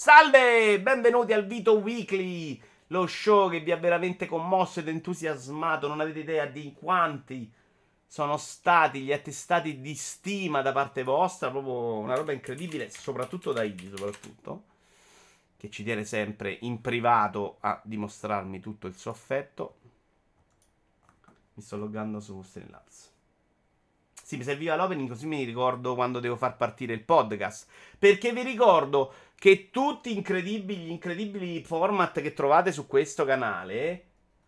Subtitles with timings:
[0.00, 5.98] Salve, benvenuti al Vito Weekly, lo show che vi ha veramente commosso ed entusiasmato, non
[5.98, 7.52] avete idea di quanti
[8.06, 13.64] sono stati gli attestati di stima da parte vostra, proprio una roba incredibile, soprattutto da
[13.64, 14.62] Iggy, soprattutto,
[15.56, 19.78] che ci tiene sempre in privato a dimostrarmi tutto il suo affetto.
[21.54, 23.16] Mi sto loggando su Streamlabs.
[24.28, 27.66] Sì, mi serviva l'opening così mi ricordo quando devo far partire il podcast.
[27.98, 34.06] Perché vi ricordo che tutti incredibili, gli incredibili format che trovate su questo canale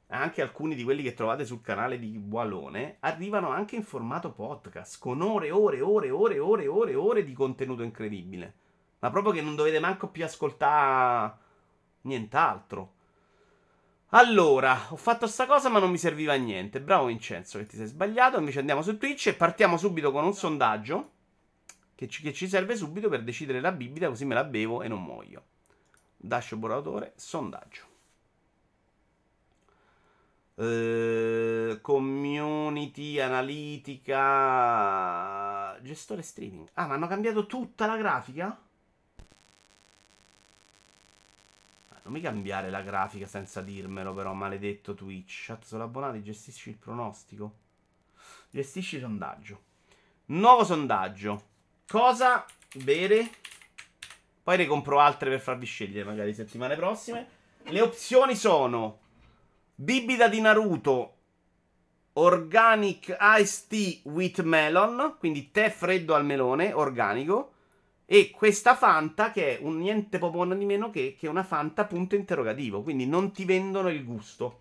[0.08, 4.98] anche alcuni di quelli che trovate sul canale di Bualone, arrivano anche in formato podcast,
[4.98, 8.54] con ore, ore, ore, ore, ore, ore, ore di contenuto incredibile.
[8.98, 11.34] Ma proprio che non dovete manco più ascoltare
[12.02, 12.94] nient'altro.
[14.08, 16.80] Allora, ho fatto sta cosa ma non mi serviva a niente.
[16.80, 18.40] Bravo Vincenzo che ti sei sbagliato.
[18.40, 21.10] Invece andiamo su Twitch e partiamo subito con un sondaggio
[22.00, 24.88] che ci, che ci serve subito per decidere la bibita così me la bevo e
[24.88, 25.44] non muoio.
[26.16, 27.82] Dashboard sondaggio.
[30.54, 34.18] Eh, community, analitica,
[35.82, 36.70] gestore streaming.
[36.72, 38.46] Ah, ma hanno cambiato tutta la grafica?
[41.90, 45.48] Ah, non mi cambiare la grafica senza dirmelo, però, maledetto Twitch.
[45.48, 47.56] Chat sono abbonati, gestisci il pronostico.
[48.48, 49.64] Gestisci il sondaggio.
[50.28, 51.48] Nuovo sondaggio.
[51.90, 52.46] Cosa
[52.84, 53.28] bere?
[54.44, 57.26] Poi ne compro altre per farvi scegliere, magari settimane prossime.
[57.64, 59.00] Le opzioni sono
[59.74, 61.14] Bibita di Naruto
[62.12, 67.54] Organic Ice Tea with Melon, quindi tè freddo al melone, organico.
[68.06, 72.14] E questa Fanta che è un niente po' di meno che, che una Fanta punto
[72.14, 74.60] interrogativo, quindi non ti vendono il gusto.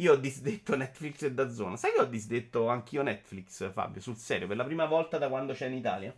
[0.00, 1.76] Io ho disdetto Netflix e da zona.
[1.76, 5.52] Sai che ho disdetto anch'io Netflix, Fabio, sul serio, per la prima volta da quando
[5.52, 6.14] c'è in Italia?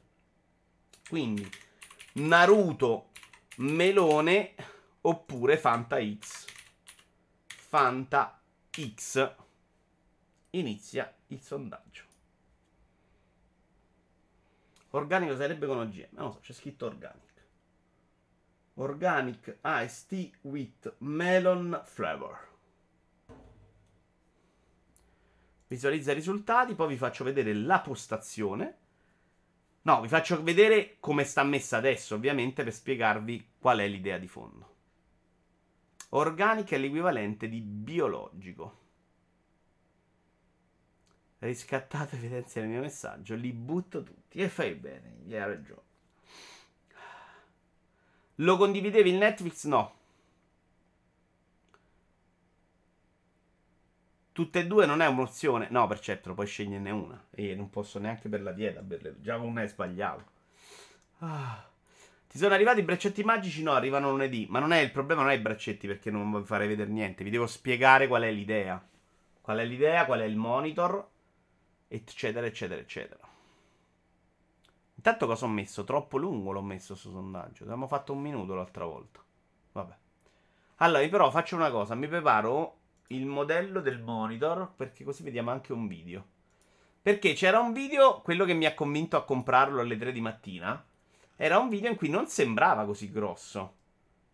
[1.08, 1.48] Quindi,
[2.14, 3.10] Naruto,
[3.56, 4.54] melone
[5.02, 6.46] oppure Fanta X.
[7.46, 9.34] Fanta X.
[10.50, 12.04] Inizia il sondaggio.
[14.90, 16.08] Organico sarebbe con OGM.
[16.10, 17.30] Non lo so, c'è scritto organic.
[18.74, 22.51] Organic Ice Tea with Melon Flavor.
[25.72, 28.76] Visualizza i risultati, poi vi faccio vedere la postazione.
[29.84, 34.28] No, vi faccio vedere come sta messa adesso, ovviamente, per spiegarvi qual è l'idea di
[34.28, 34.74] fondo.
[36.10, 38.80] Organica è l'equivalente di biologico.
[41.38, 44.40] Riscattato evidenzia il mio messaggio, li butto tutti.
[44.40, 45.82] E fai bene, gli hai ragione.
[48.34, 49.64] Lo condividevi il Netflix?
[49.64, 50.00] No.
[54.32, 55.68] Tutte e due non è un'opzione.
[55.70, 57.22] No, per certo, puoi sceglierne una.
[57.30, 58.82] E non posso neanche per la dieta.
[59.20, 60.24] Già con me sbagliato.
[61.18, 61.68] Ah.
[62.28, 63.62] Ti sono arrivati i braccetti magici?
[63.62, 64.46] No, arrivano lunedì.
[64.48, 67.24] Ma non è il problema, non è i braccetti perché non vi farei vedere niente.
[67.24, 68.82] Vi devo spiegare qual è l'idea.
[69.42, 71.06] Qual è l'idea, qual è il monitor,
[71.88, 73.28] eccetera, eccetera, eccetera.
[74.94, 75.84] Intanto cosa ho messo?
[75.84, 77.64] Troppo lungo l'ho messo su sondaggio.
[77.64, 79.20] Abbiamo fatto un minuto l'altra volta.
[79.72, 79.96] Vabbè.
[80.76, 81.94] Allora, però faccio una cosa.
[81.94, 82.78] Mi preparo
[83.14, 86.24] il modello del monitor perché così vediamo anche un video.
[87.02, 90.84] Perché c'era un video, quello che mi ha convinto a comprarlo alle 3 di mattina
[91.36, 93.74] era un video in cui non sembrava così grosso.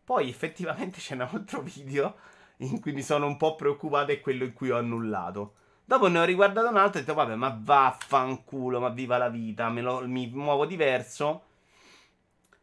[0.04, 2.16] Poi effettivamente c'è un altro video
[2.58, 5.54] in cui mi sono un po' preoccupato e quello in cui ho annullato.
[5.84, 9.30] Dopo ne ho riguardato un altro e ho detto, vabbè, ma vaffanculo, ma viva la
[9.30, 11.44] vita, lo, mi muovo diverso.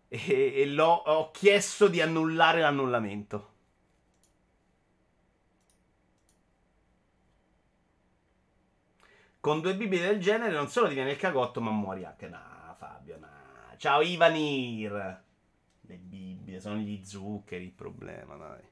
[0.08, 3.54] E, e l'ho, ho chiesto di annullare l'annullamento.
[9.46, 12.28] Con due bibite del genere non solo ti viene il cagotto, ma muori anche.
[12.28, 13.28] No, Fabio, no.
[13.78, 15.22] Ciao Ivanir.
[15.82, 18.64] Le Bibbie, sono gli zuccheri il problema, dai.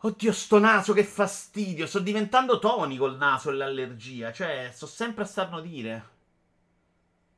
[0.00, 1.86] Oddio, sto naso, che fastidio.
[1.86, 4.30] Sto diventando tonico il naso e l'allergia.
[4.30, 6.08] Cioè, sto sempre a starnutire.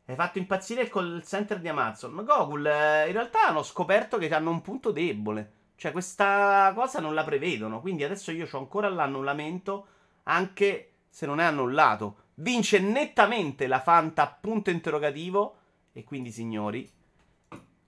[0.06, 2.10] Hai fatto impazzire col center di Amazon.
[2.10, 5.52] Ma Gogul, eh, in realtà hanno scoperto che hanno un punto debole.
[5.76, 7.80] Cioè, questa cosa non la prevedono.
[7.80, 9.86] Quindi adesso io ho ancora l'annullamento,
[10.24, 12.28] anche se non è annullato.
[12.34, 15.58] Vince nettamente la Fanta punto interrogativo.
[15.92, 16.90] E quindi, signori,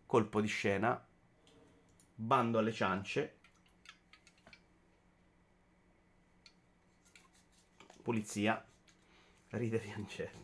[0.07, 1.05] colpo di scena.
[2.15, 3.39] Bando alle ciance.
[8.03, 8.65] Pulizia.
[9.51, 10.41] Ride piangente.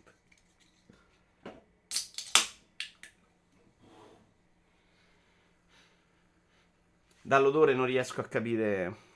[7.20, 9.07] Dall'odore non riesco a capire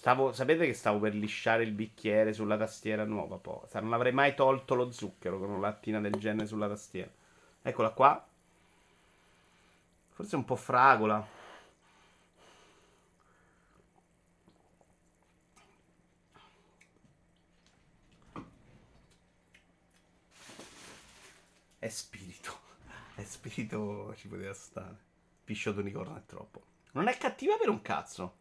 [0.00, 3.36] Stavo, sapete che stavo per lisciare il bicchiere sulla tastiera nuova?
[3.36, 3.60] Poi.
[3.82, 7.10] Non avrei mai tolto lo zucchero con una lattina del genere sulla tastiera.
[7.60, 8.26] Eccola qua.
[10.08, 11.22] Forse un po' fragola.
[21.78, 22.58] È spirito.
[23.16, 24.96] È spirito ci poteva stare.
[25.44, 26.62] Piscio d'unicorno è troppo.
[26.92, 28.39] Non è cattiva per un cazzo.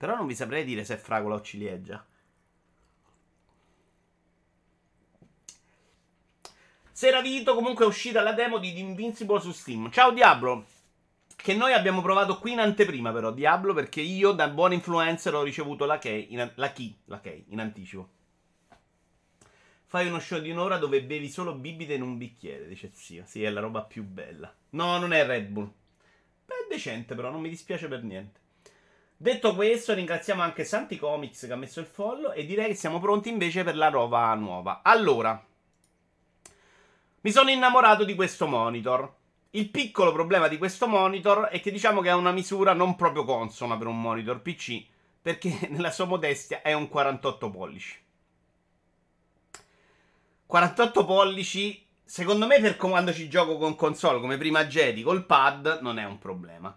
[0.00, 2.02] Però non vi saprei dire se è fragola o ciliegia.
[6.90, 9.90] Sera Vito comunque è uscita la demo di Invincible su Steam.
[9.90, 10.64] Ciao Diablo.
[11.36, 15.42] Che noi abbiamo provato qui in anteprima però, Diablo, perché io da buon influencer ho
[15.42, 18.08] ricevuto la key, in, la key, la key in anticipo.
[19.84, 23.24] Fai uno show di un'ora dove bevi solo bibite in un bicchiere, dice zio.
[23.26, 24.50] Sì, è la roba più bella.
[24.70, 25.70] No, non è Red Bull.
[26.46, 28.39] Beh, è decente però, non mi dispiace per niente.
[29.22, 32.98] Detto questo, ringraziamo anche Santi Comics che ha messo il follow e direi che siamo
[32.98, 34.80] pronti invece per la roba nuova.
[34.82, 35.44] Allora,
[37.20, 39.14] mi sono innamorato di questo monitor.
[39.50, 43.24] Il piccolo problema di questo monitor è che diciamo che ha una misura non proprio
[43.24, 44.86] consona per un monitor PC,
[45.20, 48.02] perché nella sua modestia è un 48 pollici.
[50.46, 55.80] 48 pollici, secondo me per quando ci gioco con console come prima Jedi col pad
[55.82, 56.74] non è un problema.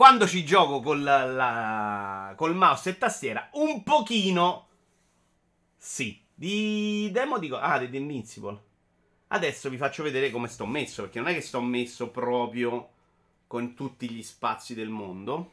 [0.00, 4.68] Quando ci gioco col, la, col mouse e tastiera, un pochino.
[5.76, 6.18] Sì.
[6.32, 7.58] Di demo dico.
[7.58, 8.62] Ah, di Invincible.
[9.26, 11.02] Adesso vi faccio vedere come sto messo.
[11.02, 12.92] Perché non è che sto messo proprio
[13.46, 15.50] con tutti gli spazi del mondo.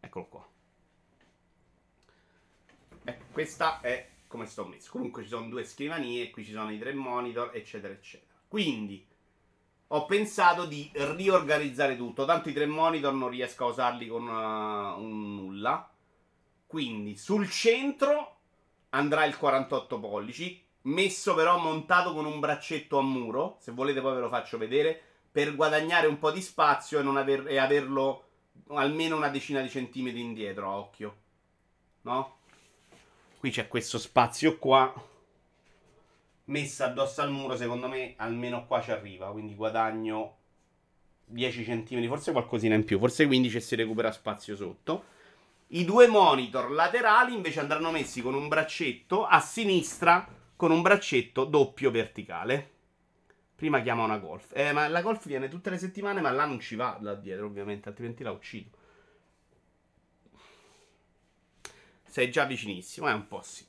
[0.00, 0.48] Eccolo qua.
[3.02, 4.90] Ecco, questa è come sto messo.
[4.90, 8.30] Comunque ci sono due scrivanie, qui ci sono i tre monitor, eccetera, eccetera.
[8.46, 9.14] Quindi
[9.88, 12.24] ho pensato di riorganizzare tutto.
[12.24, 15.90] Tanto i tre monitor non riesco a usarli con uh, un nulla.
[16.66, 18.36] Quindi sul centro
[18.90, 20.64] andrà il 48 pollici.
[20.82, 23.56] Messo però montato con un braccetto a muro.
[23.60, 25.00] Se volete poi ve lo faccio vedere.
[25.30, 28.24] Per guadagnare un po' di spazio e, aver, e averlo
[28.68, 30.68] almeno una decina di centimetri indietro.
[30.68, 31.16] A occhio.
[32.02, 32.34] No?
[33.38, 34.92] Qui c'è questo spazio qua
[36.46, 40.36] messa addosso al muro, secondo me almeno qua ci arriva, quindi guadagno
[41.26, 45.14] 10 cm, forse qualcosina in più, forse 15 e si recupera spazio sotto.
[45.68, 51.44] I due monitor laterali invece andranno messi con un braccetto a sinistra con un braccetto
[51.44, 52.70] doppio verticale.
[53.56, 54.52] Prima chiama una golf.
[54.54, 57.46] Eh, ma la golf viene tutte le settimane, ma là non ci va da dietro,
[57.46, 58.76] ovviamente, altrimenti la uccido.
[62.04, 63.66] Sei già vicinissimo, è un po' sì.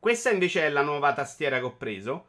[0.00, 2.28] Questa invece è la nuova tastiera che ho preso.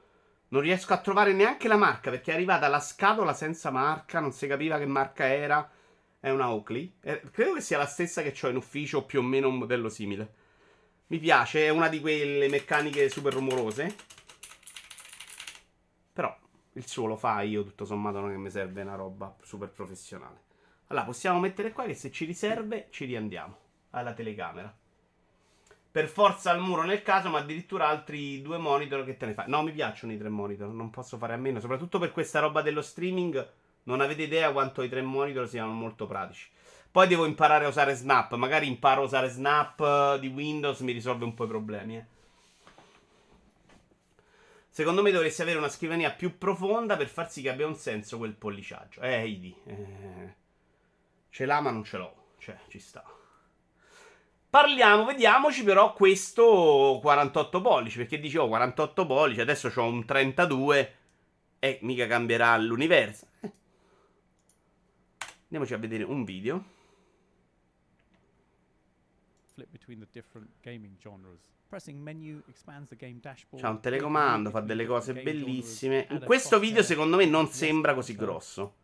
[0.49, 4.33] Non riesco a trovare neanche la marca perché è arrivata la scatola senza marca, non
[4.33, 5.71] si capiva che marca era.
[6.19, 6.97] È una Oakley.
[7.01, 9.87] Eh, credo che sia la stessa che ho in ufficio più o meno un modello
[9.87, 10.33] simile.
[11.07, 13.95] Mi piace, è una di quelle meccaniche super rumorose.
[16.11, 16.37] Però
[16.73, 19.69] il suo lo fa, io tutto sommato non è che mi serve una roba super
[19.69, 20.41] professionale.
[20.87, 23.57] Allora, possiamo mettere qua che se ci riserve ci riandiamo
[23.91, 24.77] alla telecamera
[25.91, 29.45] per forza al muro nel caso, ma addirittura altri due monitor che te ne fai.
[29.49, 32.61] No, mi piacciono i tre monitor, non posso fare a meno, soprattutto per questa roba
[32.61, 33.49] dello streaming.
[33.83, 36.49] Non avete idea quanto i tre monitor siano molto pratici.
[36.91, 40.91] Poi devo imparare a usare Snap, magari imparo a usare Snap eh, di Windows, mi
[40.91, 41.97] risolve un po' i problemi.
[41.97, 42.05] Eh.
[44.69, 48.17] Secondo me dovresti avere una scrivania più profonda per far sì che abbia un senso
[48.17, 49.01] quel polliciaggio.
[49.01, 49.55] Eh, Idi.
[49.65, 50.35] Eh,
[51.29, 52.15] ce l'ha ma non ce l'ho.
[52.37, 53.03] Cioè, ci sta.
[54.51, 60.95] Parliamo, vediamoci però questo 48 pollici, perché dicevo oh, 48 pollici, adesso ho un 32
[61.57, 63.27] e mica cambierà l'universo.
[63.39, 63.51] Eh.
[65.43, 66.65] Andiamoci a vedere un video.
[73.57, 76.07] C'ha un telecomando, fa delle cose bellissime.
[76.09, 78.79] In questo video secondo me non sembra così grosso.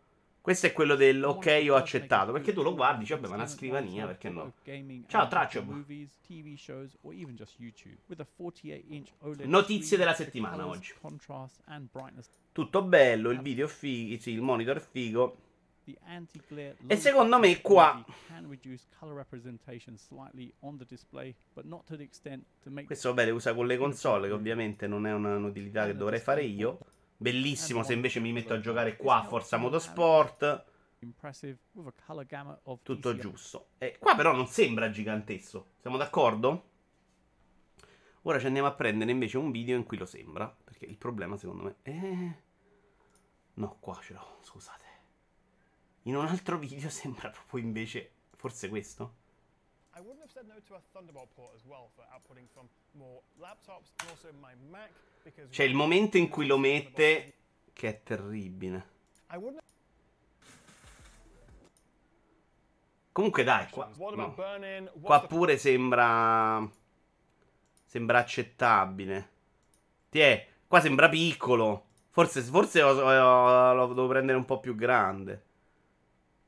[0.47, 2.31] Questo è quello del ok, ho accettato.
[2.31, 4.53] Perché tu lo guardi, dici, vabbè, ma una scrivania, perché no?
[5.07, 5.61] Ciao, Traccio.
[9.43, 10.93] Notizie della settimana oggi.
[12.53, 15.37] Tutto bello, il video è figo, sì, il monitor è figo.
[16.87, 18.05] E secondo me qua
[22.85, 26.79] questo vabbè usa con le console che ovviamente non è un'utilità che dovrei fare io
[27.17, 30.65] Bellissimo se invece mi metto a giocare qua a Forza Motorsport.
[32.83, 33.69] Tutto giusto.
[33.79, 35.73] E qua però non sembra gigantesco.
[35.81, 36.69] Siamo d'accordo?
[38.23, 40.47] Ora ci andiamo a prendere invece un video in cui lo sembra.
[40.63, 42.37] Perché il problema secondo me è...
[43.55, 44.85] No, qua ce l'ho, scusate.
[46.03, 48.11] In un altro video sembra proprio invece.
[48.35, 49.25] Forse questo?
[49.97, 53.19] I wouldn't have said no to a Thunderbolt port as well for outputting from more
[53.41, 54.91] laptops and also my Mac
[55.23, 57.33] because C'è il momento in cui lo mette
[57.73, 58.95] che è terribile.
[63.11, 64.35] Comunque dai, qua, no.
[65.01, 66.69] qua pure sembra
[67.83, 69.29] sembra accettabile.
[70.09, 71.85] Tiè, qua sembra piccolo.
[72.11, 75.45] Forse, forse lo, lo, lo devo prendere un po' più grande.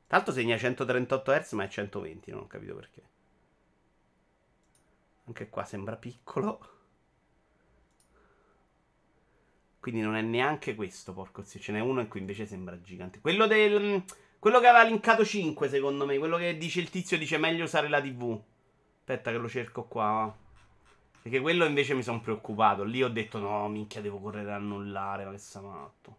[0.09, 3.17] L'altro segna 138 Hz ma è 120, non ho capito perché.
[5.29, 6.59] Anche qua sembra piccolo.
[9.79, 11.59] Quindi non è neanche questo, porco zio.
[11.59, 13.21] Ce n'è uno in cui invece sembra gigante.
[13.21, 14.03] Quello del...
[14.39, 16.17] Quello che aveva linkato 5, secondo me.
[16.17, 18.41] Quello che dice il tizio dice meglio usare la TV.
[18.97, 20.35] Aspetta che lo cerco qua.
[21.21, 22.83] Perché quello invece mi sono preoccupato.
[22.83, 25.25] Lì ho detto no, minchia, devo correre a annullare.
[25.25, 26.17] Ma che sta matto.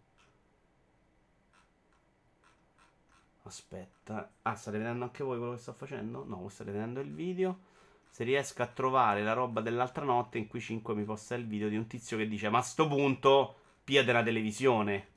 [3.43, 4.31] Aspetta.
[4.43, 6.23] Ah, state vedendo anche voi quello che sto facendo?
[6.23, 7.69] No, state vedendo il video.
[8.11, 11.69] Se riesco a trovare la roba dell'altra notte in cui 5 mi posta il video
[11.69, 15.07] di un tizio che dice: Ma a sto punto, pia della televisione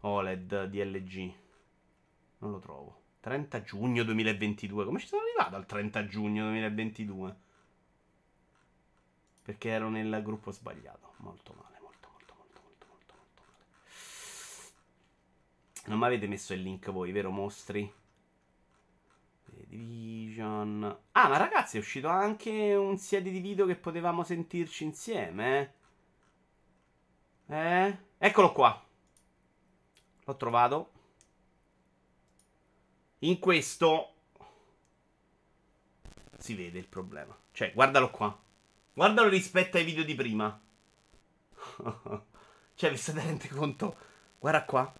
[0.00, 1.34] OLED di LG.
[2.38, 3.02] Non lo trovo.
[3.20, 4.84] 30 giugno 2022.
[4.84, 7.36] Come ci sono arrivato al 30 giugno 2022?
[9.42, 11.12] Perché ero nel gruppo sbagliato.
[11.18, 13.62] Molto male, molto, molto, molto, molto, molto, molto male.
[15.86, 18.02] Non mi avete messo il link voi, vero mostri?
[19.74, 20.98] Division.
[21.12, 25.74] Ah, ma ragazzi, è uscito anche un serie di video che potevamo sentirci insieme.
[27.46, 27.56] Eh?
[27.56, 27.98] eh?
[28.18, 28.84] Eccolo qua.
[30.24, 30.90] L'ho trovato.
[33.20, 34.12] In questo
[36.38, 37.36] si vede il problema.
[37.50, 38.38] Cioè, guardalo qua.
[38.92, 40.60] Guardalo rispetto ai video di prima.
[42.74, 43.96] cioè, vi state rendendo conto?
[44.38, 44.94] Guarda qua.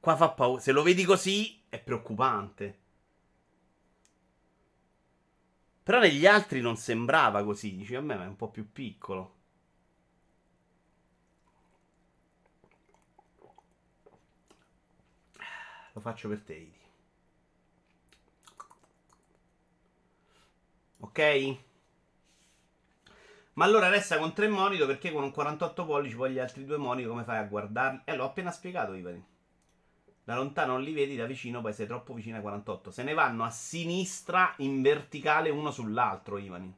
[0.00, 0.60] Qua fa paura.
[0.62, 2.78] Se lo vedi così, è preoccupante.
[5.82, 7.74] Però negli altri non sembrava così.
[7.76, 9.34] Dici, a me è un po' più piccolo.
[15.92, 16.78] Lo faccio per te, Idi.
[21.00, 21.58] Ok?
[23.54, 26.76] Ma allora resta con tre monitor perché con un 48 pollici poi gli altri due
[26.78, 28.02] monitor come fai a guardarli?
[28.04, 29.24] Eh, l'ho appena spiegato, Ivani.
[30.30, 32.92] Da lontano non li vedi, da vicino poi sei troppo vicino ai 48.
[32.92, 36.72] Se ne vanno a sinistra in verticale uno sull'altro, Ivani.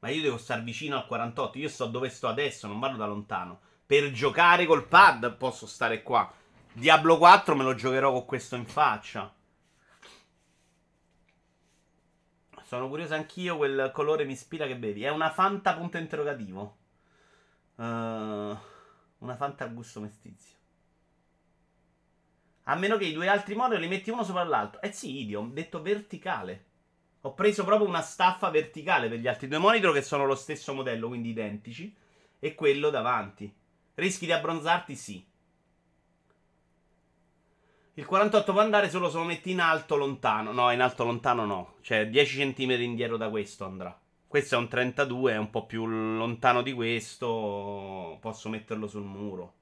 [0.00, 1.58] Ma io devo stare vicino al 48.
[1.58, 3.60] Io sto dove sto adesso, non vado da lontano.
[3.86, 6.28] Per giocare col pad posso stare qua.
[6.72, 9.32] Diablo 4 me lo giocherò con questo in faccia.
[12.70, 13.56] Sono curioso anch'io.
[13.56, 15.02] Quel colore mi ispira che bevi.
[15.02, 16.76] È una Fanta punto interrogativo.
[17.74, 20.56] Uh, una Fanta al gusto mestizio.
[22.64, 24.80] A meno che i due altri monitor li metti uno sopra l'altro.
[24.82, 26.66] Eh sì, idio, ho detto verticale.
[27.22, 30.72] Ho preso proprio una staffa verticale per gli altri due monitor che sono lo stesso
[30.72, 31.92] modello, quindi identici.
[32.38, 33.52] E quello davanti.
[33.94, 34.94] Rischi di abbronzarti?
[34.94, 35.26] Sì.
[37.94, 40.52] Il 48 può andare solo se lo metti in alto lontano.
[40.52, 41.74] No, in alto lontano no.
[41.80, 43.98] Cioè 10 cm indietro da questo andrà.
[44.26, 48.18] Questo è un 32, è un po' più lontano di questo.
[48.20, 49.54] Posso metterlo sul muro.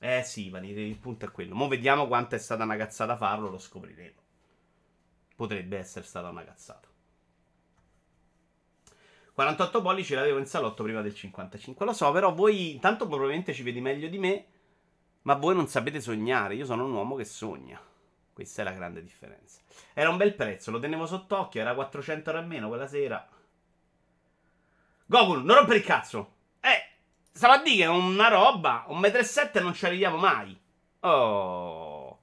[0.00, 1.54] Eh sì, Vani, il punto è quello.
[1.54, 4.18] Mo vediamo quanto è stata una cazzata farlo, lo scopriremo.
[5.36, 6.88] Potrebbe essere stata una cazzata.
[9.32, 11.86] 48 pollici l'avevo in salotto prima del 55.
[11.86, 14.46] Lo so, però voi intanto probabilmente ci vedi meglio di me.
[15.22, 17.80] Ma voi non sapete sognare, io sono un uomo che sogna.
[18.32, 19.60] Questa è la grande differenza.
[19.92, 23.28] Era un bel prezzo, lo tenevo sott'occhio, era 400 euro a meno quella sera.
[25.04, 26.34] Gogul, non rompere il cazzo!
[26.60, 26.90] Eh,
[27.32, 30.58] stava a dire che una roba, un metro e sette non ci arriviamo mai.
[31.00, 32.18] Oh.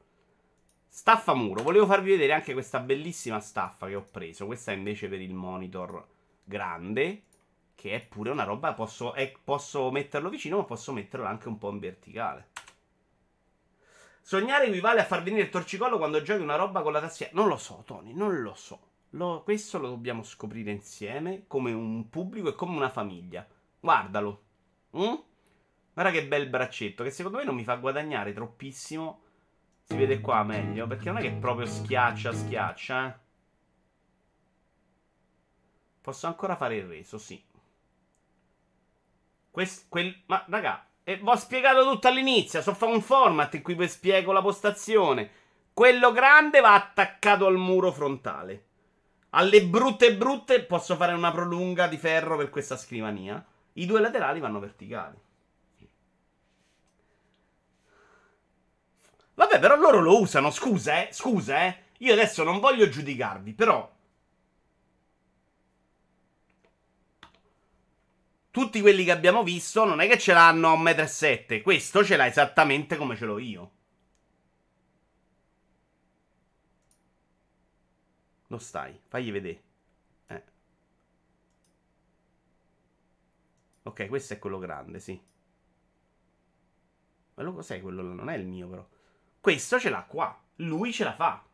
[0.88, 1.63] Staffa muro.
[1.63, 4.46] Volevo farvi vedere anche questa bellissima staffa che ho preso.
[4.46, 6.06] Questa è invece per il monitor
[6.44, 7.24] grande.
[7.75, 8.74] Che è pure una roba.
[8.74, 12.50] Posso, è, posso metterlo vicino, ma posso metterlo anche un po' in verticale.
[14.27, 17.31] Sognare equivale a far venire il torcicollo quando giochi una roba con la tastiera.
[17.34, 18.89] Non lo so, Tony, non lo so.
[19.12, 23.48] Lo, questo lo dobbiamo scoprire insieme, come un pubblico e come una famiglia.
[23.79, 24.43] Guardalo.
[24.98, 25.13] Mm?
[25.93, 29.22] Guarda che bel braccetto, che secondo me non mi fa guadagnare troppissimo.
[29.84, 33.19] Si vede qua meglio, perché non è che proprio schiaccia, schiaccia, eh.
[36.01, 37.41] Posso ancora fare il reso, sì.
[39.51, 42.61] Quest, quel, ma raga, e vi ho spiegato tutto all'inizio.
[42.61, 45.29] So fare un format in cui vi spiego la postazione.
[45.71, 48.65] Quello grande va attaccato al muro frontale.
[49.29, 53.41] Alle brutte brutte posso fare una prolunga di ferro per questa scrivania.
[53.73, 55.15] I due laterali vanno verticali.
[59.35, 60.51] Vabbè, però loro lo usano.
[60.51, 61.13] Scusa, eh.
[61.13, 61.83] Scusa, eh.
[61.99, 63.89] Io adesso non voglio giudicarvi, però.
[68.57, 71.61] Tutti quelli che abbiamo visto non è che ce l'hanno a 1,7 m.
[71.61, 73.71] Questo ce l'ha esattamente come ce l'ho io.
[78.47, 79.63] Lo stai, fagli vedere.
[80.25, 80.43] Eh.
[83.83, 85.21] Ok, questo è quello grande, sì.
[87.35, 88.01] Ma lo cos'è quello?
[88.01, 88.87] Non è il mio, però.
[89.39, 90.35] Questo ce l'ha qua.
[90.55, 91.45] Lui ce la fa.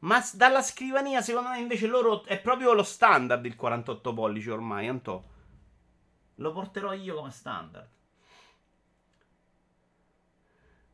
[0.00, 4.88] Ma dalla scrivania, secondo me, invece loro è proprio lo standard il 48 pollici ormai,
[4.88, 5.30] Antò.
[6.36, 7.88] Lo porterò io come standard.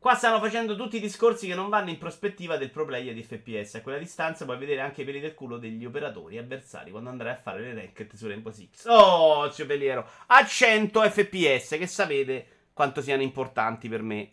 [0.01, 3.21] Qua stanno facendo tutti i discorsi che non vanno in prospettiva del pro player di
[3.21, 3.75] FPS.
[3.75, 7.33] A quella distanza puoi vedere anche i peli del culo degli operatori avversari quando andrai
[7.33, 8.85] a fare le racket su Rainbow Six.
[8.87, 10.07] Oh, zio Peliero.
[10.25, 14.31] A 100 FPS, che sapete quanto siano importanti per me.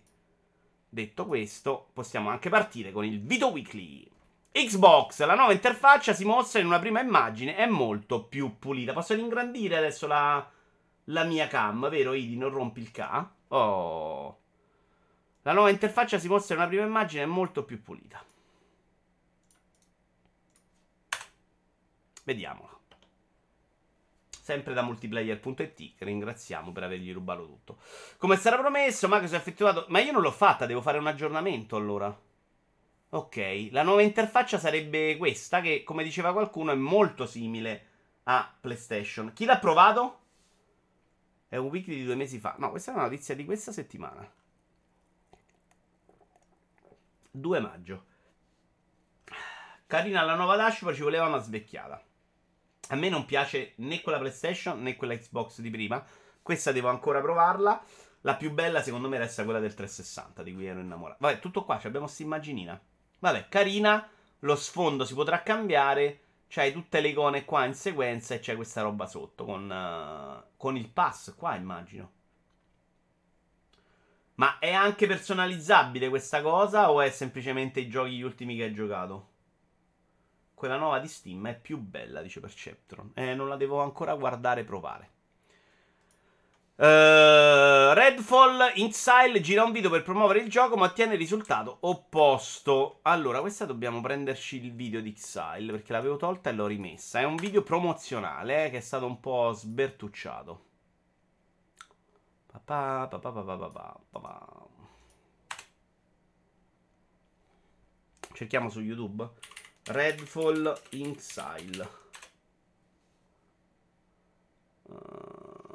[0.89, 4.09] Detto questo, possiamo anche partire con il video weekly.
[4.51, 8.95] Xbox, la nuova interfaccia si mostra in una prima immagine, è molto più pulita.
[8.95, 10.51] Posso ingrandire adesso la,
[11.09, 12.37] la mia cam, vero Idi?
[12.37, 13.27] Non rompi il K?
[13.49, 14.39] Oh.
[15.43, 18.23] La nuova interfaccia si mostra in una prima immagine molto più pulita.
[22.25, 22.77] Vediamola.
[24.31, 27.79] Sempre da multiplayer.it, ringraziamo per avergli rubato tutto.
[28.17, 29.85] Come sarà promesso, Marco si è effettuato...
[29.89, 32.19] Ma io non l'ho fatta, devo fare un aggiornamento allora.
[33.11, 37.87] Ok, la nuova interfaccia sarebbe questa, che come diceva qualcuno è molto simile
[38.25, 39.33] a PlayStation.
[39.35, 40.21] Chi l'ha provato?
[41.49, 42.57] È un weekly di due mesi fa.
[42.59, 44.31] No, questa è una notizia di questa settimana.
[47.31, 48.05] 2 maggio.
[49.87, 52.03] Carina la nuova dashboard, ci voleva una svecchiata.
[52.89, 56.05] A me non piace né quella PlayStation né quella Xbox di prima.
[56.43, 57.83] Questa devo ancora provarla.
[58.23, 61.19] La più bella, secondo me, resta quella del 360, di cui ero innamorato.
[61.21, 62.79] Vabbè, tutto qua, abbiamo questa immaginina.
[63.21, 64.11] Vabbè, carina.
[64.41, 66.21] Lo sfondo si potrà cambiare.
[66.49, 70.77] C'hai tutte le icone qua in sequenza e c'è questa roba sotto con, uh, con
[70.77, 72.13] il pass qua, immagino.
[74.37, 78.73] Ma è anche personalizzabile questa cosa o è semplicemente i giochi gli ultimi che hai
[78.73, 79.29] giocato?
[80.55, 83.13] Quella nuova di Steam è più bella, dice Perceptron.
[83.15, 85.11] Eh, non la devo ancora guardare e provare.
[86.79, 93.01] Uh, Redfall Insile gira un video per promuovere il gioco, ma ottiene il risultato opposto.
[93.03, 97.19] Allora, questa dobbiamo prenderci il video di Xile perché l'avevo tolta e l'ho rimessa.
[97.19, 100.67] È un video promozionale eh, che è stato un po' sbertucciato.
[102.47, 104.67] Pa, pa, pa,
[108.33, 109.29] Cerchiamo su YouTube
[109.83, 111.89] Redfall Insile.
[114.85, 115.68] Uh,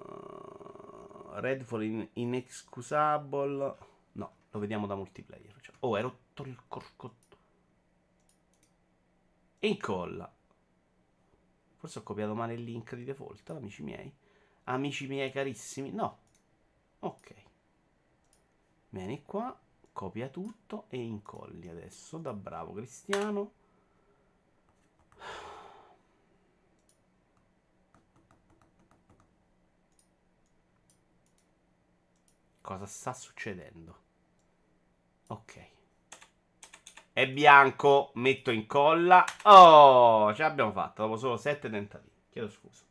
[1.39, 3.77] Redfall in, Inexcusable.
[4.13, 5.59] No, lo vediamo da multiplayer.
[5.61, 7.37] Cioè, oh, hai rotto il corcotto.
[9.59, 10.31] Incolla.
[11.75, 14.13] Forse ho copiato male il link di default, amici miei.
[14.65, 15.91] Amici miei carissimi.
[15.91, 16.23] No,
[17.03, 17.33] Ok.
[18.89, 19.59] Vieni qua,
[19.91, 23.51] copia tutto e incolli adesso da bravo cristiano.
[32.63, 33.97] Cosa sta succedendo?
[35.27, 35.67] Ok.
[37.11, 39.25] È bianco, metto in colla.
[39.41, 42.15] Oh, ce l'abbiamo fatta dopo solo 7 tentativi.
[42.29, 42.85] Chiedo scusa.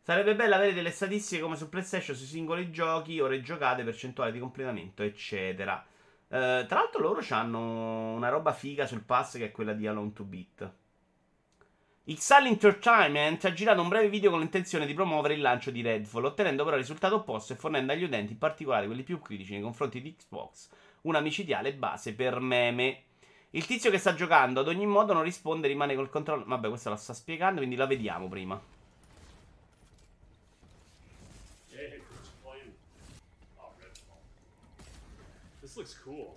[0.00, 4.38] Sarebbe bello avere delle statistiche come su PlayStation sui singoli giochi, ore giocate, percentuale di
[4.38, 5.84] completamento, eccetera.
[6.28, 10.14] Uh, tra l'altro loro hanno una roba figa sul pass che è quella di Alone
[10.14, 10.72] to Beat.
[12.10, 16.24] XL Entertainment ha girato un breve video con l'intenzione di promuovere il lancio di Redfall,
[16.24, 19.60] ottenendo però il risultato opposto e fornendo agli utenti, in particolare quelli più critici nei
[19.60, 20.70] confronti di Xbox,
[21.02, 23.02] una micidiale base per meme.
[23.50, 26.44] Il tizio che sta giocando ad ogni modo non risponde, rimane col controllo.
[26.46, 28.58] Vabbè, questo la sta spiegando, quindi la vediamo prima.
[35.76, 36.34] looks cool.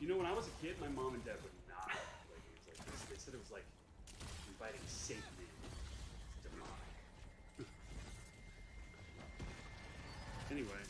[0.00, 2.66] You know, when I was a kid, my mom and dad would not play games
[2.66, 3.02] like this.
[3.08, 3.64] They said it was like
[4.64, 5.22] inviting Satan.
[6.42, 7.68] Demonic.
[10.50, 10.82] anyway,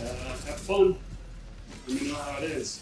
[0.00, 0.96] uh, have fun.
[1.86, 2.80] Let me know how it is.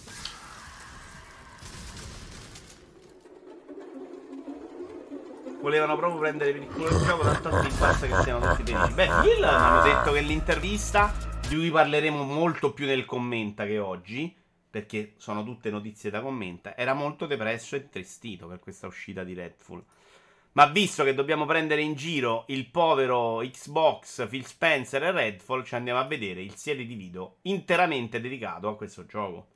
[5.61, 8.93] Volevano proprio prendere per il culo il gioco, tanto a basta che siano tutti felici.
[8.95, 11.13] Beh, Phil hanno detto che l'intervista
[11.47, 14.35] di cui parleremo molto più nel commenta che oggi,
[14.71, 19.35] perché sono tutte notizie da commenta, era molto depresso e tristito per questa uscita di
[19.35, 19.85] Redfall.
[20.53, 25.77] Ma visto che dobbiamo prendere in giro il povero Xbox, Phil Spencer e Redfall, ci
[25.77, 29.47] andiamo a vedere il serie di video interamente dedicato a questo gioco.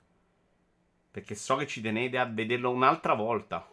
[1.11, 3.69] Perché so che ci tenete a vederlo un'altra volta.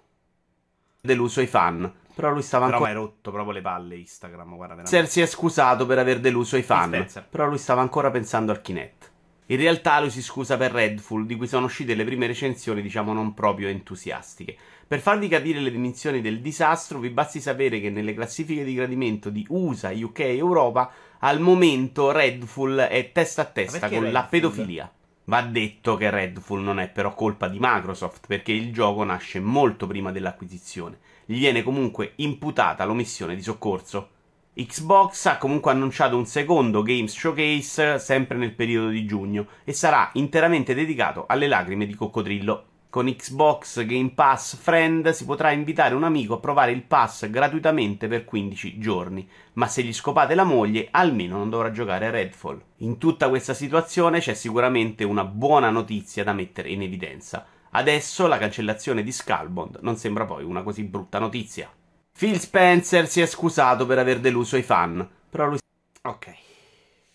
[0.99, 1.91] Deluso i fan.
[2.13, 2.87] Però lui stava ancora.
[2.87, 4.55] Però mi hai rotto proprio le palle Instagram.
[4.55, 5.07] Guarda, veramente.
[5.07, 7.07] si è scusato per aver deluso i fan.
[7.29, 9.09] Però lui stava ancora pensando al Kinect.
[9.47, 13.11] In realtà lui si scusa per Redfall, di cui sono uscite le prime recensioni, diciamo
[13.11, 14.57] non proprio entusiastiche.
[14.91, 19.29] Per farvi capire le dimensioni del disastro, vi basti sapere che nelle classifiche di gradimento
[19.29, 24.11] di USA, UK e Europa, al momento Redfall è testa a testa con Redfall?
[24.11, 24.91] la pedofilia.
[25.23, 29.87] Va detto che Redfall non è però colpa di Microsoft, perché il gioco nasce molto
[29.87, 30.99] prima dell'acquisizione.
[31.23, 34.09] Gli viene comunque imputata l'omissione di soccorso.
[34.53, 40.09] Xbox ha comunque annunciato un secondo Games Showcase sempre nel periodo di giugno e sarà
[40.15, 42.65] interamente dedicato alle lacrime di coccodrillo.
[42.91, 48.09] Con Xbox Game Pass Friend si potrà invitare un amico a provare il pass gratuitamente
[48.09, 52.61] per 15 giorni, ma se gli scopate la moglie almeno non dovrà giocare a Redfall.
[52.79, 57.45] In tutta questa situazione c'è sicuramente una buona notizia da mettere in evidenza.
[57.69, 61.71] Adesso la cancellazione di Skullbond non sembra poi una così brutta notizia.
[62.11, 65.59] Phil Spencer si è scusato per aver deluso i fan, però lui...
[66.01, 66.35] Ok.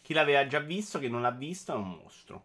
[0.01, 2.45] Chi l'aveva già visto, chi non l'ha visto è un mostro.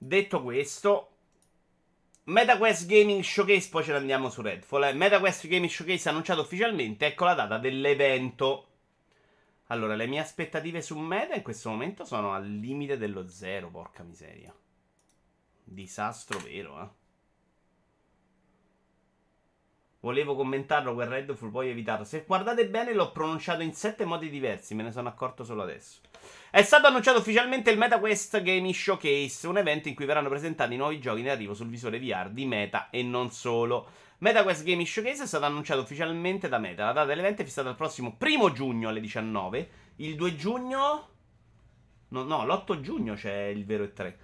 [0.00, 1.08] Detto questo,
[2.24, 4.84] MetaQuest Gaming Showcase, poi ce ne andiamo su Redfall.
[4.84, 4.92] Eh.
[4.92, 8.66] MetaQuest Gaming Showcase annunciato ufficialmente, ecco la data dell'evento.
[9.66, 14.04] Allora, le mie aspettative su Meta in questo momento sono al limite dello zero, porca
[14.04, 14.54] miseria.
[15.64, 16.88] Disastro vero, eh.
[20.00, 22.04] Volevo commentarlo quel Redfall, poi ho evitato.
[22.04, 26.00] Se guardate bene, l'ho pronunciato in sette modi diversi, me ne sono accorto solo adesso.
[26.50, 30.98] È stato annunciato ufficialmente il MetaQuest Gaming Showcase, un evento in cui verranno presentati nuovi
[30.98, 33.88] giochi in arrivo sul visore VR di Meta e non solo.
[34.18, 36.86] MetaQuest Gaming Showcase è stato annunciato ufficialmente da Meta.
[36.86, 39.70] La data dell'evento è fissata il prossimo 1 giugno alle 19.
[39.96, 41.08] Il 2 giugno.
[42.08, 44.14] No, no l'8 giugno c'è il vero E3.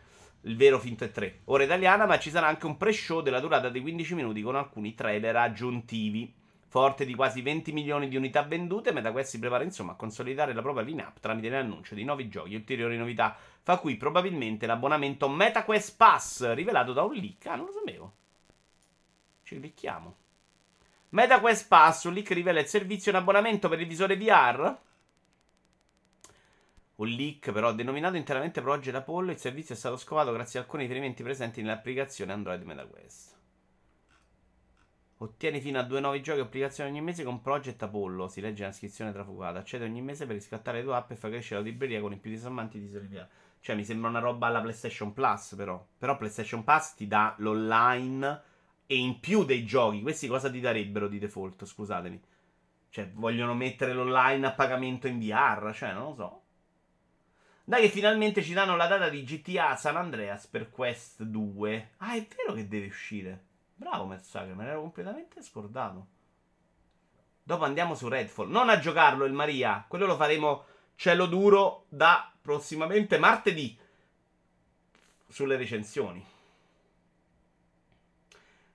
[0.42, 1.32] Il vero finto E3.
[1.44, 4.94] Ora italiana, ma ci sarà anche un pre-show della durata di 15 minuti con alcuni
[4.94, 6.42] trailer aggiuntivi.
[6.74, 10.60] Forte di quasi 20 milioni di unità vendute, MetaQuest si prepara insomma a consolidare la
[10.60, 15.96] propria lineup tramite l'annuncio di nuovi giochi e ulteriori novità, fra cui probabilmente l'abbonamento MetaQuest
[15.96, 17.46] Pass, rivelato da un leak.
[17.46, 18.12] Ah, non lo sapevo.
[19.44, 20.16] Ci clicchiamo.
[21.10, 24.76] MetaQuest Pass, un leak rivela il servizio in abbonamento per il visore VR.
[26.96, 30.82] Un leak però denominato interamente Project Apollo, il servizio è stato scovato grazie a alcuni
[30.82, 33.33] riferimenti presenti nell'applicazione Android MetaQuest.
[35.18, 38.28] Ottieni fino a due nuovi giochi e applicazioni ogni mese con Project Apollo.
[38.28, 39.60] Si legge nella descrizione trafugata.
[39.60, 42.16] Accede ogni mese per riscattare le tue app e far crescere la libreria con i
[42.16, 43.28] più disarmanti di servizio.
[43.60, 45.82] Cioè, mi sembra una roba alla PlayStation Plus, però.
[45.96, 48.42] Però PlayStation Plus ti dà l'online
[48.86, 50.02] e in più dei giochi.
[50.02, 51.64] Questi cosa ti darebbero di default?
[51.64, 52.20] Scusatemi.
[52.90, 55.72] Cioè, vogliono mettere l'online a pagamento in VR?
[55.72, 56.42] Cioè, non lo so.
[57.64, 61.92] Dai che finalmente ci danno la data di GTA San Andreas per Quest 2.
[61.98, 63.44] Ah, è vero che deve uscire.
[63.84, 66.06] Bravo Mersager, me l'ero completamente scordato.
[67.42, 68.48] Dopo andiamo su Redfall.
[68.48, 69.84] Non a giocarlo il Maria.
[69.86, 73.78] Quello lo faremo cielo duro da prossimamente martedì.
[75.28, 76.24] Sulle recensioni.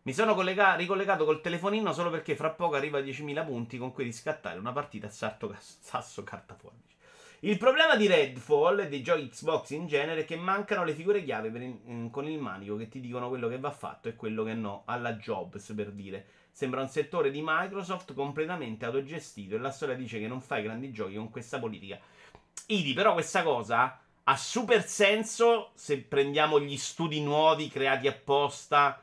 [0.04, 3.91] Mi sono collega- ricollegato col telefonino solo perché fra poco arriva a 10.000 punti con
[3.91, 6.78] cui riscattare una partita a sarto, sasso carta fuori.
[7.41, 11.23] Il problema di Redfall e dei giochi Xbox in genere è che mancano le figure
[11.23, 11.47] chiave
[11.86, 14.82] in, con il manico che ti dicono quello che va fatto e quello che no,
[14.86, 16.25] alla Jobs per dire.
[16.52, 20.91] Sembra un settore di Microsoft completamente autogestito e la storia dice che non fai grandi
[20.91, 21.97] giochi con questa politica.
[22.65, 29.02] Idi, però questa cosa ha super senso se prendiamo gli studi nuovi creati apposta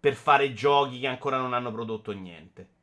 [0.00, 2.79] per fare giochi che ancora non hanno prodotto niente.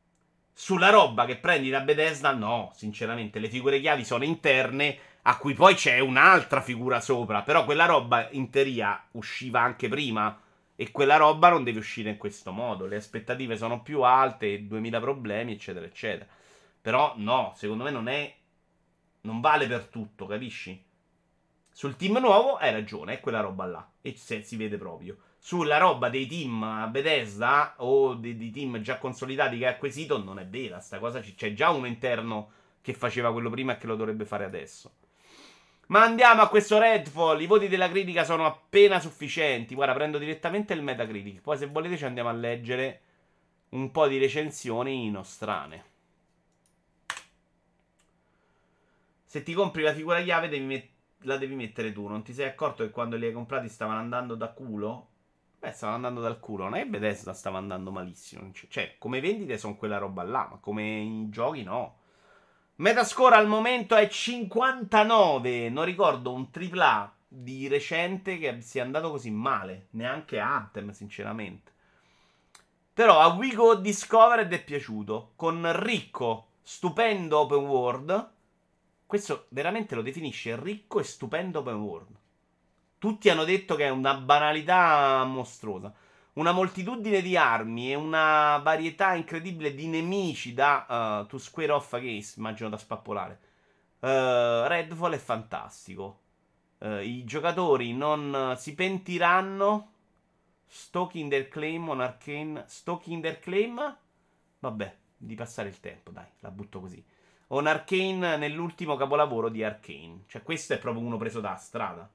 [0.60, 5.54] Sulla roba che prendi da Bethesda, no, sinceramente, le figure chiavi sono interne, a cui
[5.54, 10.42] poi c'è un'altra figura sopra, però quella roba in teoria usciva anche prima.
[10.76, 15.00] E quella roba non deve uscire in questo modo, le aspettative sono più alte, 2000
[15.00, 16.28] problemi, eccetera, eccetera.
[16.82, 18.36] Però no, secondo me non è
[19.22, 20.84] non vale per tutto, capisci?
[21.70, 23.88] Sul team nuovo hai ragione, è quella roba là.
[24.02, 25.18] E se, si vede proprio
[25.48, 30.40] sulla roba dei team Bethesda o dei, dei team già consolidati che ha acquisito non
[30.40, 30.82] è vera.
[30.82, 34.26] Sta cosa c- c'è già uno interno che faceva quello prima e che lo dovrebbe
[34.26, 34.92] fare adesso.
[35.86, 37.40] Ma andiamo a questo Redfall.
[37.40, 39.74] I voti della critica sono appena sufficienti.
[39.74, 41.40] Guarda, prendo direttamente il Metacritic.
[41.40, 43.02] Poi, se volete, ci andiamo a leggere
[43.70, 45.86] un po' di recensioni nostrane.
[49.24, 52.06] Se ti compri la figura chiave, devi mettere la devi mettere tu.
[52.08, 55.12] Non ti sei accorto che quando li hai comprati stavano andando da culo?
[55.60, 56.66] Beh, stavano andando dal culo.
[56.66, 58.52] Non è che Bethesda stava andando malissimo.
[58.54, 61.98] Cioè, come vendite sono quella roba là, ma come in giochi no.
[62.76, 65.70] Metascore al momento è 59.
[65.70, 69.88] Non ricordo un AAA di recente che sia andato così male.
[69.92, 71.72] Neanche Anthem, sinceramente.
[72.94, 75.32] Però a Wigo Discovered è piaciuto.
[75.36, 78.32] Con ricco, stupendo open world.
[79.08, 82.16] Questo veramente lo definisce ricco e stupendo open world.
[83.00, 85.94] Tutti hanno detto che è una banalità mostruosa.
[86.34, 91.94] Una moltitudine di armi e una varietà incredibile di nemici da uh, To Square Off
[91.94, 93.40] Against, immagino da spappolare.
[94.00, 96.22] Uh, Redfall è fantastico.
[96.80, 99.94] Uh, I giocatori non si pentiranno
[100.68, 102.66] Stalking their claim on Arcane.
[102.68, 103.98] Stalking their claim?
[104.60, 107.04] Vabbè, di passare il tempo, dai, la butto così.
[107.48, 110.24] On Arcane nell'ultimo capolavoro di Arcane.
[110.28, 112.12] Cioè, questo è proprio uno preso da strada.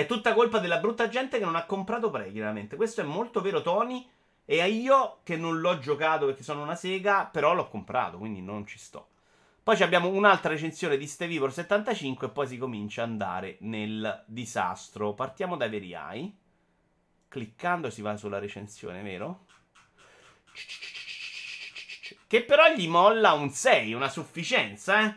[0.00, 2.74] È tutta colpa della brutta gente che non ha comprato Prey, chiaramente.
[2.74, 4.08] Questo è molto vero, Tony.
[4.46, 8.66] E io che non l'ho giocato perché sono una sega, però l'ho comprato, quindi non
[8.66, 9.08] ci sto.
[9.62, 15.12] Poi abbiamo un'altra recensione di Stevivor 75 e poi si comincia ad andare nel disastro.
[15.12, 16.34] Partiamo da Veriai.
[17.28, 19.44] Cliccando si va sulla recensione, vero?
[22.26, 25.14] Che però gli molla un 6, una sufficienza, eh?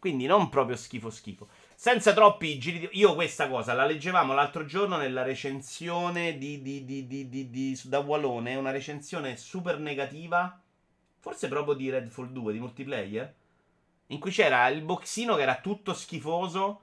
[0.00, 1.48] Quindi non proprio schifo schifo.
[1.80, 2.88] Senza troppi giri di...
[2.94, 8.72] Io questa cosa la leggevamo l'altro giorno nella recensione di, di, di, da Wallone, una
[8.72, 10.60] recensione super negativa,
[11.20, 13.34] forse proprio di Redfall 2, di multiplayer
[14.06, 16.82] in cui c'era il boxino che era tutto schifoso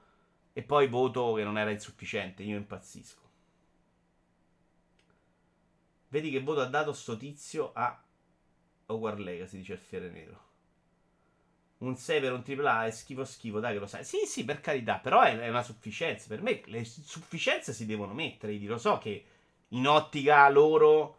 [0.54, 2.42] e poi voto che non era insufficiente.
[2.42, 3.20] Io impazzisco.
[6.08, 8.02] Vedi che voto ha dato sto tizio a
[8.86, 10.45] Hogwarts Legacy, dice il Fiere Nero.
[11.78, 14.04] Un 6 per un AAA è schifo schifo, dai che lo sai.
[14.04, 16.26] Sì, sì, per carità, però è, è una sufficienza.
[16.28, 18.52] Per me le sufficienze si devono mettere.
[18.52, 19.24] Io lo so che
[19.68, 21.18] in ottica loro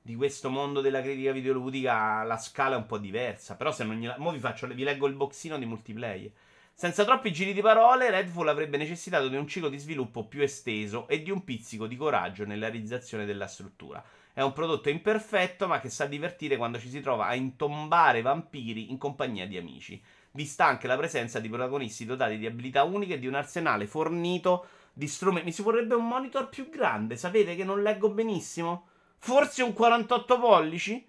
[0.00, 3.56] di questo mondo della critica videoludica la scala è un po' diversa.
[3.56, 4.16] Però se non gliela...
[4.18, 6.30] Mo vi, faccio, vi leggo il boxino di multiplayer.
[6.72, 11.08] Senza troppi giri di parole, Redfall avrebbe necessitato di un ciclo di sviluppo più esteso
[11.08, 14.00] e di un pizzico di coraggio nella realizzazione della struttura.
[14.38, 18.92] È un prodotto imperfetto, ma che sa divertire quando ci si trova a intombare vampiri
[18.92, 20.00] in compagnia di amici.
[20.30, 24.66] Vista anche la presenza di protagonisti dotati di abilità uniche e di un arsenale fornito
[24.92, 25.46] di strumenti.
[25.46, 28.86] Mi si vorrebbe un monitor più grande, sapete che non leggo benissimo?
[29.18, 31.04] Forse un 48 pollici?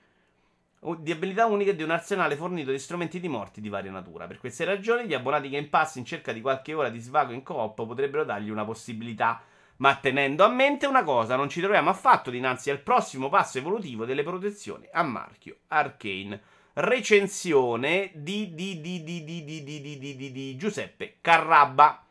[0.98, 4.26] Di abilità uniche e di un arsenale fornito di strumenti di morti di varia natura.
[4.26, 7.44] Per queste ragioni, gli abbonati Game Pass in cerca di qualche ora di svago in
[7.44, 9.44] coop potrebbero dargli una possibilità.
[9.80, 14.04] Ma tenendo a mente una cosa, non ci troviamo affatto dinanzi al prossimo passo evolutivo
[14.04, 16.42] delle protezioni a marchio Arcane.
[16.74, 22.06] Recensione di, di, di, di, di, di, di, di, di, di, Giuseppe Carrabba.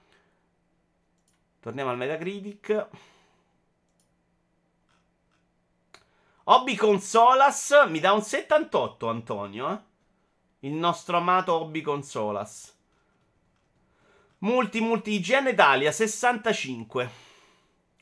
[1.61, 2.88] Torniamo al Metacritic.
[6.44, 9.70] Hobby Consolas mi dà un 78, Antonio.
[9.70, 9.78] Eh?
[10.68, 12.74] Il nostro amato Hobby Consolas.
[14.38, 17.28] Multi, multi, IGN Italia 65.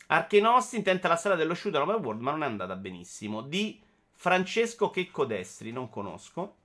[0.07, 3.41] Archenosti intenta la strada dello shooter open world, ma non è andata benissimo.
[3.41, 3.81] Di
[4.13, 6.55] Francesco Checco Destri, non conosco.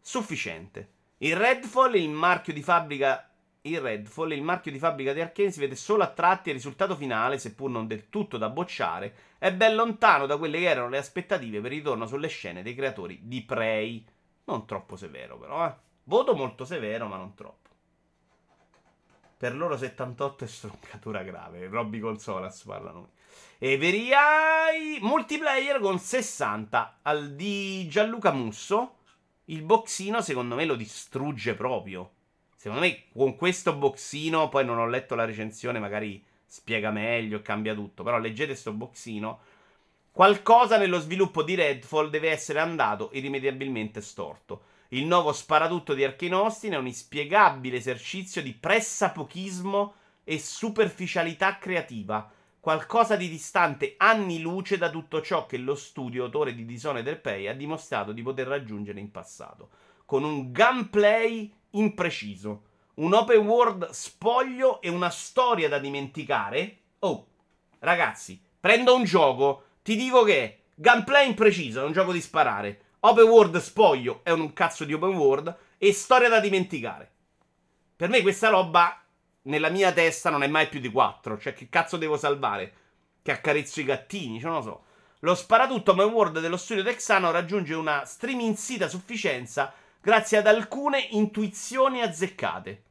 [0.00, 0.92] Sufficiente.
[1.18, 3.28] Il Redfall, il marchio di fabbrica
[3.62, 6.58] il Redfall, il marchio di fabbrica di Arkane, si vede solo a tratti e il
[6.58, 10.88] risultato finale, seppur non del tutto da bocciare, è ben lontano da quelle che erano
[10.88, 14.04] le aspettative per il ritorno sulle scene dei creatori di Prey.
[14.44, 15.74] Non troppo severo, però, eh.
[16.04, 17.67] Voto molto severo, ma non troppo.
[19.38, 21.68] Per loro 78 è stroncatura grave.
[21.68, 23.10] Robby Consolas parlano.
[23.56, 28.96] E Veriai multiplayer con 60 al di Gianluca Musso.
[29.44, 32.10] Il boxino secondo me lo distrugge proprio.
[32.56, 37.74] Secondo me con questo boxino, poi non ho letto la recensione, magari spiega meglio, cambia
[37.74, 39.38] tutto, però leggete questo boxino.
[40.10, 44.62] Qualcosa nello sviluppo di Redfall deve essere andato irrimediabilmente storto.
[44.92, 52.30] Il nuovo sparatutto di Arkane Austin è un inspiegabile esercizio di pressapochismo e superficialità creativa,
[52.58, 57.18] qualcosa di distante anni luce da tutto ciò che lo studio autore di Dishonored del
[57.18, 59.68] Pay ha dimostrato di poter raggiungere in passato,
[60.06, 62.62] con un gameplay impreciso,
[62.94, 66.78] un open world spoglio e una storia da dimenticare.
[67.00, 67.26] Oh,
[67.80, 72.80] ragazzi, prendo un gioco, ti dico che gameplay impreciso, è un gioco di sparare.
[73.00, 77.08] Open world spoglio è un cazzo di open world e storia da dimenticare.
[77.94, 79.00] Per me questa roba
[79.42, 82.72] nella mia testa non è mai più di 4, cioè che cazzo devo salvare?
[83.22, 84.84] Che accarezzo i gattini, cioè non lo so.
[85.20, 90.98] Lo sparatutto open world dello studio texano raggiunge una streaming sita sufficienza grazie ad alcune
[91.10, 92.82] intuizioni azzeccate.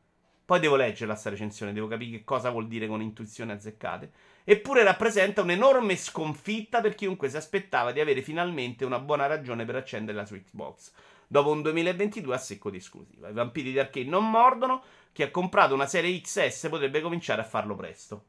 [0.46, 4.12] Poi devo leggerla sta recensione, devo capire che cosa vuol dire con intuizioni azzeccate.
[4.50, 9.76] Eppure rappresenta un'enorme sconfitta per chiunque si aspettava di avere finalmente una buona ragione per
[9.76, 10.94] accendere la sua Xbox.
[11.28, 13.28] Dopo un 2022 a secco di esclusiva.
[13.28, 14.82] I vampiri di arcade non mordono.
[15.12, 18.24] Chi ha comprato una serie XS potrebbe cominciare a farlo presto.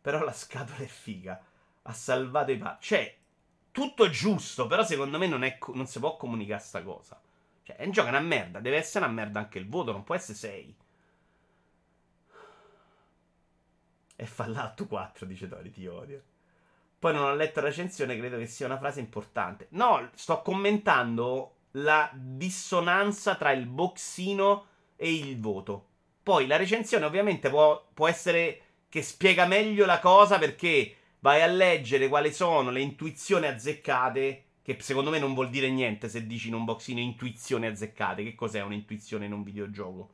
[0.00, 1.40] Però la scatola è figa.
[1.82, 2.76] Ha salvato i pa.
[2.80, 3.16] Cioè,
[3.70, 7.22] tutto giusto, però secondo me non, è, non si può comunicare sta cosa.
[7.62, 8.58] Cioè, è un gioco una merda.
[8.58, 10.76] Deve essere una merda anche il voto, non può essere 6.
[14.16, 16.22] È Fallout 4, dice Tori, ti odio.
[16.98, 19.66] Poi non ho letto la recensione, credo che sia una frase importante.
[19.70, 25.88] No, sto commentando la dissonanza tra il boxino e il voto.
[26.22, 31.46] Poi la recensione ovviamente può, può essere che spiega meglio la cosa perché vai a
[31.46, 36.48] leggere quali sono le intuizioni azzeccate, che secondo me non vuol dire niente se dici
[36.48, 38.22] in un boxino intuizioni azzeccate.
[38.22, 40.12] Che cos'è un'intuizione in un videogioco?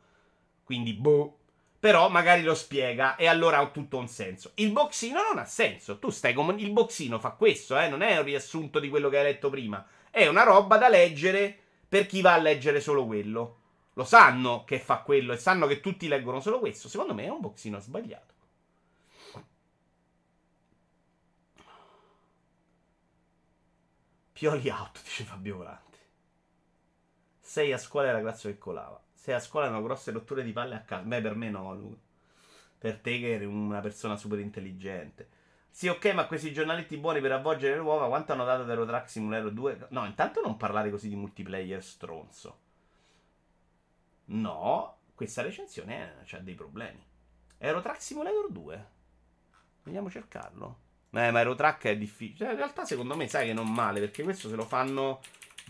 [0.64, 1.39] Quindi, boh.
[1.81, 4.53] Però magari lo spiega e allora ha tutto un senso.
[4.57, 5.99] Il boxino non ha senso.
[5.99, 6.53] Tu stai come.
[6.59, 7.88] Il boxino fa questo, eh?
[7.88, 9.85] Non è un riassunto di quello che hai letto prima.
[10.11, 13.57] È una roba da leggere per chi va a leggere solo quello.
[13.95, 16.90] Lo sanno che fa quello e sanno che tutti leggono solo questo.
[16.90, 18.35] Secondo me è un boxino sbagliato.
[24.33, 25.99] Pioli out, dice Fabio Volante.
[27.40, 29.03] Sei a scuola era Grazio che colava.
[29.20, 31.02] Sei a scuola erano grosse rotture di palle a casa.
[31.02, 31.94] Beh, per me no, lui.
[32.78, 35.28] Per te che eri una persona super intelligente.
[35.68, 39.11] Sì, ok, ma questi giornaletti buoni per avvolgere le uova, quanto hanno dato ad Eurotrack
[39.11, 39.87] Simulator 2?
[39.90, 42.59] No, intanto non parlare così di multiplayer stronzo.
[44.24, 47.04] No, questa recensione ha dei problemi.
[47.59, 48.87] Eurotrack Simulator 2.
[49.83, 50.78] Vogliamo cercarlo?
[51.11, 52.38] Eh, ma Aerotrack è difficile.
[52.38, 55.20] Cioè, in realtà, secondo me, sai che non male, perché questo se lo fanno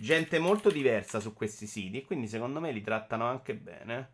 [0.00, 2.04] gente molto diversa su questi siti.
[2.04, 4.12] Quindi, secondo me, li trattano anche bene.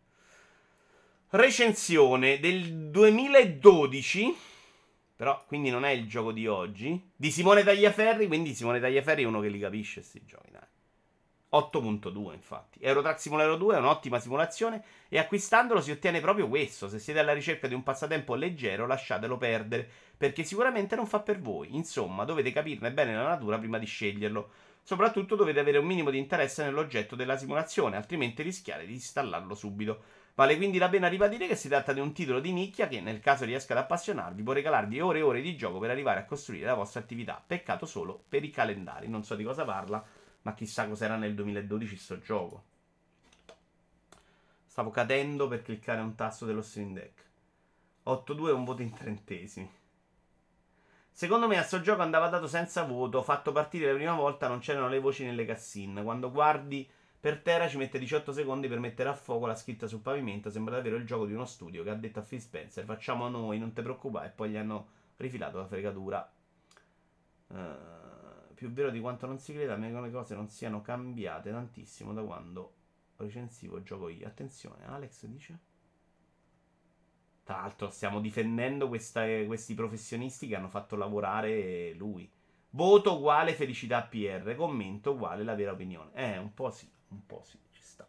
[1.31, 4.37] Recensione del 2012.
[5.16, 7.11] Però, quindi non è il gioco di oggi.
[7.14, 8.27] Di Simone Tagliaferri.
[8.27, 10.64] Quindi, Simone Tagliaferri è uno che li capisce, questi giochi, dai.
[11.53, 12.81] 8.2 infatti.
[12.81, 16.88] Eurotrack Simulator 2 è un'ottima simulazione e acquistandolo si ottiene proprio questo.
[16.88, 21.40] Se siete alla ricerca di un passatempo leggero, lasciatelo perdere perché sicuramente non fa per
[21.40, 21.75] voi.
[21.75, 24.51] Insomma, dovete capirne bene la natura prima di sceglierlo.
[24.87, 30.01] Soprattutto dovete avere un minimo di interesse nell'oggetto della simulazione, altrimenti rischiate di installarlo subito.
[30.37, 33.18] Vale quindi la pena ribadire che si tratta di un titolo di nicchia che, nel
[33.18, 36.66] caso riesca ad appassionarvi, può regalarvi ore e ore di gioco per arrivare a costruire
[36.66, 37.42] la vostra attività.
[37.44, 39.09] Peccato solo per i calendari.
[39.09, 40.01] Non so di cosa parla,
[40.42, 42.62] ma chissà cos'era nel 2012 sto gioco.
[44.66, 47.25] Stavo cadendo per cliccare un tasto dello Stream Deck.
[48.07, 49.68] 8-2 è un voto in trentesimi.
[51.16, 53.22] Secondo me a sto gioco andava dato senza voto.
[53.22, 56.02] Fatto partire la prima volta non c'erano le voci nelle cassine.
[56.02, 56.87] Quando guardi
[57.18, 60.50] per terra ci mette 18 secondi per mettere a fuoco la scritta sul pavimento.
[60.50, 63.59] Sembra davvero il gioco di uno studio che ha detto a Phil Spencer: Facciamo noi,
[63.59, 64.26] non ti preoccupare.
[64.26, 66.31] E poi gli hanno rifilato la fregatura.
[67.46, 70.83] Uh, più vero di quanto non si creda, a me che le cose non siano
[70.83, 72.74] cambiate tantissimo da quando
[73.16, 74.26] recensivo gioco io.
[74.26, 75.59] Attenzione, Alex dice.
[77.47, 82.29] Tra l'altro stiamo difendendo questa, questi professionisti che hanno fatto lavorare lui.
[82.71, 86.11] Voto uguale felicità PR, commento uguale la vera opinione.
[86.15, 88.05] Eh, un po' sì, un po' sì, ci sta.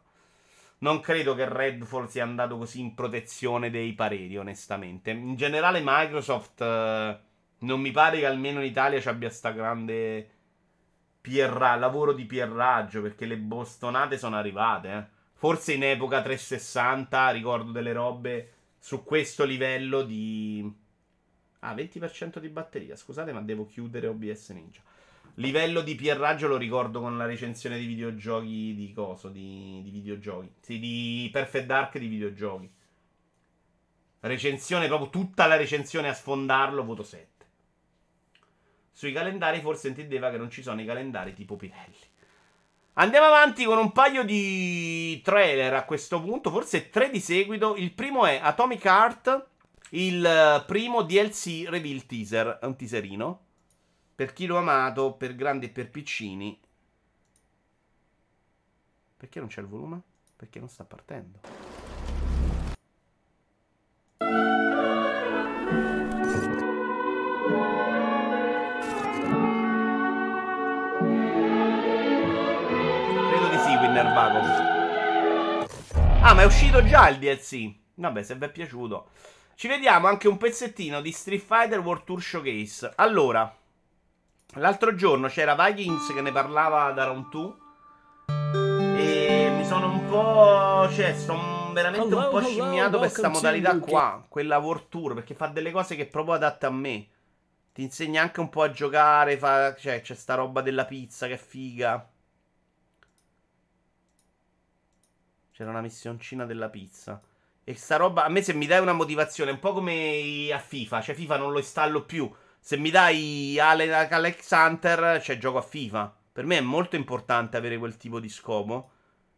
[0.79, 5.11] Non credo che Redfall sia andato così in protezione dei pareri, onestamente.
[5.11, 7.19] In generale Microsoft eh,
[7.59, 10.29] non mi pare che almeno in Italia ci abbia sta grande
[11.21, 14.91] PR, lavoro di pierraggio, perché le bostonate sono arrivate.
[14.91, 15.05] Eh.
[15.33, 18.53] Forse in epoca 360 ricordo delle robe
[18.87, 20.65] su questo livello di...
[21.59, 24.81] Ah, 20% di batteria, scusate, ma devo chiudere OBS Ninja.
[25.33, 30.53] Livello di pierraggio lo ricordo con la recensione di videogiochi di coso, di, di videogiochi.
[30.61, 32.71] Sì, di Perfect Dark di videogiochi.
[34.21, 37.45] Recensione, proprio tutta la recensione a sfondarlo, voto 7.
[38.93, 41.97] Sui calendari forse intendeva che non ci sono i calendari tipo Pirelli.
[42.99, 47.75] Andiamo avanti con un paio di trailer a questo punto, forse tre di seguito.
[47.75, 49.47] Il primo è Atomic Heart,
[49.91, 53.45] il primo DLC reveal teaser, un teaserino.
[54.15, 56.59] Per chi l'ha amato, per grandi e per piccini.
[59.15, 60.01] Perché non c'è il volume?
[60.35, 61.76] Perché non sta partendo.
[74.29, 75.65] Nervago.
[76.21, 77.73] Ah, ma è uscito già il DLC.
[77.95, 79.09] Vabbè, se vi è piaciuto.
[79.55, 82.93] Ci vediamo anche un pezzettino di Street Fighter World Tour Showcase.
[82.95, 83.51] Allora,
[84.53, 87.53] L'altro giorno c'era Vikings che ne parlava da Round 2.
[88.97, 90.89] E mi sono un po'.
[90.91, 94.23] Cioè, sono veramente un po' scimmiato per questa modalità qua.
[94.27, 95.13] Quella World Tour.
[95.13, 97.07] Perché fa delle cose che proprio adatte a me.
[97.71, 99.37] Ti insegna anche un po' a giocare.
[99.37, 99.75] Fa...
[99.75, 102.07] Cioè, c'è sta roba della pizza che è figa.
[105.57, 107.19] C'era una missioncina della pizza.
[107.63, 111.01] E sta roba, a me se mi dai una motivazione, un po' come a FIFA,
[111.01, 112.31] cioè FIFA non lo installo più.
[112.59, 116.15] Se mi dai Alex Hunter, cioè gioco a FIFA.
[116.31, 118.91] Per me è molto importante avere quel tipo di scopo.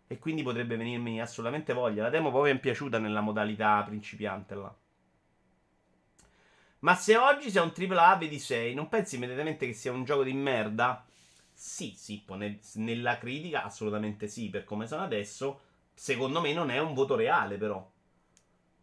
[0.08, 2.04] E quindi potrebbe venirmi assolutamente voglia.
[2.04, 4.76] La demo poi mi è piaciuta nella modalità principiante là.
[6.80, 10.24] Ma se oggi sei un AAA vedi 6, non pensi immediatamente che sia un gioco
[10.24, 11.06] di merda?
[11.54, 12.26] Sì, sì,
[12.74, 15.62] nella critica assolutamente sì, per come sono adesso.
[16.02, 17.86] Secondo me non è un voto reale però.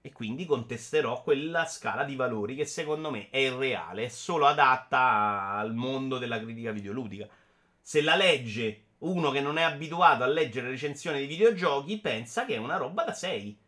[0.02, 5.52] E quindi contesterò quella scala di valori che secondo me è irreale, è solo adatta
[5.52, 7.26] al mondo della critica videoludica.
[7.80, 12.56] Se la legge uno che non è abituato a leggere recensioni di videogiochi, pensa che
[12.56, 13.58] è una roba da 6.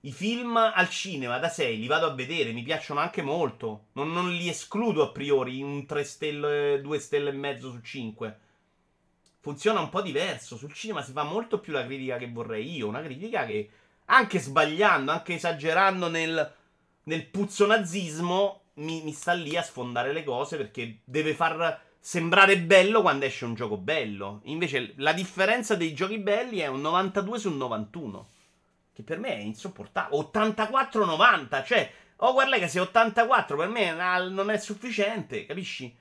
[0.00, 3.88] I film al cinema da 6 li vado a vedere, mi piacciono anche molto.
[3.92, 8.40] Non, non li escludo a priori un 3 stelle, 2 stelle e mezzo su 5.
[9.46, 10.56] Funziona un po' diverso.
[10.56, 12.88] Sul cinema si fa molto più la critica che vorrei io.
[12.88, 13.70] Una critica che
[14.06, 16.52] anche sbagliando, anche esagerando nel,
[17.04, 22.58] nel puzzo nazismo, mi, mi, sta lì a sfondare le cose perché deve far sembrare
[22.58, 24.40] bello quando esce un gioco bello.
[24.46, 28.28] Invece la differenza dei giochi belli è un 92 su 91,
[28.92, 30.28] che per me è insopportabile.
[30.32, 33.92] 84-90, cioè, oh guarda che se 84 per me
[34.28, 35.96] non è sufficiente, capisci?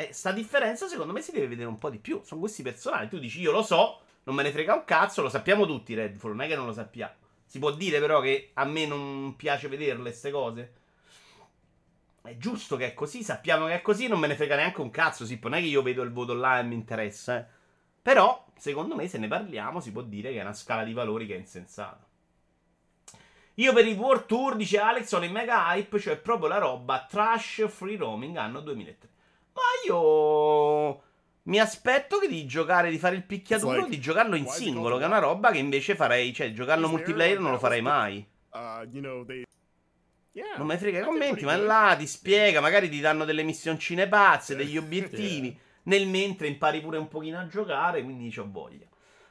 [0.00, 2.20] E sta differenza secondo me si deve vedere un po' di più.
[2.22, 3.08] Sono gusti personali.
[3.08, 6.30] Tu dici io lo so, non me ne frega un cazzo, lo sappiamo tutti Redfall,
[6.30, 7.14] non è che non lo sappiamo.
[7.44, 10.72] Si può dire però che a me non piace vederle queste cose?
[12.22, 14.90] È giusto che è così, sappiamo che è così, non me ne frega neanche un
[14.90, 17.46] cazzo, sì, non è che io vedo il voto là e mi interessa, eh.
[18.00, 21.26] Però, secondo me, se ne parliamo, si può dire che è una scala di valori
[21.26, 22.06] che è insensata.
[23.54, 27.04] Io per il World Tour, dice Alex, sono in mega hype, cioè proprio la roba
[27.08, 29.08] trash free roaming anno 2003.
[29.58, 31.02] Ma io
[31.44, 35.04] mi aspetto che di giocare, di fare il picchiaduro, like, di giocarlo in singolo, che
[35.04, 38.24] è una roba che invece farei, cioè giocarlo multiplayer non lo farei mai.
[38.50, 38.88] Uh,
[40.56, 44.54] non me frega i commenti, ma là ti spiega, magari ti danno delle missioncine pazze,
[44.54, 45.58] degli obiettivi.
[45.84, 48.86] Nel mentre impari pure un pochino a giocare, quindi ho voglia.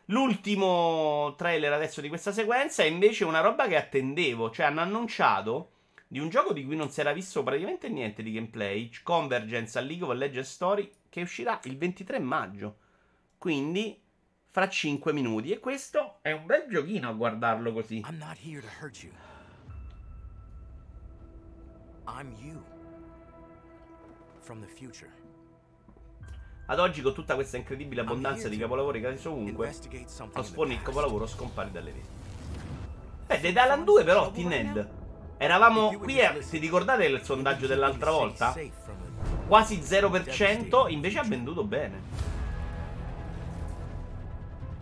[0.05, 5.71] L'ultimo trailer adesso di questa sequenza è invece una roba che attendevo, cioè hanno annunciato
[6.07, 9.81] di un gioco di cui non si era visto praticamente niente di gameplay, Convergence a
[9.81, 12.77] League of Legends Story che uscirà il 23 maggio.
[13.37, 14.01] Quindi
[14.57, 15.51] fra 5 minuti.
[15.51, 17.97] E questo è un bel giochino a guardarlo così.
[17.97, 19.11] I'm not here to hurt you.
[22.07, 22.63] I'm you.
[24.39, 25.11] From the future.
[26.69, 29.73] Ad oggi, con tutta questa incredibile abbondanza di capolavori casi ovunque,
[30.33, 32.07] lo spawn il capolavoro scompare dalle reti.
[33.27, 34.96] Beh, Dead Island 2 però, T-Ned.
[35.37, 38.55] Eravamo qui, a, se ricordate il sondaggio dell'altra volta?
[39.47, 42.25] quasi 0%, invece ha venduto bene.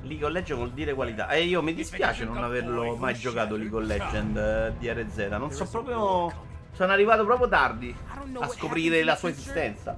[0.02, 1.30] League of Legends vuol dire qualità.
[1.30, 5.18] E io mi dispiace non averlo mai giocato League of Legends eh, DRZ.
[5.38, 6.44] Non so proprio.
[6.74, 7.96] Sono arrivato proprio tardi
[8.40, 9.98] a scoprire la sua esistenza.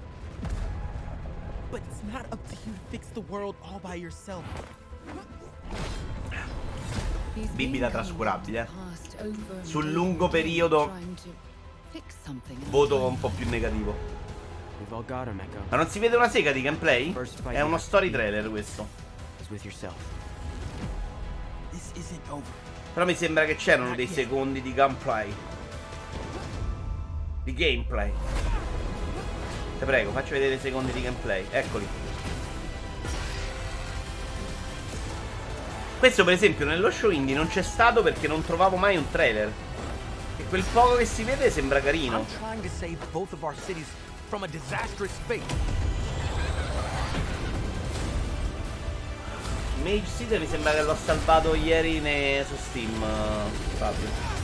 [7.54, 8.68] Bibita trascurabile.
[9.22, 9.32] Eh.
[9.62, 10.92] Sul lungo periodo
[12.70, 13.96] voto un po' più negativo.
[15.70, 17.14] Ma non si vede una sega di gameplay?
[17.50, 18.88] È uno story trailer questo.
[22.94, 25.34] Però mi sembra che c'erano dei secondi di gameplay.
[27.44, 28.12] Di gameplay.
[29.80, 31.46] Te prego, faccio vedere i secondi di gameplay.
[31.50, 32.07] Eccoli.
[36.00, 39.52] Questo per esempio nello show indie non c'è stato perché non trovavo mai un trailer.
[40.38, 42.24] E quel poco che si vede sembra carino.
[49.82, 52.46] Mage City mi sembra che l'ho salvato ieri ne...
[52.48, 53.04] su Steam,
[53.78, 54.36] Fabio.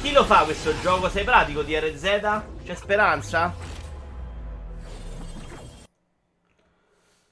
[0.00, 1.10] Chi lo fa questo gioco?
[1.10, 2.02] Sei pratico di RZ?
[2.64, 3.76] C'è speranza?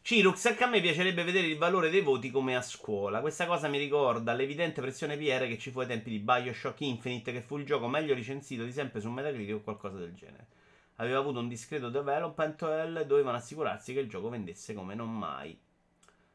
[0.06, 3.20] Cirux, anche a me piacerebbe vedere il valore dei voti come a scuola.
[3.20, 7.32] Questa cosa mi ricorda l'evidente pressione PR che ci fu ai tempi di Bioshock Infinite,
[7.32, 10.46] che fu il gioco meglio recensito di sempre su Metacritic o qualcosa del genere.
[10.98, 15.58] Aveva avuto un discreto development e dovevano assicurarsi che il gioco vendesse come non mai.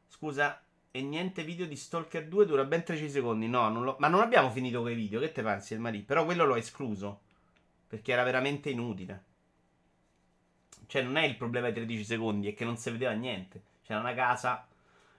[0.05, 0.61] Scusa,
[0.91, 3.47] e niente video di Stalker 2 dura ben 13 secondi.
[3.47, 3.95] No, non lo...
[3.99, 5.21] ma non abbiamo finito quei video.
[5.21, 6.01] Che te pensi, il Marie?
[6.01, 7.21] Però quello l'ho escluso.
[7.87, 9.30] Perché era veramente inutile.
[10.91, 13.63] Cioè, non è il problema dei 13 secondi, è che non si vedeva niente.
[13.81, 14.67] C'era una casa.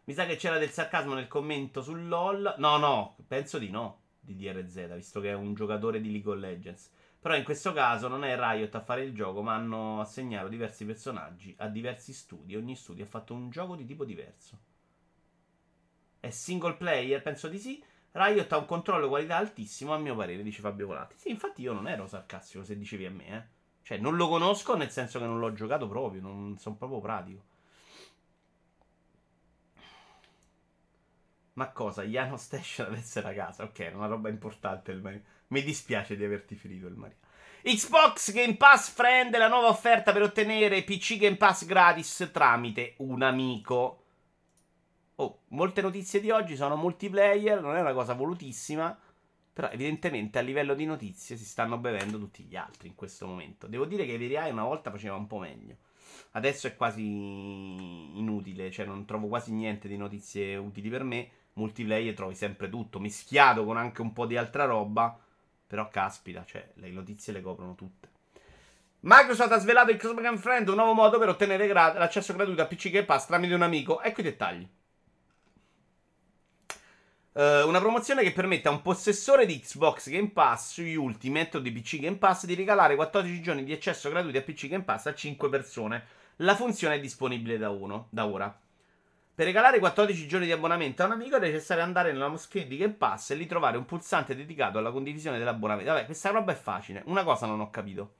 [0.04, 2.56] Mi sa che c'era del sarcasmo nel commento sul LOL.
[2.58, 4.00] No, no, penso di no.
[4.20, 6.90] Di DRZ, visto che è un giocatore di League of Legends.
[7.18, 10.84] Però in questo caso non è Riot a fare il gioco, ma hanno assegnato diversi
[10.84, 12.54] personaggi a diversi studi.
[12.54, 14.58] Ogni studio ha fatto un gioco di tipo diverso.
[16.20, 17.22] È single player?
[17.22, 17.82] Penso di sì.
[18.10, 21.14] Riot ha un controllo qualità altissimo, a mio parere, dice Fabio Volati.
[21.16, 23.51] Sì, infatti io non ero sarcastico se dicevi a me, eh.
[23.82, 27.42] Cioè, non lo conosco nel senso che non l'ho giocato proprio, non sono proprio pratico.
[31.54, 32.02] Ma cosa?
[32.02, 33.64] Iano Station deve essere a casa.
[33.64, 35.22] Ok, è una roba importante il Mario.
[35.48, 37.16] Mi dispiace di averti ferito il Mario.
[37.62, 43.22] Xbox Game Pass Friend, la nuova offerta per ottenere PC Game Pass gratis tramite un
[43.22, 44.02] amico.
[45.16, 48.98] Oh, molte notizie di oggi sono multiplayer, non è una cosa volutissima.
[49.52, 53.66] Però evidentemente a livello di notizie si stanno bevendo tutti gli altri in questo momento.
[53.66, 55.76] Devo dire che VRI una volta faceva un po' meglio.
[56.32, 61.28] Adesso è quasi inutile, cioè non trovo quasi niente di notizie utili per me.
[61.54, 65.18] Multiplayer trovi sempre tutto, mischiato con anche un po' di altra roba.
[65.66, 68.08] Però caspita, cioè le notizie le coprono tutte.
[69.00, 72.90] Microsoft ha svelato Xbox Friend, un nuovo modo per ottenere gra- l'accesso gratuito a PC
[72.90, 74.00] Game Pass tramite un amico.
[74.00, 74.66] Ecco i dettagli.
[77.34, 81.60] Uh, una promozione che permette a un possessore di Xbox Game Pass sugli Ultimate o
[81.60, 85.06] di PC Game Pass di regalare 14 giorni di accesso gratuito a PC Game Pass
[85.06, 86.04] a 5 persone.
[86.36, 88.54] La funzione è disponibile da, uno, da ora.
[89.34, 92.76] Per regalare 14 giorni di abbonamento a un amico è necessario andare nella screen di
[92.76, 95.90] Game Pass e lì trovare un pulsante dedicato alla condivisione dell'abbonamento.
[95.90, 97.02] Vabbè, questa roba è facile.
[97.06, 98.16] Una cosa non ho capito.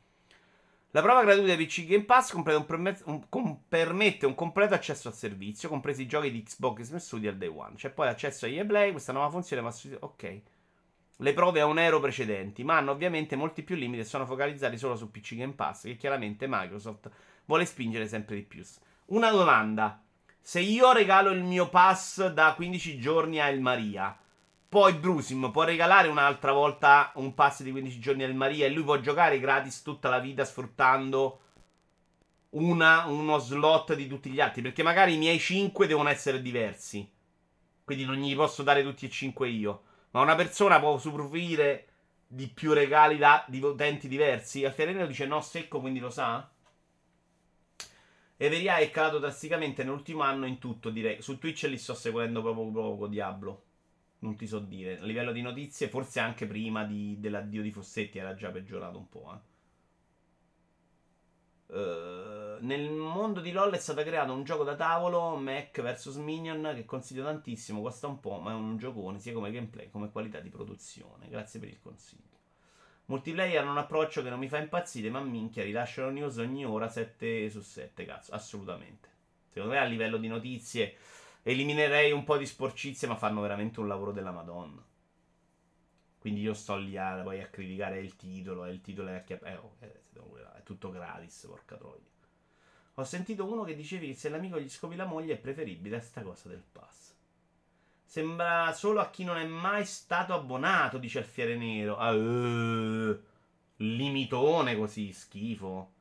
[0.94, 5.08] La prova gratuita di PC Game Pass un permet- un, com- permette un completo accesso
[5.08, 7.76] al servizio, compresi i giochi di Xbox Game Studio al day one.
[7.76, 9.88] C'è poi accesso agli Play, questa nuova funzione su...
[10.00, 10.40] Ok.
[11.16, 14.76] Le prove a un euro precedenti, ma hanno ovviamente molti più limiti e sono focalizzati
[14.76, 17.10] solo su PC Game Pass, che chiaramente Microsoft
[17.46, 18.62] vuole spingere sempre di più.
[19.06, 20.02] Una domanda.
[20.42, 24.14] Se io regalo il mio pass da 15 giorni a El Maria,
[24.72, 28.84] poi Brusim può regalare un'altra volta un pass di 15 giorni al Maria e lui
[28.84, 31.40] può giocare gratis tutta la vita sfruttando
[32.52, 34.62] una, uno slot di tutti gli altri.
[34.62, 37.06] Perché magari i miei 5 devono essere diversi.
[37.84, 39.82] Quindi non gli posso dare tutti e 5 io.
[40.12, 41.88] Ma una persona può usufruire
[42.26, 44.64] di più regali da, di utenti diversi.
[44.64, 46.50] Alfiarenero dice no secco, quindi lo sa.
[48.38, 51.20] Everia è calato drasticamente nell'ultimo anno in tutto, direi.
[51.20, 53.64] Su Twitch li sto seguendo proprio poco, Diablo
[54.22, 54.98] non ti so dire.
[54.98, 59.08] A livello di notizie, forse anche prima di, dell'addio di Fossetti era già peggiorato un
[59.08, 59.32] po'.
[59.32, 59.50] Eh.
[61.74, 66.72] Uh, nel mondo di LoL è stato creato un gioco da tavolo, Mac vs Minion,
[66.74, 70.40] che consiglio tantissimo, costa un po', ma è un giocone sia come gameplay come qualità
[70.40, 71.28] di produzione.
[71.28, 72.30] Grazie per il consiglio.
[73.06, 76.88] Multiplayer hanno un approccio che non mi fa impazzire, ma minchia, rilasciano news ogni ora
[76.88, 79.08] 7 su 7, cazzo, assolutamente.
[79.48, 80.96] Secondo me a livello di notizie
[81.42, 84.84] eliminerei un po' di sporcizia, ma fanno veramente un lavoro della Madonna.
[86.18, 89.48] Quindi io sto lì a, poi a criticare il titolo, e il titolo è, a
[89.48, 90.00] eh, oh, eh,
[90.54, 92.10] è tutto gratis, porca troia.
[92.96, 96.00] Ho sentito uno che dicevi che se l'amico gli scopi la moglie è preferibile a
[96.00, 97.14] sta cosa del pass.
[98.04, 101.96] Sembra solo a chi non è mai stato abbonato, dice Alfiere Nero.
[101.96, 103.18] Ah, uh,
[103.76, 105.92] limitone così, schifo.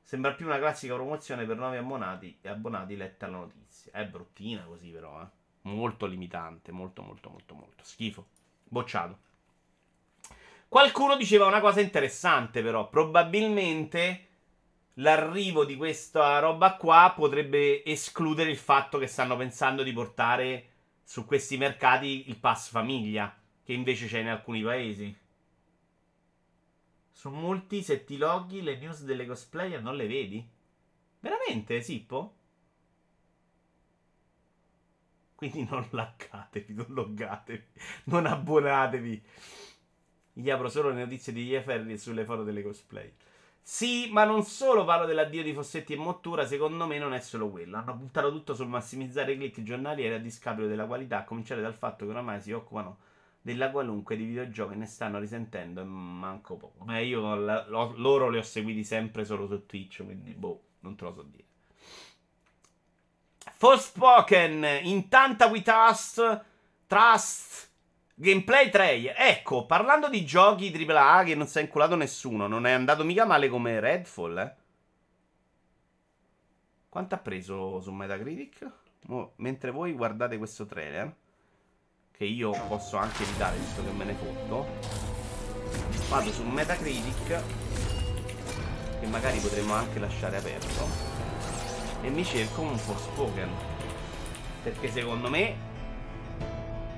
[0.00, 3.59] Sembra più una classica promozione per nuovi abbonati abbonati letta la notizia.
[3.90, 5.26] È bruttina così però, eh.
[5.62, 7.84] Molto limitante, molto molto molto molto.
[7.84, 8.26] Schifo.
[8.64, 9.18] Bocciato.
[10.68, 14.26] Qualcuno diceva una cosa interessante però, probabilmente
[14.94, 20.68] l'arrivo di questa roba qua potrebbe escludere il fatto che stanno pensando di portare
[21.02, 25.18] su questi mercati il pass famiglia, che invece c'è in alcuni paesi.
[27.10, 30.48] Su molti, se ti loghi, le news delle cosplayer non le vedi?
[31.18, 32.34] Veramente, Sippo?
[35.40, 37.64] Quindi non laccatevi, non loggatevi,
[38.04, 39.22] non abbonatevi.
[40.34, 43.10] Gli apro solo le notizie di Ieferri sulle foto delle cosplay.
[43.62, 47.48] Sì, ma non solo parlo dell'addio di Fossetti e Mottura, secondo me non è solo
[47.48, 47.78] quello.
[47.78, 51.72] Hanno puntato tutto sul massimizzare i click giornalieri a discapito della qualità, a cominciare dal
[51.72, 52.98] fatto che oramai si occupano
[53.40, 56.84] della qualunque di videogiochi ne stanno risentendo e manco poco.
[56.84, 60.96] Ma io la, lo, loro li ho seguiti sempre solo su Twitch, quindi boh, non
[60.96, 61.44] te lo so dire.
[63.60, 66.44] Forspoken, in tanta we trust,
[66.86, 67.70] trust,
[68.14, 69.14] gameplay 3.
[69.14, 73.26] Ecco, parlando di giochi AAA che non si è inculato nessuno, non è andato mica
[73.26, 74.54] male come Redfall, eh.
[76.88, 78.66] Quanto ha preso su Metacritic?
[79.08, 81.14] Mo, mentre voi guardate questo trailer
[82.12, 84.66] che io posso anche evitare visto che me ne fotto
[86.08, 87.42] vado su Metacritic
[89.08, 91.09] magari potremmo anche lasciare aperto.
[92.02, 93.48] E mi cerco un Forspoken.
[94.62, 95.54] Perché secondo me...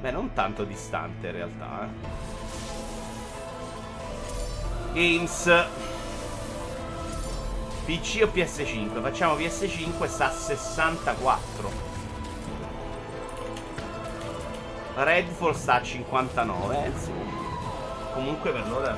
[0.00, 2.20] Beh, non tanto distante in realtà, eh.
[4.92, 5.44] Games.
[7.84, 9.00] PC o PS5?
[9.00, 11.90] Facciamo PS5, sta a 64.
[14.94, 17.12] Redfall sta a 59, eh, sì.
[18.12, 18.96] Comunque per l'ora è.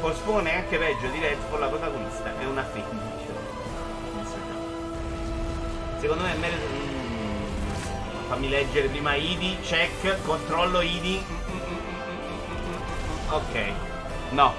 [0.00, 3.13] Forspoken è anche peggio di Redfall, la protagonista è una femmina.
[6.04, 6.56] Secondo me è meglio...
[6.58, 11.22] Mm, fammi leggere prima ID, check, controllo ID.
[13.30, 13.72] Ok.
[14.32, 14.52] No,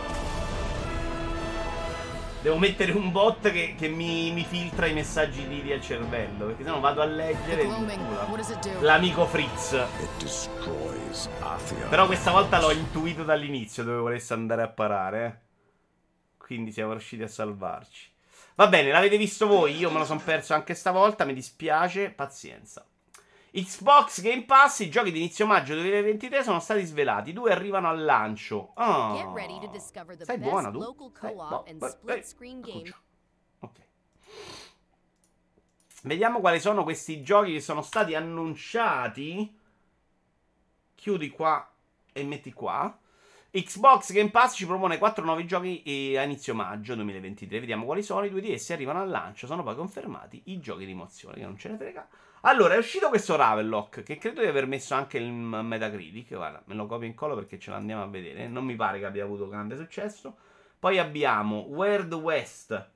[2.42, 6.48] Devo mettere un bot che, che mi, mi, filtra i messaggi di, al cervello.
[6.48, 7.68] Perché sennò vado a leggere
[8.80, 9.86] l'amico Fritz.
[11.90, 15.26] Però questa volta l'ho intuito dall'inizio dove volesse andare a parare.
[15.26, 16.38] Eh.
[16.38, 18.14] Quindi siamo riusciti a salvarci.
[18.56, 19.76] Va bene, l'avete visto voi.
[19.76, 21.26] Io me lo sono perso anche stavolta.
[21.26, 22.10] Mi dispiace.
[22.10, 22.86] Pazienza.
[23.52, 27.32] Xbox Game Pass, i giochi di inizio maggio 2023 sono stati svelati.
[27.32, 28.72] Due arrivano al lancio.
[28.76, 29.14] Oh.
[30.24, 30.80] Stai buona tu?
[31.18, 32.24] Stai bo- eh,
[33.60, 33.80] ok.
[36.04, 39.58] Vediamo quali sono questi giochi che sono stati annunciati.
[40.96, 41.70] Chiudi qua
[42.12, 42.98] e metti qua.
[43.62, 45.82] Xbox Game Pass ci propone 4 nuovi giochi
[46.18, 47.62] a inizio maggio 2023.
[47.62, 48.26] Vediamo quali sono.
[48.26, 49.48] I due di essi arrivano al lancio.
[49.48, 52.06] Sono poi confermati i giochi di emozione, che non ce ne frega.
[52.42, 56.36] Allora, è uscito questo Ravenlock, che credo di aver messo anche il Metacritic.
[56.36, 58.46] Guarda, me lo copio in collo perché ce l'andiamo a vedere.
[58.50, 60.36] Non mi pare che abbia avuto grande successo.
[60.78, 62.90] Poi abbiamo Weird West.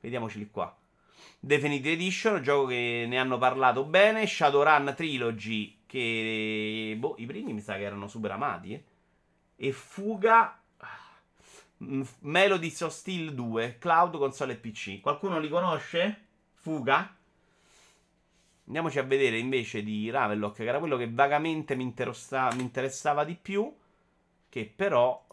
[0.00, 0.76] Vediamoceli qua.
[1.38, 4.26] Definitive Edition, gioco che ne hanno parlato bene.
[4.26, 6.96] Shadowrun Trilogy, che...
[6.98, 8.84] Boh, i primi mi sa che erano super amati, eh.
[9.62, 10.58] E Fuga...
[12.20, 15.00] Melodies of Steel 2, Cloud, console e PC.
[15.00, 16.26] Qualcuno li conosce?
[16.54, 17.14] Fuga?
[18.64, 23.34] Andiamoci a vedere invece di Ravenlock, che era quello che vagamente mi, mi interessava di
[23.34, 23.74] più.
[24.48, 25.26] Che però.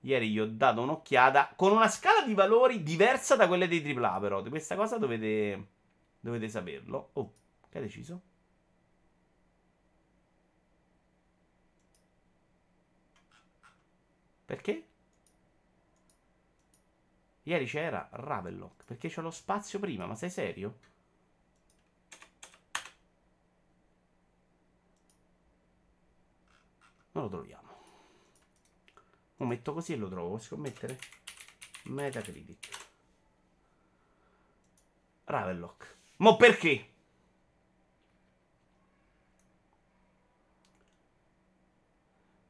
[0.00, 4.20] Ieri gli ho dato un'occhiata con una scala di valori diversa da quelle dei AAA,
[4.20, 4.42] però.
[4.42, 5.66] Di questa cosa dovete.
[6.20, 7.10] Dovete saperlo.
[7.14, 7.32] Oh,
[7.68, 8.20] che hai deciso?
[14.44, 14.88] Perché?
[17.44, 18.84] Ieri c'era Ravenlock.
[18.84, 20.78] Perché c'è lo spazio prima, ma sei serio?
[27.12, 27.72] Non lo troviamo.
[29.36, 30.28] Lo metto così e lo trovo.
[30.28, 30.98] Vuoi scommettere?
[31.84, 32.68] Metacritic.
[35.24, 35.96] Ravenlock.
[36.16, 36.93] Ma perché?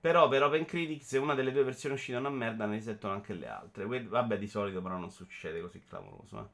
[0.04, 3.32] Però per OpenCritic se una delle due versioni uscite è una merda ne risettono anche
[3.32, 3.86] le altre.
[3.86, 6.40] Vabbè di solito però non succede così clamoroso.
[6.40, 6.46] Eh.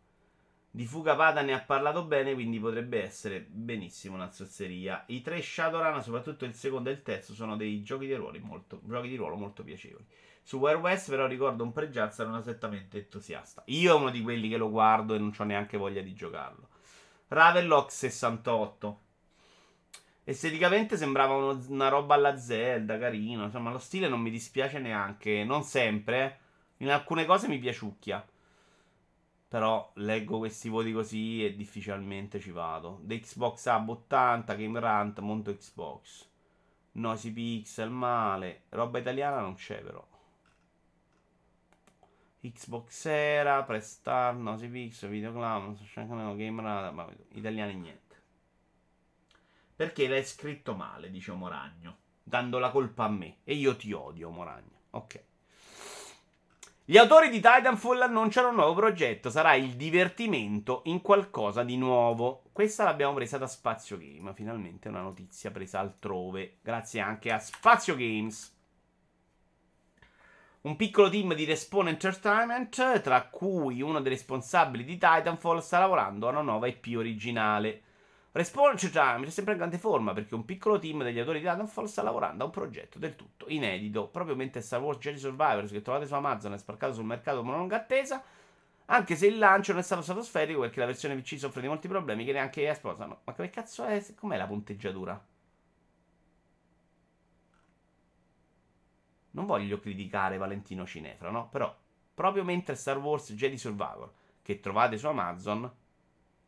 [0.71, 5.03] Di Fuga Pada ne ha parlato bene, quindi potrebbe essere benissimo una zozzeria.
[5.09, 9.09] I tre Shadowrun, soprattutto il secondo e il terzo, sono dei giochi di, molto, giochi
[9.09, 10.07] di ruolo molto piacevoli.
[10.45, 13.65] Su Wire West però ricordo un pregiazza non esattamente entusiasta.
[13.67, 16.69] Io è uno di quelli che lo guardo e non ho neanche voglia di giocarlo.
[17.27, 19.01] Ravenlock 68.
[20.31, 23.47] Esteticamente sembrava uno, una roba alla Zelda, carino.
[23.47, 25.43] Insomma, lo stile non mi dispiace neanche.
[25.43, 26.39] Non sempre.
[26.77, 28.25] In alcune cose mi piaciucchia.
[29.49, 33.01] Però leggo questi voti così e difficilmente ci vado.
[33.03, 36.29] The Xbox Hub 80, Game Rant, Monto Xbox.
[36.93, 38.63] Noisy Pixel, male.
[38.69, 40.07] Roba italiana non c'è però.
[42.41, 45.77] Xbox Era, Prestar, Noisy Pixel, Videoclown,
[46.37, 48.10] Game Rant, ma italiani niente.
[49.81, 51.97] Perché l'hai scritto male, dice Moragno.
[52.23, 53.39] Dando la colpa a me.
[53.45, 54.81] E io ti odio, Moragno.
[54.91, 55.25] Ok.
[56.85, 59.31] Gli autori di Titanfall annunciano un nuovo progetto.
[59.31, 62.43] Sarà il divertimento in qualcosa di nuovo.
[62.53, 64.35] Questa l'abbiamo presa da Spazio Game.
[64.35, 66.59] Finalmente una notizia presa altrove.
[66.61, 68.55] Grazie anche a Spazio Games.
[70.61, 76.27] Un piccolo team di Respawn Entertainment, tra cui uno dei responsabili di Titanfall, sta lavorando
[76.27, 77.85] a una nuova IP originale.
[78.33, 81.87] Respawn Time è sempre in grande forma perché un piccolo team degli autori di Titanfall
[81.87, 84.07] sta lavorando a un progetto del tutto inedito.
[84.07, 87.49] Proprio mentre Star Wars Jedi Survivors che trovate su Amazon è sparcato sul mercato con
[87.49, 88.23] una lunga attesa,
[88.87, 91.89] anche se il lancio non è stato stratosferico perché la versione PC soffre di molti
[91.89, 93.21] problemi che neanche EA sposano.
[93.25, 94.05] Ma che cazzo è?
[94.15, 95.27] Com'è la punteggiatura?
[99.33, 101.49] Non voglio criticare Valentino Cinefra, no?
[101.49, 101.77] Però,
[102.15, 104.13] proprio mentre Star Wars Jedi Survivor,
[104.43, 105.71] che trovate su Amazon,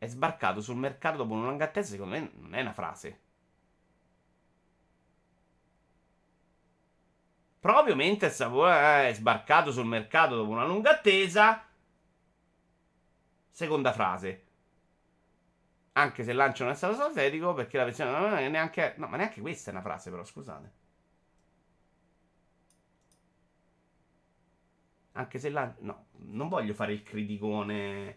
[0.02, 3.20] è sbarcato sul mercato dopo una lunga attesa, secondo me non è una frase.
[7.60, 11.64] Proprio mentre è sbarcato sul mercato dopo una lunga attesa.
[13.48, 14.46] Seconda frase.
[15.92, 18.94] Anche se il lancio non è stato strategico, perché la versione non è neanche.
[18.96, 20.72] No, ma neanche questa è una frase, però, scusate.
[25.12, 25.78] Anche se il lancio.
[25.82, 28.08] No, non voglio fare il criticone.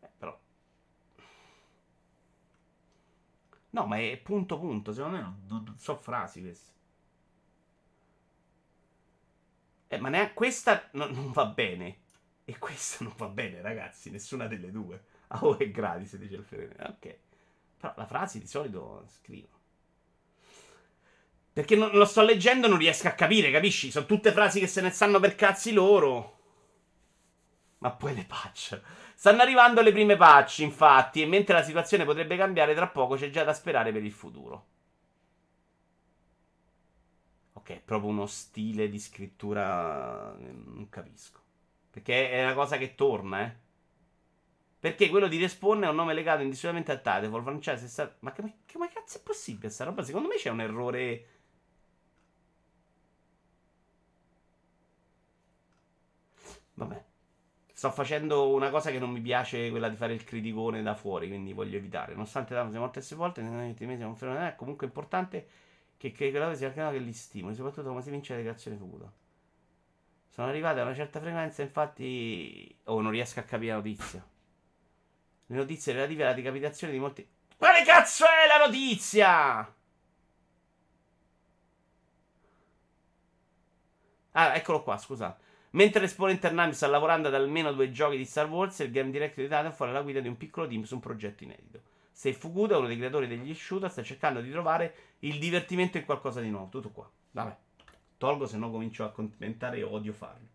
[0.00, 0.38] Eh, però.
[3.76, 4.94] No, ma è punto punto.
[4.94, 6.72] Secondo me non, so frasi queste.
[9.88, 11.98] Eh, ma neanche questa non, non va bene.
[12.46, 14.10] E questa non va bene, ragazzi.
[14.10, 15.04] Nessuna delle due.
[15.26, 16.74] Ah, oh, è gratis, dice il Ferene.
[16.88, 17.18] Ok.
[17.76, 19.48] Però la frase di solito scrivo.
[21.52, 23.90] Perché non lo sto leggendo e non riesco a capire, capisci?
[23.90, 26.38] Sono tutte frasi che se ne stanno per cazzi loro.
[27.78, 28.80] Ma poi le patch.
[29.18, 33.30] Stanno arrivando le prime patch, infatti, e mentre la situazione potrebbe cambiare tra poco, c'è
[33.30, 34.66] già da sperare per il futuro.
[37.54, 40.32] Ok, proprio uno stile di scrittura.
[40.38, 41.40] Non capisco.
[41.90, 43.56] Perché è una cosa che torna, eh.
[44.78, 47.88] Perché quello di Respawn è un nome legato indissolutamente a Titanfall francese.
[47.88, 48.14] Sta...
[48.20, 50.02] Ma che, che, ma cazzo è possibile sta roba?
[50.02, 51.26] Secondo me c'è un errore.
[56.74, 57.04] Vabbè.
[57.86, 61.28] Sto facendo una cosa che non mi piace, quella di fare il criticone da fuori,
[61.28, 62.14] quindi voglio evitare.
[62.14, 65.46] Nonostante Thanos sia morto volte, ultimi mesi fenomeno, è comunque importante
[65.96, 69.08] che che sia il che li stimoli, soprattutto come si vince la creazione futura.
[70.28, 72.76] Sono arrivate a una certa frequenza, infatti...
[72.86, 74.26] Oh, non riesco a capire la notizia
[75.48, 77.28] le notizie relative alla decapitazione di molti.
[77.56, 79.74] Quale cazzo è la notizia?
[84.32, 85.45] Ah, eccolo qua, scusate.
[85.76, 89.44] Mentre l'esponente Ternami sta lavorando ad almeno due giochi di Star Wars, il game director
[89.44, 91.80] di Titanfall è la guida di un piccolo team su un progetto inedito.
[92.10, 96.40] Se Fukuda, uno dei creatori degli shooter, sta cercando di trovare il divertimento in qualcosa
[96.40, 96.70] di nuovo.
[96.70, 97.06] Tutto qua.
[97.30, 97.56] Vabbè.
[98.16, 100.48] Tolgo, se no comincio a commentare e odio farlo.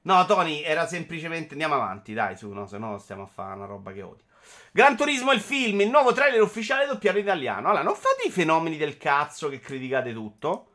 [0.00, 1.52] No, Tony, era semplicemente.
[1.52, 4.24] Andiamo avanti, dai, su, no, se no stiamo a fare una roba che odio.
[4.72, 7.68] Gran Turismo il film, il nuovo trailer ufficiale doppiato italiano.
[7.68, 10.68] Allora, non fate i fenomeni del cazzo che criticate tutto.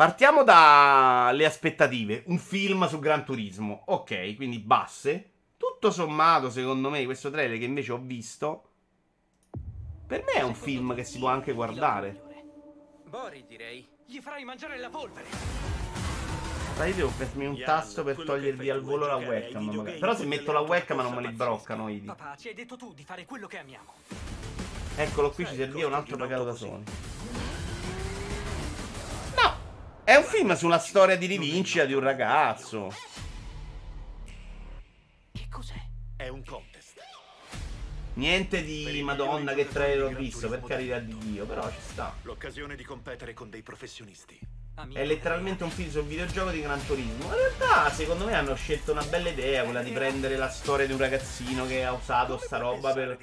[0.00, 2.22] Partiamo dalle aspettative.
[2.28, 3.82] Un film su Gran Turismo.
[3.88, 5.32] Ok, quindi basse.
[5.58, 8.68] Tutto sommato, secondo me, questo trailer che invece ho visto.
[10.06, 12.18] Per me è un film che si può anche guardare.
[13.10, 13.86] Bori, direi.
[14.06, 15.26] Gli farai mangiare la polvere.
[16.76, 19.84] Sai, devo fermi un tasto per togliervi al volo la webcam.
[19.84, 22.94] Però se metto la webcam non me li broccano i Papà, ci hai detto tu
[22.94, 23.92] di fare quello che amiamo.
[24.96, 26.84] Eccolo qui, ci serviva un altro pagato da Sony.
[30.02, 32.92] È un film sulla storia di rivincita di un ragazzo.
[35.32, 35.80] Che cos'è?
[36.16, 36.98] È un contest.
[38.14, 42.14] Niente di Madonna che trailer ho visto, per carità di Dio, però ci sta.
[42.22, 44.38] L'occasione di competere con dei professionisti.
[44.92, 47.24] È letteralmente un film sul videogioco di Gran Turismo.
[47.26, 50.92] In realtà, secondo me, hanno scelto una bella idea, quella di prendere la storia di
[50.92, 53.18] un ragazzino che ha usato sta roba per,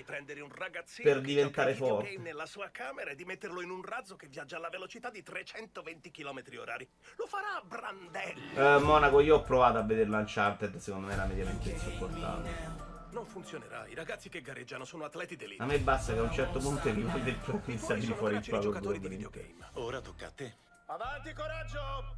[1.02, 2.18] per diventare forte.
[2.18, 6.12] nella sua camera e di metterlo in un razzo che viaggia alla velocità di 320
[6.12, 6.88] km orari.
[7.16, 8.56] Lo farà Brandelli.
[8.56, 12.86] Uh, Monaco, io ho provato a vedere l'Uncharted, secondo me era mediamente insopportabile.
[13.12, 15.64] Non funzionerà, i ragazzi che gareggiano sono atleti d'elite.
[15.64, 18.42] A me basta che a un certo punto i rivali del protagonista di fuori il
[18.42, 19.56] proprio giocatori di videogame.
[19.74, 20.66] Ora tocca a te.
[20.90, 22.16] Avanti, coraggio!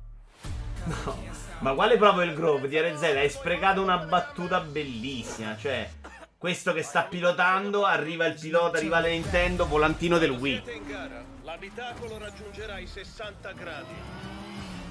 [0.84, 1.17] No,
[1.61, 3.01] ma quale proprio il Grove di RZ?
[3.01, 5.57] Hai sprecato una battuta bellissima.
[5.57, 5.89] Cioè,
[6.38, 10.84] questo che sta pilotando, arriva il pilota, arriva la Nintendo, volantino del Wii.
[11.41, 13.93] L'abitacolo raggiungerà i 60 gradi.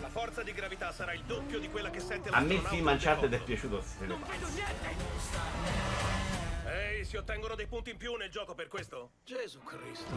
[0.00, 2.88] La forza di gravità sarà il doppio di quella che sente A me il film
[2.88, 3.84] Uncharted è piaciuto.
[4.00, 6.17] Non vedo niente!
[6.70, 9.12] Ehi, si ottengono dei punti in più nel gioco per questo?
[9.24, 10.12] Gesù Cristo.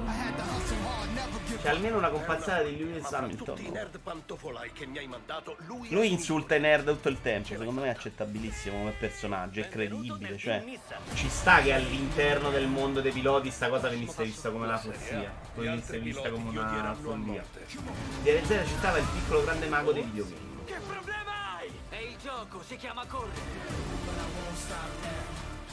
[1.61, 3.55] C'è almeno una compazzata di Lewis Hamilton.
[5.65, 7.47] Lui, lui insulta i nerd tutto il tempo.
[7.47, 9.61] Secondo me è accettabilissimo come personaggio.
[9.61, 10.37] È credibile.
[10.37, 10.61] Cioè,
[11.13, 15.33] ci sta che all'interno del mondo dei piloti sta cosa venisse vista come una follia.
[15.55, 17.45] Venisse vista come una follia.
[18.23, 20.65] DRZ citava il piccolo grande mago dei videogame.
[20.65, 21.71] Che problema hai?
[21.87, 23.39] È il gioco, si chiama correre.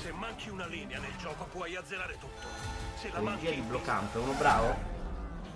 [0.00, 2.46] Se manchi una linea nel gioco puoi azzerare tutto.
[2.94, 4.76] Se la manchi di bloccante, uno bravo?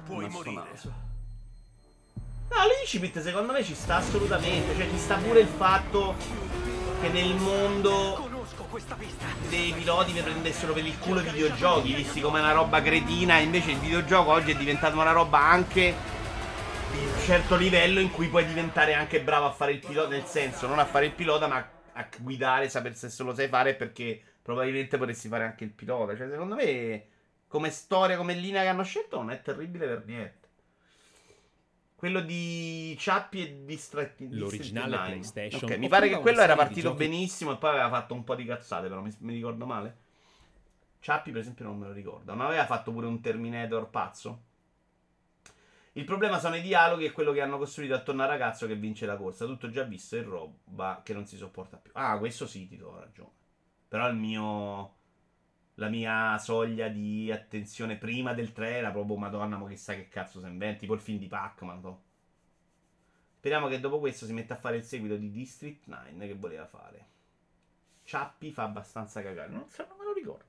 [0.05, 0.65] Puoi morire.
[2.51, 4.75] No, l'incipit secondo me ci sta assolutamente.
[4.75, 6.17] Cioè, ci sta pure il fatto
[7.01, 8.29] che nel mondo
[9.49, 13.39] dei piloti vi prendessero per il culo i videogiochi, visti come una roba cretina.
[13.39, 15.95] Invece il videogioco oggi è diventato una roba anche
[16.91, 20.09] di un certo livello in cui puoi diventare anche bravo a fare il pilota.
[20.09, 21.65] Nel senso, non a fare il pilota, ma
[21.95, 26.17] a guidare, sapere se lo sai fare perché probabilmente potresti fare anche il pilota.
[26.17, 27.07] Cioè, secondo me,
[27.47, 30.41] come storia, come linea che hanno scelto, non è terribile per niente.
[31.95, 34.29] Quello di Ciappi e di Stretti.
[34.37, 35.71] L'originale PlayStation.
[35.71, 38.45] Ok, mi pare che quello era partito benissimo e poi aveva fatto un po' di
[38.45, 39.97] cazzate, però mi, mi ricordo male.
[40.99, 42.35] Ciappi, per esempio, non me lo ricordo.
[42.35, 44.43] Non aveva fatto pure un Terminator pazzo?
[45.93, 49.05] Il problema sono i dialoghi e quello che hanno costruito attorno al ragazzo che vince
[49.05, 49.45] la corsa.
[49.45, 51.93] Tutto già visto e roba che non si sopporta più.
[51.95, 53.31] Ah, questo sì, ti do ragione.
[53.93, 54.95] Però il mio.
[55.75, 60.41] La mia soglia di attenzione prima del 3 era proprio Madonna, ma chissà che cazzo
[60.41, 60.81] se inventi.
[60.81, 61.83] Tipo il film di Pac-Man.
[61.83, 62.03] To.
[63.37, 66.65] Speriamo che dopo questo si metta a fare il seguito di District 9 che voleva
[66.65, 67.07] fare.
[68.05, 69.51] Ciappi fa abbastanza cagare.
[69.51, 70.45] Non, so, non me lo ricordo.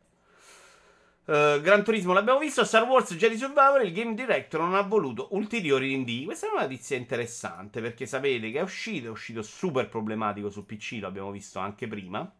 [1.26, 5.28] Uh, Gran Turismo l'abbiamo visto, Star Wars Jedi Survivor, il game director non ha voluto
[5.32, 6.24] ulteriori rinvii.
[6.24, 10.66] Questa è una notizia interessante perché sapete che è uscito, è uscito super problematico su
[10.66, 12.34] PC, lo abbiamo visto anche prima.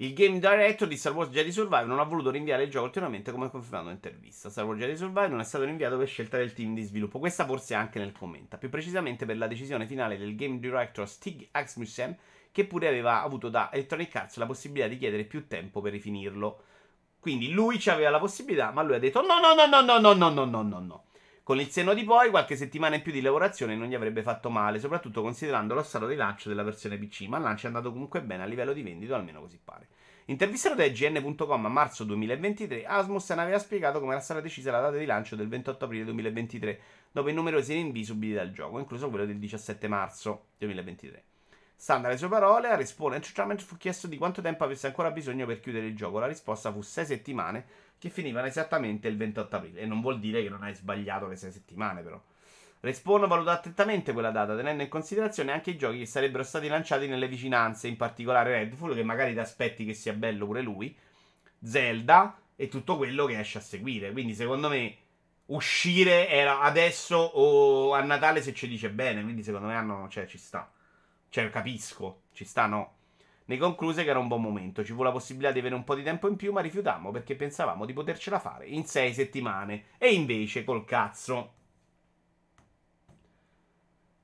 [0.00, 3.32] Il game director di Star Wars Jedi Survivor non ha voluto rinviare il gioco ulteriormente
[3.32, 4.48] come confermato in intervista.
[4.48, 7.18] Star Wars Jedi Survivor non è stato rinviato per scelta del team di sviluppo.
[7.18, 8.56] Questa forse anche nel commenta.
[8.56, 12.16] Più precisamente per la decisione finale del game director Stig Axmussen
[12.50, 16.62] che pure aveva avuto da Electronic Arts la possibilità di chiedere più tempo per rifinirlo.
[17.20, 19.98] Quindi lui ci aveva la possibilità, ma lui ha detto no, no, no, no, no,
[19.98, 21.04] no, no, no, no, no, no.
[21.50, 24.50] Con il senno di poi, qualche settimana in più di lavorazione non gli avrebbe fatto
[24.50, 27.90] male, soprattutto considerando lo stato di lancio della versione PC, ma il lancio è andato
[27.90, 29.88] comunque bene a livello di vendita, almeno così pare.
[30.26, 34.96] Intervistato da IGN.com a marzo 2023, Asmussen aveva spiegato come era stata decisa la data
[34.96, 36.80] di lancio del 28 aprile 2023,
[37.10, 41.24] dopo i numerosi rinvii subiti dal gioco, incluso quello del 17 marzo 2023.
[41.74, 45.46] Stando alle sue parole, a Respawn Entertainment fu chiesto di quanto tempo avesse ancora bisogno
[45.46, 46.18] per chiudere il gioco.
[46.18, 47.64] La risposta fu 6 settimane,
[48.00, 49.80] che finivano esattamente il 28 aprile.
[49.82, 52.20] E non vuol dire che non hai sbagliato le 6 settimane, però.
[52.80, 57.06] Respawn valuta attentamente quella data, tenendo in considerazione anche i giochi che sarebbero stati lanciati
[57.06, 60.96] nelle vicinanze, in particolare Redfall, che magari ti aspetti che sia bello pure lui,
[61.62, 64.12] Zelda e tutto quello che esce a seguire.
[64.12, 64.96] Quindi, secondo me,
[65.46, 69.22] uscire era adesso o a Natale se ci dice bene.
[69.22, 70.72] Quindi, secondo me, hanno, cioè, ci sta.
[71.28, 72.94] Cioè, capisco, ci sta, no.
[73.50, 74.84] Ne concluse che era un buon momento.
[74.84, 77.34] Ci fu la possibilità di avere un po' di tempo in più, ma rifiutammo perché
[77.34, 79.86] pensavamo di potercela fare in sei settimane.
[79.98, 81.54] E invece, col cazzo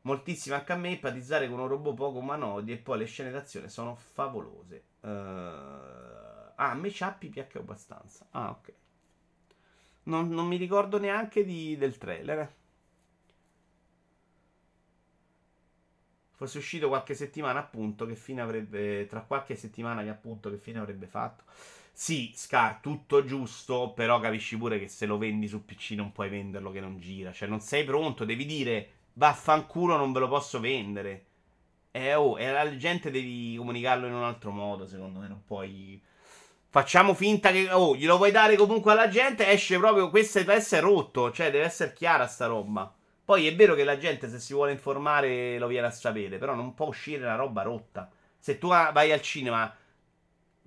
[0.03, 3.69] moltissimo anche a me empatizzare con un robot poco umanoidi e poi le scene d'azione
[3.69, 4.85] sono favolose.
[5.01, 8.29] Uh, ah, a me Ciappi piace abbastanza.
[8.31, 8.73] Ah, ok.
[10.05, 12.55] Non, non mi ricordo neanche di, del trailer.
[16.37, 19.07] Fosse uscito qualche settimana, appunto, che fine avrebbe.
[19.07, 21.45] Tra qualche settimana che appunto che fine avrebbe fatto.
[21.93, 26.29] Sì, Scar, tutto giusto, però capisci pure che se lo vendi su PC non puoi
[26.29, 27.33] venderlo che non gira.
[27.33, 31.25] Cioè, non sei pronto, devi dire vaffanculo non ve lo posso vendere.
[31.91, 36.01] Eh, oh, e alla gente devi comunicarlo in un altro modo, secondo me, non puoi...
[36.69, 37.71] Facciamo finta che...
[37.73, 40.11] Oh, glielo vuoi dare comunque alla gente, esce proprio...
[40.11, 42.95] Questo deve essere rotto, cioè deve essere chiara sta roba.
[43.27, 46.55] Poi è vero che la gente se si vuole informare lo viene a sapere, però
[46.55, 48.09] non può uscire una roba rotta.
[48.39, 49.75] Se tu vai al cinema...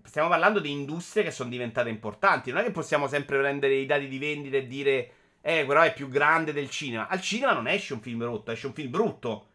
[0.03, 2.51] Stiamo parlando di industrie che sono diventate importanti.
[2.51, 5.93] Non è che possiamo sempre prendere i dati di vendita e dire eh, però è
[5.93, 7.07] più grande del cinema.
[7.07, 9.47] Al cinema non esce un film rotto, esce un film brutto.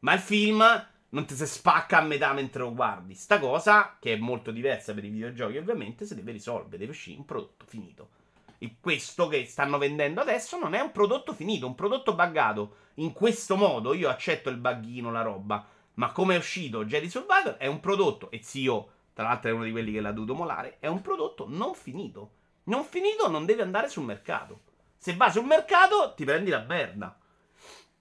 [0.00, 0.62] Ma il film
[1.08, 3.14] non ti si spacca a metà mentre lo guardi.
[3.14, 6.76] Sta cosa, che è molto diversa per i videogiochi, ovviamente, si deve risolvere.
[6.76, 8.10] Deve uscire un prodotto finito.
[8.58, 12.76] E questo che stanno vendendo adesso non è un prodotto finito, un prodotto buggato.
[12.94, 15.66] In questo modo io accetto il buggino, la roba.
[15.94, 19.64] Ma come è uscito Jedi Survivor è un prodotto, e zio, tra l'altro è uno
[19.64, 22.30] di quelli che l'ha dovuto molare, è un prodotto non finito.
[22.64, 24.60] Non finito non deve andare sul mercato.
[24.96, 27.16] Se va sul mercato, ti prendi la merda.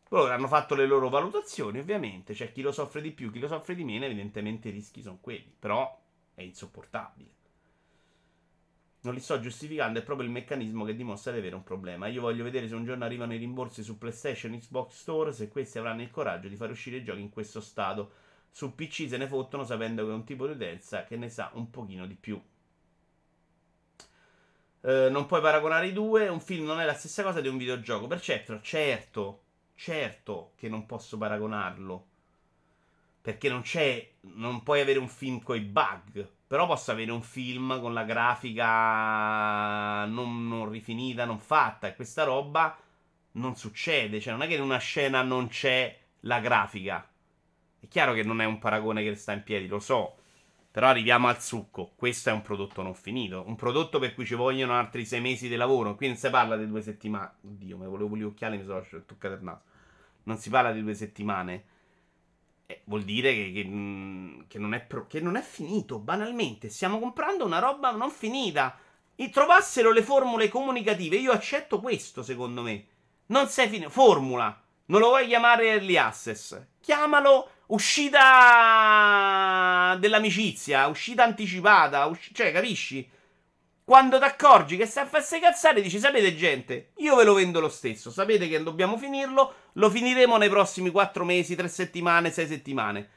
[0.09, 2.33] Loro hanno fatto le loro valutazioni, ovviamente.
[2.33, 4.05] C'è chi lo soffre di più, chi lo soffre di meno.
[4.05, 5.53] Evidentemente i rischi sono quelli.
[5.57, 5.99] Però
[6.33, 7.29] è insopportabile.
[9.05, 12.07] Non li sto giustificando, è proprio il meccanismo che dimostra di avere un problema.
[12.07, 15.77] Io voglio vedere se un giorno arrivano i rimborsi su PlayStation, Xbox Store, se questi
[15.77, 18.13] avranno il coraggio di far uscire i giochi in questo stato.
[18.49, 21.51] Su PC se ne fottono sapendo che è un tipo di utenza che ne sa
[21.53, 22.41] un pochino di più.
[24.81, 26.27] Eh, non puoi paragonare i due.
[26.27, 28.07] Un film non è la stessa cosa di un videogioco.
[28.07, 29.43] Per certo, certo,
[29.75, 32.07] certo che non posso paragonarlo.
[33.21, 34.13] Perché non c'è.
[34.21, 36.27] Non puoi avere un film con i bug.
[36.47, 41.87] Però posso avere un film con la grafica non, non rifinita, non fatta.
[41.87, 42.77] E questa roba
[43.33, 44.19] non succede.
[44.19, 47.07] Cioè, non è che in una scena non c'è la grafica.
[47.79, 50.17] È chiaro che non è un paragone che sta in piedi, lo so.
[50.69, 51.93] Però arriviamo al succo.
[51.95, 53.43] Questo è un prodotto non finito.
[53.47, 55.95] Un prodotto per cui ci vogliono altri sei mesi di lavoro.
[55.95, 57.31] Qui non si parla di due settimane.
[57.43, 59.61] Oddio, mi volevo gli occhiali, mi sono toccato il naso.
[60.23, 61.63] Non si parla di due settimane.
[62.67, 65.99] Eh, vuol dire che, che, mm, che, non pro- che, non è finito.
[65.99, 68.77] Banalmente, stiamo comprando una roba non finita.
[69.15, 71.15] E trovassero le formule comunicative.
[71.17, 72.85] Io accetto questo, secondo me.
[73.27, 73.89] Non sei finito.
[73.89, 74.61] Formula.
[74.87, 76.61] Non lo vuoi chiamare early access?
[76.79, 78.21] Chiamalo uscita
[79.99, 82.05] dell'amicizia, uscita anticipata.
[82.05, 83.09] Usci- cioè, capisci?
[83.85, 87.59] Quando ti accorgi che stai a farsi cazzare, dici: Sapete, gente, io ve lo vendo
[87.59, 88.09] lo stesso.
[88.09, 89.53] Sapete che dobbiamo finirlo.
[89.73, 93.09] Lo finiremo nei prossimi 4 mesi, 3 settimane, 6 settimane.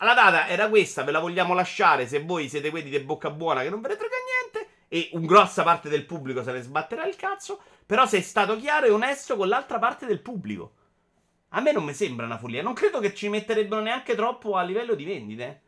[0.00, 3.62] La data era questa, ve la vogliamo lasciare se voi siete quelli di bocca buona
[3.62, 4.16] che non ve ne frega
[4.52, 4.70] niente.
[4.88, 7.62] E un grossa parte del pubblico se ne sbatterà il cazzo.
[7.86, 10.72] Però sei stato chiaro e onesto con l'altra parte del pubblico.
[11.54, 12.62] A me non mi sembra una follia.
[12.62, 15.62] Non credo che ci metterebbero neanche troppo a livello di vendite.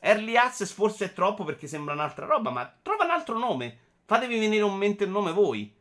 [0.00, 3.78] Early Access forse è troppo perché sembra un'altra roba, ma trova un altro nome.
[4.06, 5.72] Fatevi venire un mente il nome voi.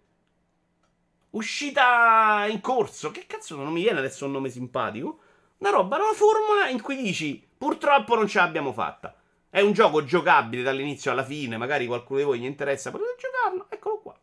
[1.32, 3.12] Uscita in corso.
[3.12, 5.20] Che cazzo non mi viene adesso un nome simpatico?
[5.58, 9.16] Una roba, una formula in cui dici purtroppo non ce l'abbiamo fatta.
[9.50, 13.66] È un gioco giocabile dall'inizio alla fine, magari qualcuno di voi gli interessa, potete giocarlo,
[13.70, 14.20] eccolo qua.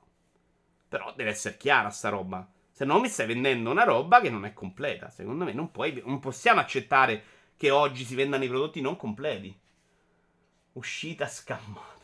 [0.88, 2.48] Però deve essere chiara sta roba.
[2.70, 5.08] Se no mi stai vendendo una roba che non è completa.
[5.10, 7.24] Secondo me non, puoi, non possiamo accettare
[7.56, 9.58] che oggi si vendano i prodotti non completi.
[10.76, 11.94] Uscita scammata.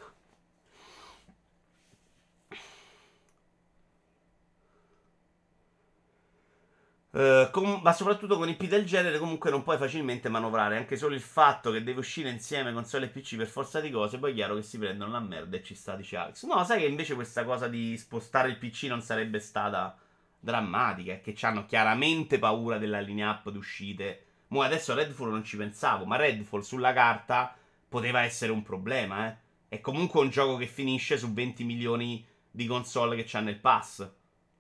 [7.11, 11.15] Uh, com- ma soprattutto con IP del genere comunque non puoi facilmente manovrare anche solo
[11.15, 14.35] il fatto che deve uscire insieme console e PC per forza di cose poi è
[14.35, 17.15] chiaro che si prendono la merda e ci sta dice Alex no sai che invece
[17.15, 19.95] questa cosa di spostare il PC non sarebbe stata
[20.41, 25.59] drammatica è che hanno chiaramente paura della linea up d'uscite mo adesso Redfall non ci
[25.59, 27.55] pensavo ma Redfall sulla carta
[27.93, 29.37] poteva essere un problema, eh.
[29.69, 34.11] È comunque un gioco che finisce su 20 milioni di console che c'ha nel pass.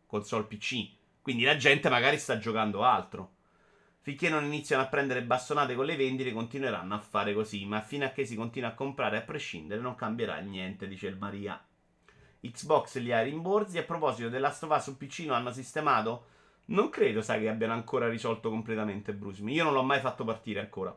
[0.06, 0.90] Console PC.
[1.22, 3.36] Quindi la gente magari sta giocando altro.
[4.00, 7.64] Finché non iniziano a prendere bastonate con le vendite, continueranno a fare così.
[7.64, 11.16] Ma fino a che si continua a comprare a prescindere, non cambierà niente, dice il
[11.16, 11.62] Maria.
[12.40, 13.78] Xbox li ha rimborsi.
[13.78, 16.26] A proposito della Stova su PC lo hanno sistemato?
[16.66, 19.42] Non credo, sai, che abbiano ancora risolto completamente Bruce.
[19.42, 20.94] Io non l'ho mai fatto partire ancora.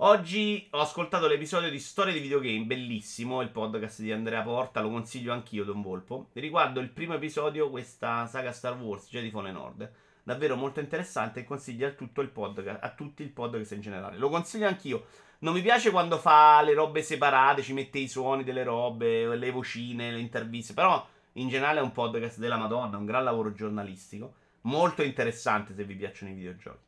[0.00, 4.90] Oggi ho ascoltato l'episodio di Storia di videogame, bellissimo, il podcast di Andrea Porta, lo
[4.90, 6.28] consiglio anch'io, Don Volpo.
[6.34, 9.90] Riguardo il primo episodio, questa saga Star Wars, Jedi Fallen Nord.
[10.22, 14.18] Davvero molto interessante e consiglio a, tutto il podcast, a tutti il podcast in generale.
[14.18, 15.06] Lo consiglio anch'io.
[15.38, 19.50] Non mi piace quando fa le robe separate, ci mette i suoni delle robe, le
[19.50, 24.34] vocine, le interviste, però in generale è un podcast della Madonna, un gran lavoro giornalistico,
[24.62, 26.85] molto interessante se vi piacciono i videogiochi.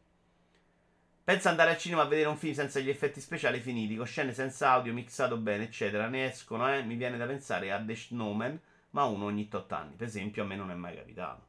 [1.28, 4.32] Pensa andare al cinema a vedere un film senza gli effetti speciali finiti, con scene
[4.32, 6.08] senza audio, mixato bene, eccetera.
[6.08, 6.82] Ne escono, eh?
[6.82, 8.58] Mi viene da pensare a The Snowman,
[8.92, 9.94] ma uno ogni 8 anni.
[9.94, 11.46] Per esempio, a me non è mai capitato.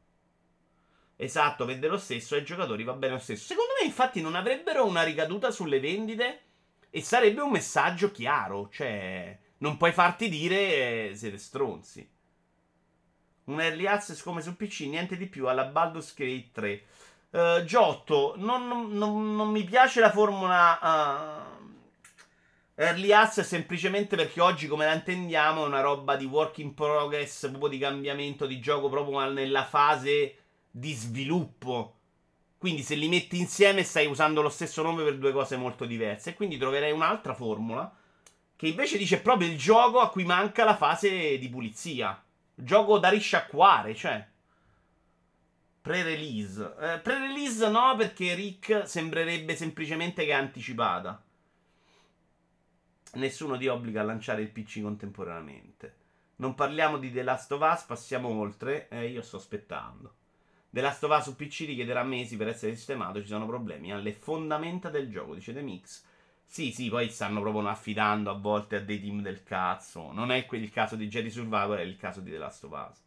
[1.16, 3.46] Esatto, vende lo stesso, ai giocatori va bene lo stesso.
[3.46, 6.40] Secondo me, infatti, non avrebbero una ricaduta sulle vendite
[6.90, 8.68] e sarebbe un messaggio chiaro.
[8.70, 12.06] Cioè, non puoi farti dire eh, siete stronzi.
[13.44, 16.82] Un early access come su PC, niente di più alla Baldur's Gate 3.
[17.30, 21.70] Uh, Giotto, non, non, non, mi piace la formula uh,
[22.74, 27.48] early access semplicemente perché oggi, come la intendiamo, è una roba di work in progress,
[27.48, 31.94] proprio di cambiamento di gioco, proprio nella fase di sviluppo.
[32.58, 36.30] Quindi se li metti insieme stai usando lo stesso nome per due cose molto diverse.
[36.30, 37.94] E quindi troverei un'altra formula
[38.56, 42.22] che invece dice proprio il gioco a cui manca la fase di pulizia.
[42.54, 44.26] Gioco da risciacquare, cioè.
[45.80, 46.74] Pre-release.
[46.78, 51.22] Eh, pre-release no, perché Rick sembrerebbe semplicemente che è anticipata.
[53.14, 55.96] Nessuno ti obbliga a lanciare il PC contemporaneamente.
[56.36, 58.88] Non parliamo di The Last of Us, passiamo oltre.
[58.88, 60.14] Eh, io sto aspettando.
[60.70, 64.12] The Last of Us su PC richiederà mesi per essere sistemato, ci sono problemi alle
[64.12, 66.04] fondamenta del gioco, dice The Mix.
[66.46, 70.12] Sì, sì, poi stanno proprio affidando a volte a dei team del cazzo.
[70.12, 72.98] Non è quel caso di Jedi Survivor, è il caso di The Last of Us.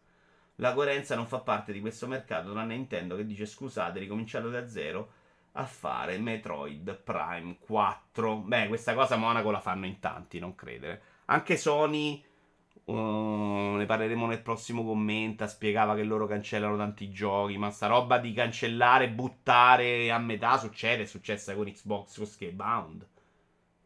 [0.57, 4.67] La coerenza non fa parte di questo mercato, tranne Nintendo che dice scusate, ricominciate da
[4.67, 5.11] zero
[5.53, 8.37] a fare Metroid Prime 4.
[8.37, 11.01] Beh, questa cosa Monaco la fanno in tanti, non credere.
[11.25, 12.23] Anche Sony,
[12.85, 18.17] uh, ne parleremo nel prossimo commento, spiegava che loro cancellano tanti giochi, ma sta roba
[18.17, 23.07] di cancellare, buttare a metà succede, è successa con Xbox, con Skybound.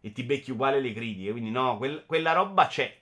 [0.01, 2.95] E ti becchi uguale le critiche, quindi no, quel, quella roba c'è.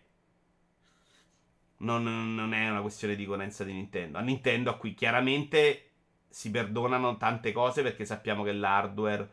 [1.78, 2.04] Non,
[2.36, 4.18] non, è una questione di coerenza di Nintendo.
[4.18, 5.92] A Nintendo, a cui chiaramente
[6.30, 9.30] si perdonano tante cose perché sappiamo che l'hardware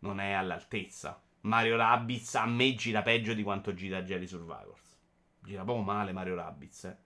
[0.00, 1.20] non è all'altezza.
[1.42, 4.98] Mario Rabbids a me gira peggio di quanto gira Jerry Survivors.
[5.40, 6.96] Gira proprio male Mario Rabbids, eh.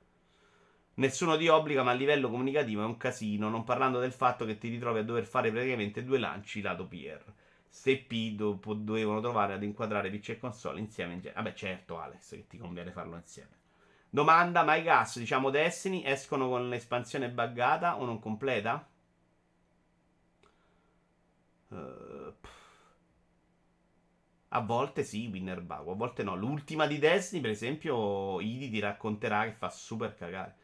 [0.97, 3.49] Nessuno ti obbliga, ma a livello comunicativo è un casino.
[3.49, 7.25] Non parlando del fatto che ti ritrovi a dover fare praticamente due lanci lato PR.
[7.69, 11.15] Se P dopo dovevano trovare ad inquadrare PC e console insieme.
[11.15, 13.63] In Vabbè, certo, Alex, che ti conviene farlo insieme.
[14.15, 18.89] Domanda: ma i gas, diciamo Destiny, escono con l'espansione buggata o non completa?
[21.71, 22.33] Uh,
[24.51, 26.37] a volte sì, Winner Bug, a volte no.
[26.37, 30.57] L'ultima di Destiny, per esempio, Idi ti racconterà che fa super cagare.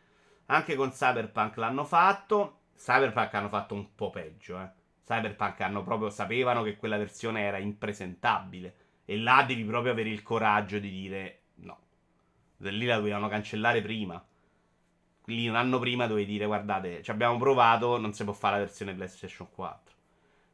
[0.46, 2.61] Anche con Cyberpunk l'hanno fatto.
[2.76, 4.70] Cyberpunk hanno fatto un po' peggio, eh.
[5.05, 8.76] Cyberpunk hanno proprio sapevano che quella versione era impresentabile.
[9.05, 11.39] E là devi proprio avere il coraggio di dire.
[12.68, 14.22] Lì la dovevano cancellare prima.
[15.26, 18.64] Lì un anno prima dovevi dire guardate, ci abbiamo provato, non si può fare la
[18.64, 19.94] versione PlayStation 4.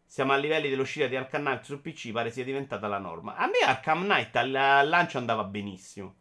[0.04, 3.36] Siamo a livelli dell'uscita di Arkham Knight su PC, pare sia diventata la norma.
[3.36, 6.14] A me Arkham Knight al lancio andava benissimo.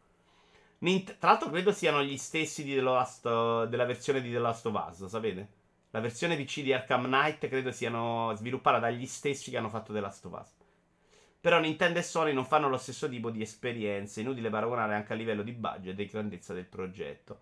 [0.80, 3.24] Nint- Tra l'altro credo siano gli stessi Last,
[3.66, 5.50] della versione di The Last of Us, sapete?
[5.92, 10.00] La versione PC di Arkham Knight credo siano sviluppata dagli stessi che hanno fatto The
[10.00, 10.54] Last of Us.
[11.46, 15.16] Però Nintendo e Sony non fanno lo stesso tipo di esperienze, inutile paragonare anche a
[15.16, 17.40] livello di budget e grandezza del progetto.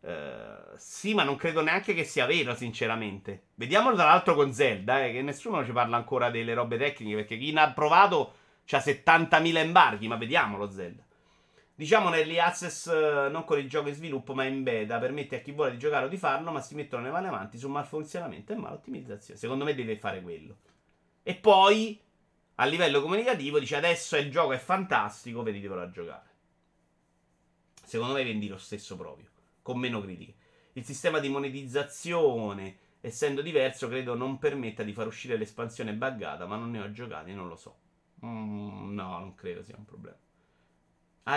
[0.00, 3.48] Uh, sì, ma non credo neanche che sia vero, sinceramente.
[3.56, 7.36] Vediamolo tra l'altro con Zelda, eh, che nessuno ci parla ancora delle robe tecniche, perché
[7.36, 8.34] chi ne ha provato
[8.70, 11.02] ha 70.000 embarghi, ma vediamolo Zelda.
[11.74, 15.40] Diciamo nell'early access uh, non con il gioco in sviluppo, ma in beta, permette a
[15.40, 18.54] chi vuole di giocare o di farlo, ma si mettono le mani avanti su malfunzionamento
[18.54, 19.38] e malottimizzazione.
[19.38, 20.56] Secondo me deve fare quello.
[21.22, 22.00] E poi,
[22.56, 26.32] a livello comunicativo, dice adesso il gioco è fantastico, venitevelo a giocare.
[27.84, 29.32] Secondo me vendi lo stesso proprio
[29.64, 30.34] con meno critiche.
[30.74, 36.56] Il sistema di monetizzazione, essendo diverso, credo non permetta di far uscire l'espansione buggata, ma
[36.56, 37.78] non ne ho giocati, non lo so.
[38.26, 40.18] Mm, no, non credo sia un problema.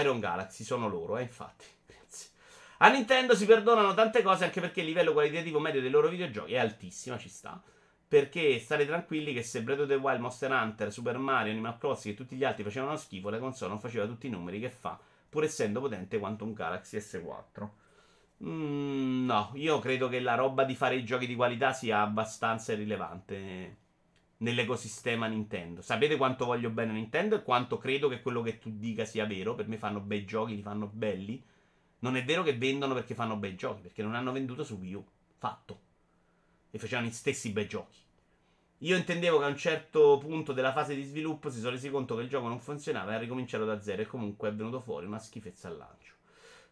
[0.02, 1.66] Iron Galaxy sono loro, eh, infatti.
[1.88, 2.32] Grazie.
[2.80, 6.54] A Nintendo si perdonano tante cose anche perché il livello qualitativo medio dei loro videogiochi
[6.54, 7.64] è altissimo, ci sta.
[8.08, 12.14] Perché stare tranquilli che se Breath of the Wild, Monster Hunter, Super Mario, Animal Crossing
[12.14, 14.98] e tutti gli altri facevano schifo, la console non faceva tutti i numeri che fa,
[15.30, 17.70] pur essendo potente quanto un Galaxy S4.
[18.44, 22.72] Mm, no, io credo che la roba di fare i giochi di qualità sia abbastanza
[22.74, 23.78] irrilevante
[24.38, 25.82] nell'ecosistema Nintendo.
[25.82, 29.56] Sapete quanto voglio bene Nintendo e quanto credo che quello che tu dica sia vero.
[29.56, 31.44] Per me fanno bei giochi, li fanno belli.
[32.00, 34.94] Non è vero che vendono perché fanno bei giochi, perché non hanno venduto su Wii
[34.94, 35.06] U.
[35.38, 35.87] Fatto.
[36.72, 38.00] E facevano gli stessi bei giochi.
[38.82, 42.16] Io intendevo che a un certo punto della fase di sviluppo si sono resi conto
[42.16, 45.08] che il gioco non funzionava e ha ricominciato da zero e comunque è venuto fuori
[45.08, 46.14] una schifezza al lancio.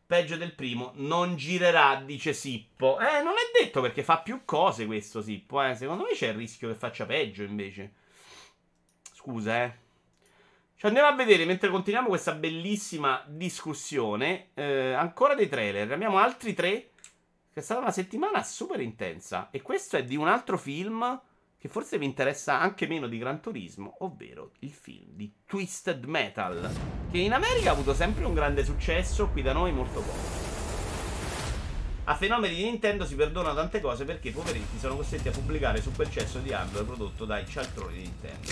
[0.05, 2.99] Peggio del primo, non girerà, dice Sippo.
[2.99, 5.73] Eh, non è detto perché fa più cose questo Sippo, eh.
[5.73, 7.93] Secondo me c'è il rischio che faccia peggio invece.
[9.11, 9.73] Scusa, eh.
[10.75, 14.49] Ci andiamo a vedere mentre continuiamo questa bellissima discussione.
[14.53, 15.91] Eh, ancora dei trailer.
[15.91, 16.91] Abbiamo altri tre.
[17.55, 19.47] Che è stata una settimana super intensa.
[19.49, 21.17] E questo è di un altro film
[21.57, 26.69] che forse vi interessa anche meno di Gran Turismo, ovvero il film di Twisted Metal,
[27.09, 30.17] che in America ha avuto sempre un grande successo, qui da noi molto poco.
[32.03, 35.81] A fenomeni di Nintendo si perdonano tante cose perché i poveretti sono costretti a pubblicare
[35.81, 38.51] su quel cesso di hardware prodotto dai cialtroni di Nintendo.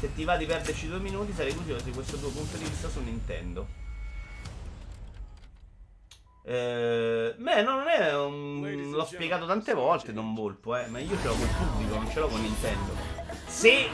[0.00, 2.88] Se ti va di perderci due minuti sarei curioso di questo tuo punto di vista
[2.88, 3.85] su Nintendo.
[6.48, 8.90] Eh, beh, non è un...
[8.92, 12.20] L'ho spiegato tante volte, Don Volpo, eh, ma io ce l'ho col pubblico, non ce
[12.20, 12.92] l'ho con Nintendo.
[13.46, 13.88] Se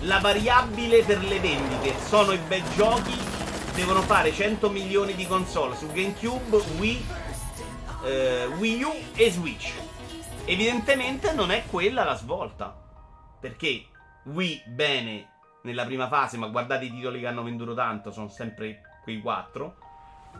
[0.00, 3.16] la variabile per le vendite sono i bei giochi,
[3.76, 7.06] devono fare 100 milioni di console su GameCube, Wii,
[8.04, 9.72] eh, Wii U e Switch.
[10.46, 12.76] Evidentemente non è quella la svolta.
[13.38, 13.86] Perché
[14.24, 15.28] Wii bene
[15.62, 19.88] nella prima fase, ma guardate i titoli che hanno venduto tanto, sono sempre quei 4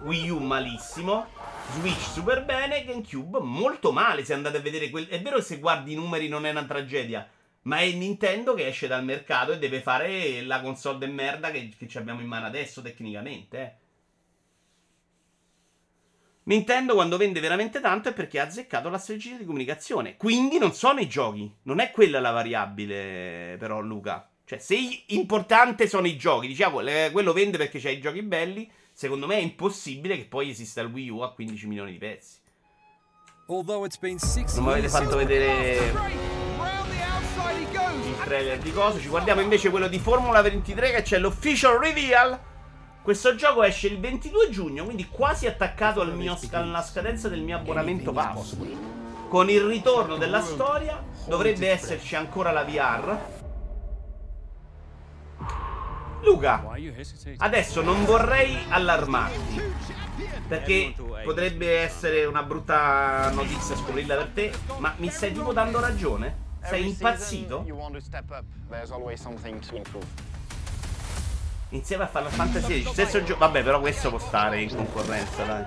[0.02, 1.26] Wii U malissimo,
[1.72, 5.06] Switch super bene, GameCube molto male se andate a vedere quel...
[5.08, 7.28] È vero che se guardi i numeri non è una tragedia,
[7.62, 11.70] ma è Nintendo che esce dal mercato e deve fare la console de merda che,
[11.76, 13.88] che abbiamo in mano adesso tecnicamente, eh.
[16.44, 20.16] Nintendo quando vende veramente tanto è perché ha azzeccato la strategia di comunicazione.
[20.16, 21.54] Quindi non sono i giochi.
[21.64, 24.28] Non è quella la variabile, però, Luca.
[24.44, 24.76] Cioè, se
[25.08, 26.80] importante sono i giochi, diciamo,
[27.12, 28.68] quello vende perché c'ha i giochi belli.
[29.00, 32.34] Secondo me è impossibile che poi esista il Wii U a 15 milioni di pezzi.
[34.56, 35.76] Non mi avete fatto vedere
[38.04, 38.98] il trailer di cosa.
[38.98, 42.38] Ci guardiamo invece quello di Formula 23 che c'è l'official reveal.
[43.00, 47.56] Questo gioco esce il 22 giugno, quindi quasi attaccato al mio, alla scadenza del mio
[47.56, 48.54] abbonamento pass.
[49.30, 53.39] Con il ritorno della storia dovrebbe esserci ancora la VR
[56.22, 56.64] Luca,
[57.38, 59.62] adesso non vorrei allarmarti.
[60.46, 60.94] Perché
[61.24, 66.48] potrebbe essere una brutta notizia scoprirla per te, ma mi stai tipo dando ragione?
[66.62, 67.64] Sei impazzito?
[71.70, 73.38] Insieme a Final Fantasy XVI, stesso gioco.
[73.38, 75.64] Vabbè, però questo può stare in concorrenza, dai.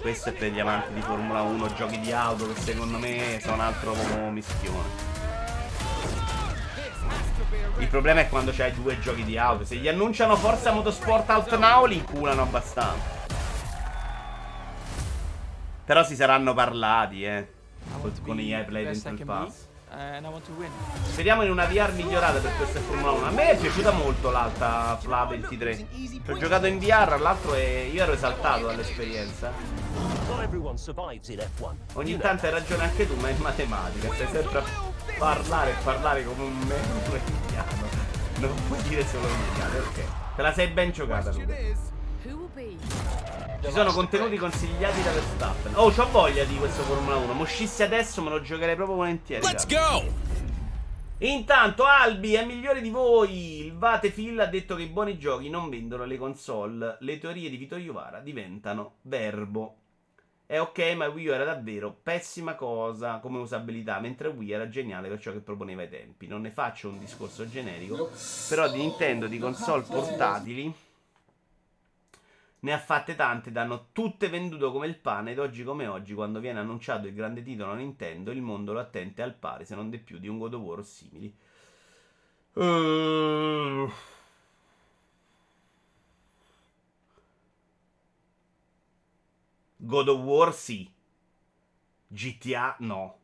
[0.00, 3.54] Questo è per gli amanti di Formula 1, giochi di auto che secondo me sono
[3.54, 3.94] un altro
[4.30, 5.17] mischione.
[7.78, 9.64] Il problema è quando c'hai due giochi di auto.
[9.64, 13.16] Se gli annunciano Forza Motorsport Out Now, li inculano abbastanza.
[15.84, 17.52] Però si saranno parlati, eh.
[18.22, 19.66] Con i Play dentro il pass.
[21.04, 23.26] Speriamo in una VR migliorata per questa Formula 1.
[23.26, 25.76] A me è piaciuta molto l'alta Fla 23.
[25.76, 29.50] Ci ho giocato in VR, l'altro e io ero esaltato dall'esperienza.
[31.94, 34.12] Ogni tanto hai ragione anche tu, ma è matematica.
[34.12, 34.62] Stai sempre a
[35.16, 37.86] parlare e parlare come un membro indiano.
[38.38, 40.04] Non puoi dire solo indiano, ok.
[40.36, 41.54] Te la sei ben giocata, Luca.
[43.60, 45.72] Ci sono contenuti consigliati da Verstappen.
[45.74, 47.32] Oh, c'ho voglia di questo Formula 1.
[47.32, 49.44] Mo uscissi adesso, me lo giocherei proprio volentieri.
[49.44, 50.26] Let's go!
[51.18, 53.64] Intanto Albi è migliore di voi.
[53.64, 56.96] Il Vate Phil ha detto che i buoni giochi non vendono le console.
[57.00, 59.74] Le teorie di Vito Iovara diventano verbo.
[60.50, 65.10] È ok, ma Wii U era davvero pessima cosa come usabilità, mentre Wii era geniale
[65.10, 66.26] per ciò che proponeva ai tempi.
[66.26, 68.10] Non ne faccio un discorso generico,
[68.48, 70.74] però di Nintendo di console portatili
[72.60, 76.40] ne ha fatte tante, danno tutte vendute come il pane ed oggi come oggi, quando
[76.40, 79.98] viene annunciato il grande titolo Nintendo, il mondo lo attende al pari, se non di
[79.98, 81.36] più, di un God of War simili.
[82.54, 83.92] Uh...
[89.80, 90.92] God of War sì.
[92.08, 93.16] GTA no.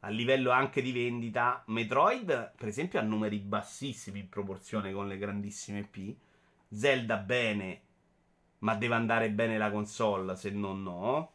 [0.00, 5.16] A livello anche di vendita, Metroid, per esempio, ha numeri bassissimi in proporzione con le
[5.16, 6.14] grandissime P.
[6.68, 7.80] Zelda bene,
[8.58, 11.32] ma deve andare bene la console, se no no.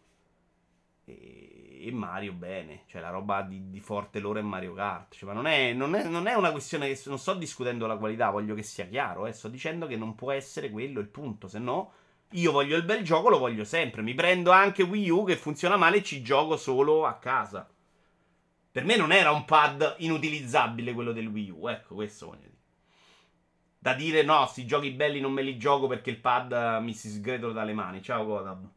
[1.06, 5.16] E, e Mario bene, cioè la roba di, di forte loro è Mario Kart.
[5.16, 7.98] Cioè, ma non è, non, è, non è, una questione che non sto discutendo la
[7.98, 9.32] qualità, voglio che sia chiaro, eh.
[9.32, 11.94] sto dicendo che non può essere quello il punto, se no
[12.34, 14.02] io voglio il bel gioco, lo voglio sempre.
[14.02, 17.68] Mi prendo anche Wii U che funziona male e ci gioco solo a casa.
[18.72, 22.58] Per me non era un pad inutilizzabile quello del Wii U, ecco, questo voglio dire.
[23.80, 26.94] Da dire no, sti giochi belli non me li gioco perché il pad eh, mi
[26.94, 28.02] si sgretola dalle mani.
[28.02, 28.68] Ciao Godab.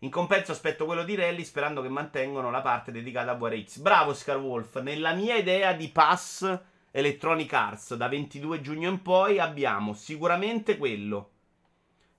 [0.00, 3.78] In compenso aspetto quello di Rally sperando che mantengano la parte dedicata a VRX.
[3.78, 6.60] Bravo Scarwolf, nella mia idea di pass
[6.90, 11.30] Electronic Arts da 22 giugno in poi abbiamo sicuramente quello.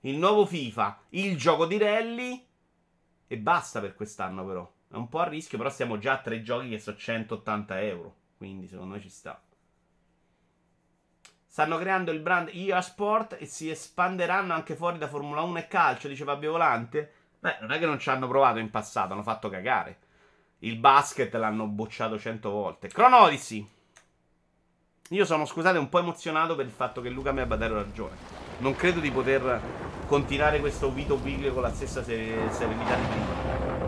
[0.02, 2.46] Il nuovo FIFA, il gioco di rally
[3.26, 4.72] e basta per quest'anno però.
[4.90, 8.14] È un po' a rischio, però siamo già a tre giochi che sono 180 euro.
[8.36, 9.42] Quindi secondo me ci sta.
[11.46, 15.66] Stanno creando il brand EA Sport e si espanderanno anche fuori da Formula 1 e
[15.66, 17.12] calcio, dice Fabio Volante.
[17.40, 19.98] Beh, non è che non ci hanno provato in passato, hanno fatto cagare.
[20.60, 22.88] Il basket l'hanno bocciato cento volte.
[22.88, 23.68] Chronodisi.
[25.10, 28.16] Io sono, scusate, un po' emozionato per il fatto che Luca mi abbia dato ragione.
[28.58, 33.86] Non credo di poter continuare questo Vito Weekly con la stessa serenità di prima.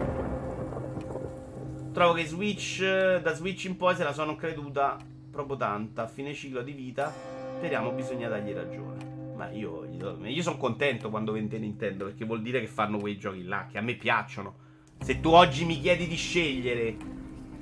[1.93, 4.99] Trovo che Switch, da Switch in poi se la sono creduta
[5.31, 6.03] proprio tanta.
[6.03, 7.13] A fine ciclo di vita
[7.61, 9.33] Speriamo bisogna dargli ragione.
[9.37, 9.87] Ma io,
[10.23, 13.77] io sono contento quando vende Nintendo perché vuol dire che fanno quei giochi là che
[13.77, 14.55] a me piacciono.
[14.99, 16.97] Se tu oggi mi chiedi di scegliere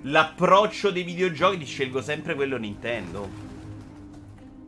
[0.03, 3.29] l'approccio dei videogiochi, ti scelgo sempre quello Nintendo.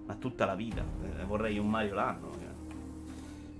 [0.06, 0.84] Ma tutta la vita.
[1.20, 2.30] Eh, vorrei un Mario l'anno.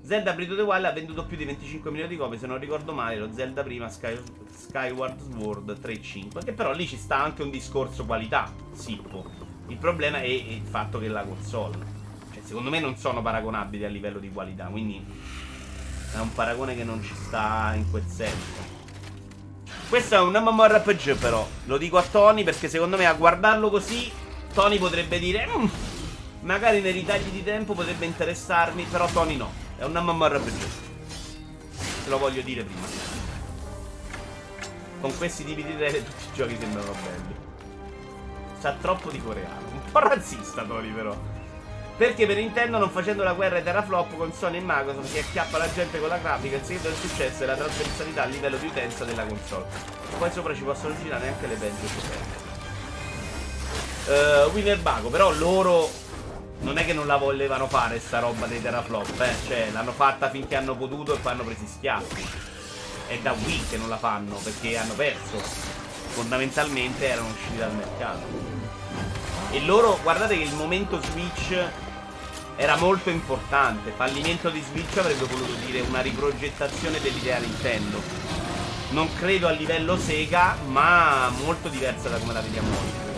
[0.03, 2.59] Zelda Breath of the Wild ha venduto più di 25 milioni di copie, se non
[2.59, 4.19] ricordo male, lo Zelda prima Sky,
[4.51, 9.25] Skyward Sword 3.5, che però lì ci sta anche un discorso qualità, Sippo.
[9.69, 11.79] Il problema è il fatto che la console,
[12.33, 15.05] cioè secondo me non sono paragonabili a livello di qualità, quindi
[16.13, 18.79] è un paragone che non ci sta in quel senso.
[19.89, 24.11] Questo è un MMORPG però, lo dico a Tony perché secondo me a guardarlo così
[24.53, 25.67] Tony potrebbe dire mm,
[26.41, 30.59] magari nei ritagli di tempo potrebbe interessarmi, però Tony no, è un MMORPG.
[32.05, 32.87] Te lo voglio dire prima.
[35.01, 37.35] Con questi tipi di idee tutti i giochi sembrano belli.
[38.59, 39.69] Sa troppo di coreano.
[39.73, 41.17] Un po' razzista Tony però.
[41.97, 45.57] Perché per Nintendo non facendo la guerra ai teraflop con Sony e Microsoft che acchiappa
[45.57, 48.67] la gente con la grafica, il segreto del successo è la trasversalità a livello di
[48.67, 49.65] utenza della console.
[50.19, 52.49] Poi sopra ci possono girare anche le peggio scoperte.
[54.07, 55.89] Uh, Winner Bago, però loro
[56.61, 59.35] non è che non la volevano fare sta roba dei teraflop, eh.
[59.47, 62.27] Cioè, l'hanno fatta finché hanno potuto e poi hanno preso schiaffi.
[63.09, 68.59] È da Wii che non la fanno perché hanno perso fondamentalmente erano usciti dal mercato.
[69.53, 71.57] E loro, guardate che il momento Switch
[72.57, 73.93] era molto importante.
[73.97, 78.01] Fallimento di Switch avrebbe voluto dire una riprogettazione dell'idea Nintendo.
[78.91, 83.10] Non credo a livello Sega, ma molto diversa da come la vediamo oggi.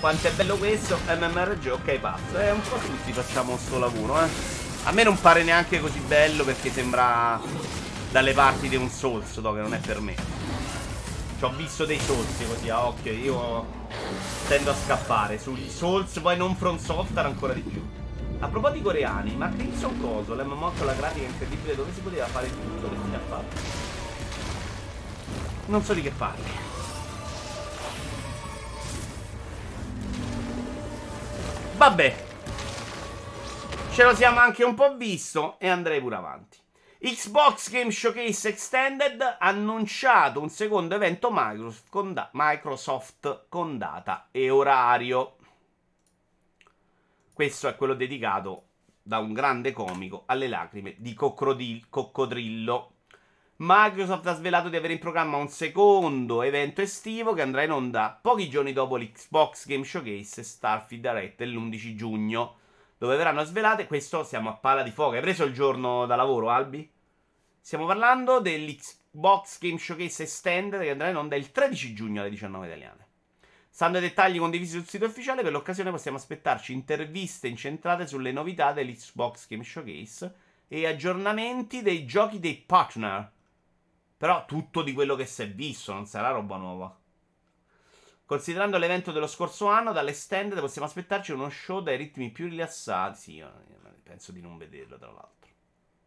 [0.00, 0.98] Quanto è bello questo?
[1.06, 2.38] MMRG, ok, pazzo.
[2.38, 4.28] Eh, un po' tutti facciamo sto lavoro, eh.
[4.84, 7.38] A me non pare neanche così bello perché sembra
[8.10, 10.14] dalle parti di un Souls, no, che non è per me.
[11.36, 13.66] Ci ho visto dei Souls così a occhio, io
[14.48, 15.38] tendo a scappare.
[15.38, 17.86] Sugli Souls, poi non From Software ancora di più.
[18.38, 22.24] A proposito di coreani, ma Crimson Coso, l'MMO con la grafica incredibile dove si poteva
[22.24, 23.60] fare tutto, che fine ha fatto?
[25.66, 26.69] Non so di che parli.
[31.80, 32.14] Vabbè.
[33.92, 36.58] Ce lo siamo anche un po' visto e andrei pure avanti.
[37.00, 44.28] Xbox Game Showcase Extended ha annunciato un secondo evento Microsoft con, da- Microsoft con data
[44.30, 45.36] e orario.
[47.32, 48.64] Questo è quello dedicato
[49.00, 52.92] da un grande comico alle lacrime di Coccodrillo.
[53.62, 58.18] Microsoft ha svelato di avere in programma un secondo evento estivo che andrà in onda
[58.18, 62.56] pochi giorni dopo l'Xbox Game Showcase e Starfield Direct dell'11 giugno
[62.96, 63.86] dove verranno svelate.
[63.86, 65.16] Questo siamo a pala di fuoco.
[65.16, 66.90] Hai preso il giorno da lavoro, Albi?
[67.60, 72.66] Stiamo parlando dell'Xbox Game Showcase Extended che andrà in onda il 13 giugno alle 19
[72.66, 73.06] italiane.
[73.68, 78.72] Stando ai dettagli condivisi sul sito ufficiale, per l'occasione possiamo aspettarci interviste incentrate sulle novità
[78.72, 80.34] dell'Xbox Game Showcase
[80.66, 83.32] e aggiornamenti dei giochi dei partner.
[84.20, 86.94] Però tutto di quello che si è visto, non sarà roba nuova.
[88.26, 93.18] Considerando l'evento dello scorso anno, dall'Extended possiamo aspettarci uno show dai ritmi più rilassati.
[93.18, 93.50] Sì, io
[94.02, 95.50] penso di non vederlo, tra l'altro.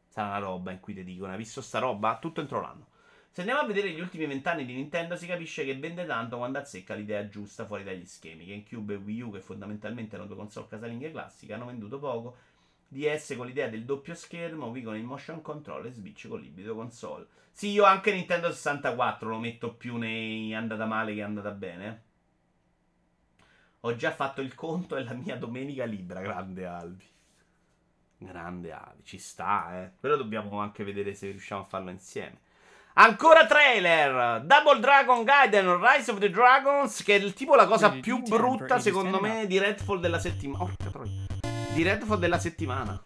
[0.09, 2.19] Sarà una roba in cui ti dicono: Hai visto sta roba?
[2.21, 2.89] Tutto entro l'anno.
[3.31, 6.59] Se andiamo a vedere gli ultimi vent'anni di Nintendo, si capisce che vende tanto quando
[6.59, 8.45] azzecca l'idea giusta fuori dagli schemi.
[8.45, 12.37] GameCube e Wii U, che fondamentalmente erano due console casalinghe classiche, hanno venduto poco.
[12.93, 16.75] DS con l'idea del doppio schermo, Wii con il motion control e Switch con l'ibrido
[16.75, 17.27] console.
[17.51, 22.03] Sì, io anche Nintendo 64 lo metto più nei andata male che andata bene.
[23.81, 27.05] Ho già fatto il conto e la mia domenica libera, grande Albi.
[28.17, 29.91] Grande Albi, ci sta, eh.
[29.99, 32.39] Però dobbiamo anche vedere se riusciamo a farlo insieme.
[32.93, 34.41] Ancora trailer!
[34.41, 39.19] Double Dragon Gaiden Rise of the Dragons, che è tipo la cosa più brutta, secondo
[39.19, 40.63] me, di Redfall della settimana.
[40.63, 41.32] Orca troia.
[41.73, 43.03] Di Redfall della settimana.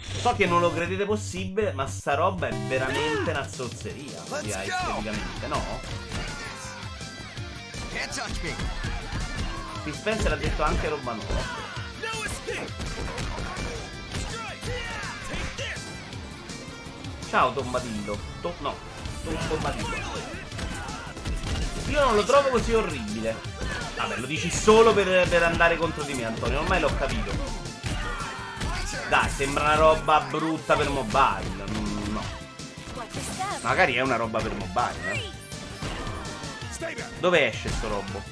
[0.00, 4.20] So che non lo credete possibile, ma sta roba è veramente una zozzeria.
[4.40, 5.62] Direi, esteticamente, no?
[7.92, 8.54] Can't touch me.
[9.84, 11.42] Phil Spencer ha detto anche roba nuova.
[17.28, 18.18] Ciao Tombadillo.
[18.40, 18.74] To- no,
[19.48, 20.55] Tombadillo.
[21.88, 23.34] Io non lo trovo così orribile.
[23.96, 26.60] Vabbè, lo dici solo per, per andare contro di me, Antonio.
[26.60, 27.32] Ormai l'ho capito.
[29.08, 31.64] Dai, sembra una roba brutta per mobile.
[31.70, 32.22] Mm, no.
[33.62, 35.44] Magari è una roba per mobile, eh.
[37.18, 38.22] Dove esce sto robo?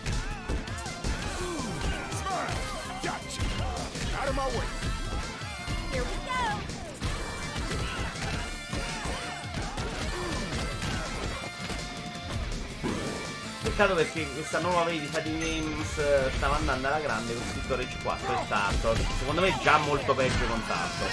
[13.76, 17.98] Peccato perché questa nuova vedi Fighting Games eh, stava andando alla grande con scritto Rage
[18.04, 18.96] 4 e Tartor.
[19.18, 21.08] Secondo me è già molto peggio con Tartor.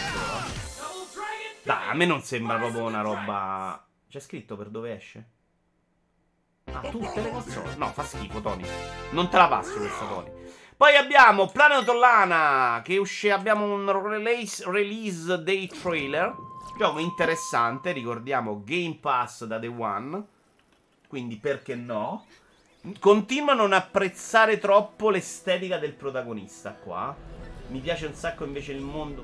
[1.63, 3.83] Dai, a me non sembra proprio una roba.
[4.07, 5.29] C'è scritto per dove esce?
[6.71, 7.73] Ah, tutte le console.
[7.77, 8.67] No, fa schifo, Tony.
[9.09, 10.31] Non te la passo questa, Tony.
[10.77, 16.31] Poi abbiamo Planet Lana, che uscì, abbiamo un release, release day trailer.
[16.77, 20.25] Gioco interessante, ricordiamo Game Pass da Day One.
[21.07, 22.25] Quindi perché no?
[22.99, 27.15] Continuo a non apprezzare troppo l'estetica del protagonista qua.
[27.67, 29.23] Mi piace un sacco invece il mondo.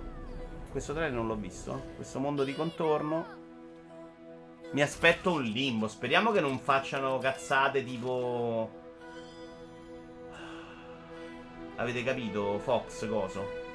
[0.70, 1.94] Questo trailer non l'ho visto.
[1.96, 3.26] Questo mondo di contorno.
[4.74, 5.88] Mi aspetto un limbo.
[5.88, 8.70] Speriamo che non facciano cazzate tipo.
[11.78, 12.60] Avete capito?
[12.60, 13.66] Fox coso.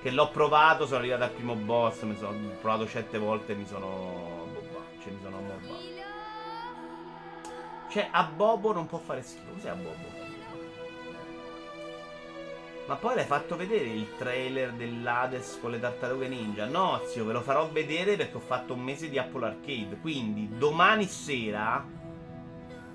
[0.00, 2.02] Che l'ho provato, sono arrivato al primo boss.
[2.02, 4.46] Mi sono provato certe volte mi sono.
[5.02, 5.79] Cioè, mi sono ammorbato.
[7.90, 9.52] Cioè, a Bobo non può fare schifo.
[9.52, 10.18] Cos'è a Bobo?
[12.86, 16.66] Ma poi l'hai fatto vedere il trailer dell'Hades con le tartarughe ninja?
[16.66, 19.98] No, zio, ve lo farò vedere perché ho fatto un mese di Apple Arcade.
[20.00, 21.84] Quindi domani sera,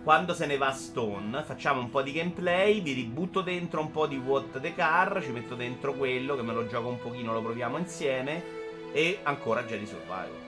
[0.04, 4.08] quando se ne va Stone, facciamo un po' di gameplay, vi ributto dentro un po'
[4.08, 7.42] di What the Car, ci metto dentro quello che me lo gioco un pochino, lo
[7.42, 8.44] proviamo insieme.
[8.92, 10.45] E ancora Jedi Survival.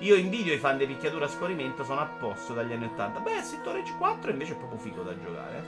[0.00, 3.20] Io invidio i fan di picchiatura a scorrimento, sono a posto dagli anni 80.
[3.20, 5.64] Beh, Sector Age 4 invece è proprio figo da giocare.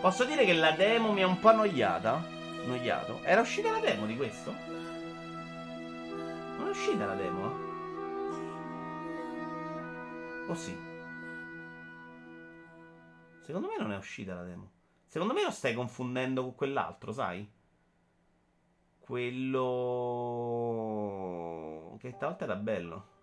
[0.00, 2.24] Posso dire che la demo mi ha un po' annoiata?
[2.62, 3.20] Annoiato?
[3.22, 4.52] Era uscita la demo di questo?
[6.56, 7.46] Non è uscita la demo?
[7.46, 7.66] Eh?
[10.48, 10.76] O sì?
[13.42, 14.70] Secondo me non è uscita la demo.
[15.04, 17.50] Secondo me lo stai confondendo con quell'altro, sai?
[18.98, 20.87] Quello
[21.98, 23.16] che stavolta era bello.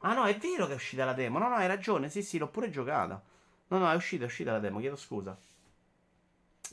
[0.00, 1.38] Ah no, è vero che è uscita la demo.
[1.38, 2.08] No, no, hai ragione.
[2.08, 3.20] Sì, sì, l'ho pure giocata.
[3.68, 4.78] No, no, è uscita, è uscita la demo.
[4.78, 5.36] Chiedo scusa.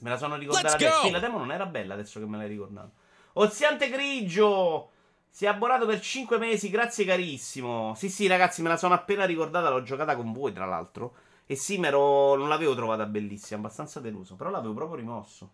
[0.02, 1.02] Me la sono ricordata adesso.
[1.02, 2.92] Sì, la demo non era bella adesso che me l'hai ricordato.
[3.34, 4.92] Oziante grigio.
[5.30, 7.94] Si è abbonato per 5 mesi, grazie carissimo.
[7.96, 9.70] Sì, sì, ragazzi, me la sono appena ricordata.
[9.70, 11.16] L'ho giocata con voi, tra l'altro.
[11.46, 12.36] E sì, ero...
[12.36, 14.36] non l'avevo trovata bellissima, abbastanza deluso.
[14.36, 15.52] Però l'avevo proprio rimosso.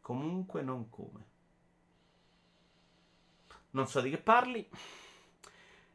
[0.00, 1.32] Comunque non come.
[3.74, 4.66] Non so di che parli.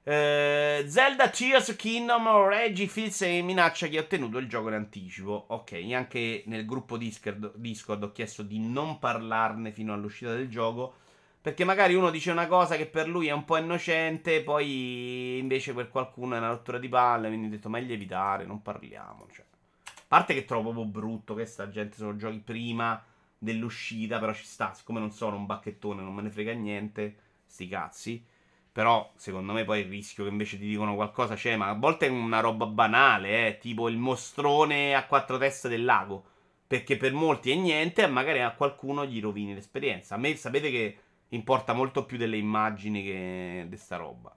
[0.03, 5.45] Eh, Zelda Tears Kingdom Reggie Fils e minaccia chi ha ottenuto il gioco in anticipo.
[5.47, 10.93] Ok, anche nel gruppo Discord, Discord ho chiesto di non parlarne fino all'uscita del gioco.
[11.41, 15.73] Perché magari uno dice una cosa che per lui è un po' innocente, poi invece
[15.73, 17.27] per qualcuno è una rottura di palle.
[17.27, 19.25] Quindi ho detto meglio evitare, non parliamo.
[19.31, 19.45] Cioè.
[19.85, 23.01] A parte che trovo proprio brutto che sta gente sono giochi prima
[23.37, 27.15] dell'uscita, però ci sta, siccome non sono un bacchettone, non me ne frega niente,
[27.49, 28.25] sti cazzi.
[28.71, 32.05] Però, secondo me, poi il rischio che invece ti dicono qualcosa c'è, ma a volte
[32.05, 36.23] è una roba banale, eh, tipo il mostrone a quattro teste del lago.
[36.67, 40.15] Perché per molti è niente, e magari a qualcuno gli rovini l'esperienza.
[40.15, 40.97] A me sapete che
[41.29, 44.33] importa molto più delle immagini che di sta roba.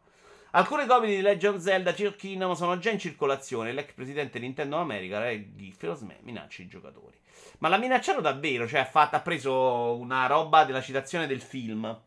[0.55, 3.73] Alcune copie di Legend Zelda Tear Kingdom sono già in circolazione.
[3.73, 7.19] L'ex presidente Nintendo America, Reggie Fils-Aimé, minaccia i giocatori.
[7.59, 12.01] Ma l'ha minacciato davvero, cioè ha, fatto, ha preso una roba della citazione del film.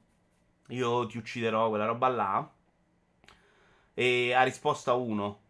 [0.69, 2.51] Io ti ucciderò, quella roba là.
[3.93, 5.43] E ha risposto a uno.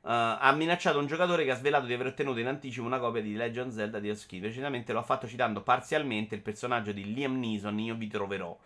[0.00, 3.22] Uh, ha minacciato un giocatore che ha svelato di aver ottenuto in anticipo una copia
[3.22, 4.40] di Legend Zelda di Skin.
[4.40, 7.78] Precisamente lo ha fatto citando parzialmente il personaggio di Liam Neeson.
[7.78, 8.56] Io vi troverò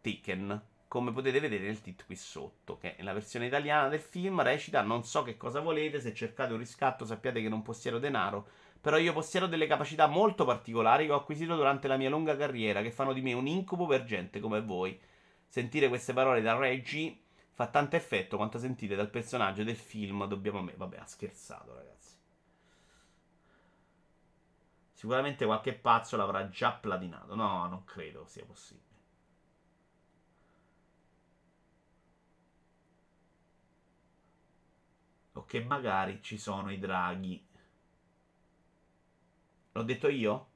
[0.00, 0.62] Taken.
[0.88, 4.82] Come potete vedere nel titolo qui sotto, che è la versione italiana del film, recita:
[4.82, 6.00] Non so che cosa volete.
[6.00, 8.46] Se cercate un riscatto, sappiate che non possiedo denaro
[8.84, 12.82] però io possiedo delle capacità molto particolari che ho acquisito durante la mia lunga carriera,
[12.82, 15.00] che fanno di me un incubo per gente come voi.
[15.54, 17.16] Sentire queste parole da Reggie
[17.52, 20.74] fa tanto effetto quanto sentite dal personaggio del film Dobbiamo me.
[20.76, 22.16] Vabbè, ha scherzato, ragazzi.
[24.90, 27.36] Sicuramente qualche pazzo l'avrà già platinato.
[27.36, 28.98] No, non credo sia possibile.
[35.34, 37.46] O che magari ci sono i draghi
[39.70, 40.48] L'ho detto io?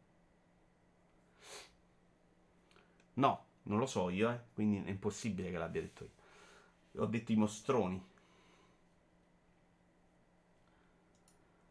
[3.14, 4.38] No, non lo so io, eh.
[4.54, 7.02] Quindi è impossibile che l'abbia detto io.
[7.02, 8.02] Ho detto i mostroni.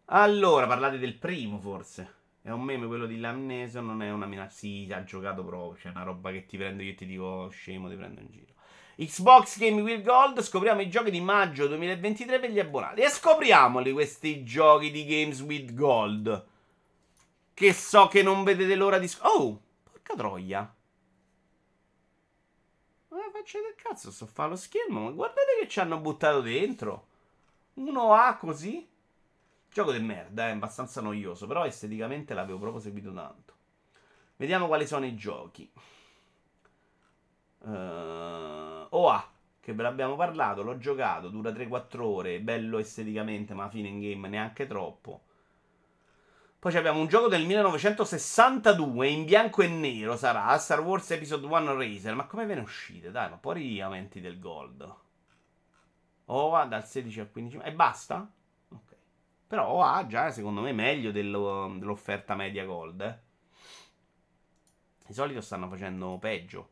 [0.05, 2.15] Allora, parlate del primo forse.
[2.41, 4.53] È un meme quello di Lamnesio, non è una minaccia.
[4.53, 5.73] Sì, ha giocato proprio.
[5.81, 8.53] C'è una roba che ti prendo io e ti dico scemo, ti prendo in giro.
[8.95, 13.01] Xbox Game Will Gold, scopriamo i giochi di maggio 2023 per gli abbonati.
[13.01, 16.45] E scopriamoli questi giochi di Games with Gold.
[17.53, 19.11] Che so che non vedete l'ora di...
[19.21, 20.76] Oh, porca troia.
[23.37, 25.03] Faccia del cazzo, sto a fare lo schermo.
[25.03, 27.05] Ma guardate che ci hanno buttato dentro.
[27.75, 28.87] Uno A così.
[29.71, 31.45] Gioco di merda, è abbastanza noioso.
[31.45, 33.53] Però esteticamente l'avevo proprio seguito tanto.
[34.37, 35.71] Vediamo quali sono i giochi.
[37.59, 43.87] Uh, OA, che ve l'abbiamo parlato, l'ho giocato, dura 3-4 ore, bello esteticamente, ma fine
[43.89, 45.25] in game neanche troppo.
[46.59, 51.75] Poi abbiamo un gioco del 1962 in bianco e nero sarà Star Wars Episode 1
[51.75, 52.15] Racer.
[52.15, 53.11] Ma come ve ne uscite?
[53.11, 54.95] Dai, ma poi aumenti del gold.
[56.25, 58.27] OA dal 16 al 15 e basta?
[58.69, 58.95] Ok.
[59.45, 63.01] Però OA già secondo me meglio dello, dell'offerta media gold.
[63.01, 63.17] Eh.
[65.05, 66.69] Di solito stanno facendo peggio.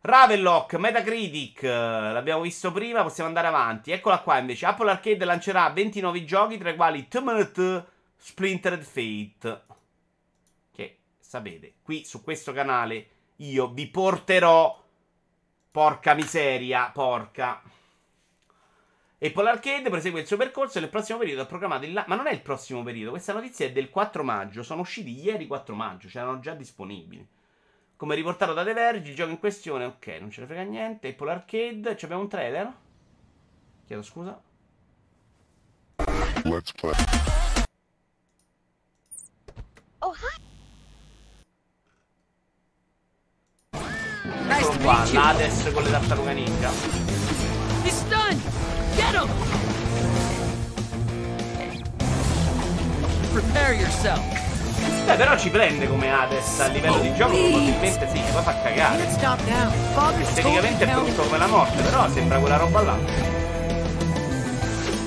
[0.00, 3.92] Ravenlock, Metacritic, l'abbiamo visto prima, possiamo andare avanti.
[3.92, 4.66] Eccola qua invece.
[4.66, 7.90] Apple Arcade lancerà 20 nuovi giochi, tra i quali Tumult
[8.22, 9.62] Splintered Fate.
[10.70, 14.80] Che sapete, qui su questo canale io vi porterò.
[15.72, 17.60] Porca miseria, porca.
[19.18, 21.92] Apple Arcade prosegue il suo percorso e nel prossimo periodo ha programmato il...
[21.92, 24.62] La- Ma non è il prossimo periodo, questa notizia è del 4 maggio.
[24.62, 27.26] Sono usciti ieri 4 maggio, cioè erano già disponibili.
[27.96, 31.08] Come riportato da The Verge, il gioco in questione, ok, non ce ne frega niente.
[31.08, 32.72] Apple Arcade, ci abbiamo un trailer?
[33.86, 34.40] Chiedo scusa.
[36.44, 36.94] Let's play.
[44.48, 46.70] Eccolo qua, l'Hades con le tartarughe ninja.
[47.82, 48.40] He's stunned!
[48.94, 49.28] Get him!
[53.32, 54.20] Prepare yourself.
[55.06, 59.06] Beh, però ci prende come Hades a livello di gioco, probabilmente sì, poi fa cagare.
[60.20, 62.96] Esteticamente è brutto come la morte, però sembra quella roba là.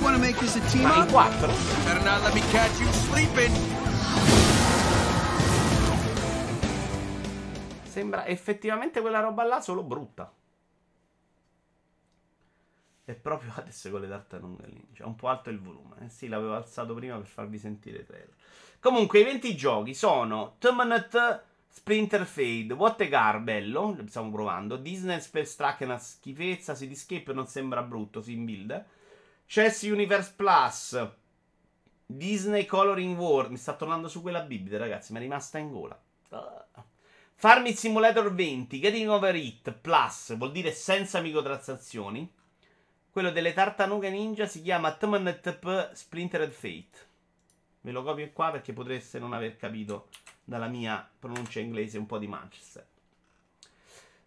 [0.01, 1.53] Ma in quattro?
[1.83, 3.51] Better not let me catch you sleeping.
[7.95, 10.29] Sembra effettivamente quella roba là solo brutta.
[13.05, 15.05] È proprio adesso con le tartarughe ninja.
[15.05, 15.95] È un po' alto il volume.
[16.01, 18.33] Eh sì, l'avevo alzato prima per farvi sentire i trailer.
[18.81, 24.75] Comunque, i 20 giochi sono Terminate Splinter Fade, What a Gar, bello, lo stiamo provando.
[24.75, 28.85] Disney Space Track è una schifezza, Cityscape non sembra brutto, si build.
[29.45, 31.09] Chess Universe Plus,
[32.05, 35.97] Disney Coloring World, mi sta tornando su quella bibita, ragazzi, mi è rimasta in gola.
[37.37, 42.31] Farming Simulator 20, Getting Over It Plus, vuol dire senza microtransazioni.
[43.11, 47.07] Quello delle tartarughe ninja si chiama TMNTP Splintered Fate.
[47.81, 50.07] Ve lo copio qua perché potreste non aver capito
[50.45, 52.87] dalla mia pronuncia inglese un po' di Manchester.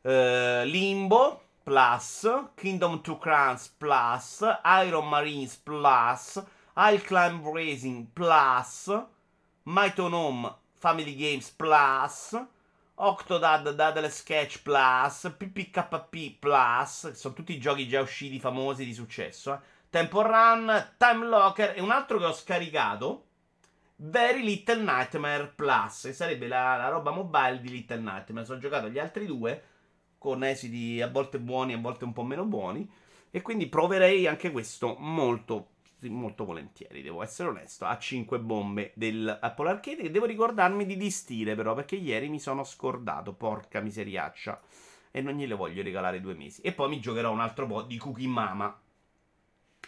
[0.03, 4.45] Uh, Limbo Plus, Kingdom 2 Crowns Plus,
[4.85, 6.43] Iron Marines Plus,
[6.77, 8.93] I'll Climb Racing Plus,
[9.63, 12.39] Mytonome Family Games Plus,
[13.01, 19.55] Octodad Daddle Sketch Plus, PPKP Plus, sono tutti giochi già usciti famosi di successo.
[19.55, 19.59] Eh.
[19.91, 23.27] Temple Run, Time Locker e un altro che ho scaricato,
[23.97, 28.45] Very Little Nightmare Plus, che sarebbe la, la roba mobile di Little Nightmare.
[28.45, 29.63] Sono giocato gli altri due
[30.19, 32.91] con esiti a volte buoni, a volte un po' meno buoni.
[33.31, 35.69] E quindi proverei anche questo molto
[36.03, 41.55] molto volentieri, devo essere onesto, a 5 bombe dell'Apple Arcade che devo ricordarmi di distire
[41.55, 44.61] però perché ieri mi sono scordato, porca miseriaccia,
[45.11, 46.61] e non gliele voglio regalare due mesi.
[46.61, 48.81] E poi mi giocherò un altro po' di Cookie Mama,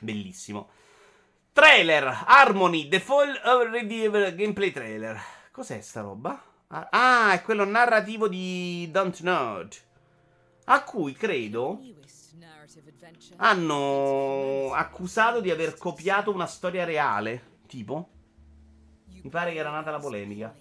[0.01, 0.71] bellissimo.
[1.53, 5.21] Trailer, Harmony, The Fall of Revival Gameplay Trailer.
[5.51, 6.43] Cos'è sta roba?
[6.69, 9.75] Ah, è quello narrativo di Don't Nod.
[10.67, 11.81] A cui credo
[13.37, 17.59] hanno accusato di aver copiato una storia reale.
[17.67, 18.11] Tipo?
[19.07, 20.55] Mi pare che era nata la polemica.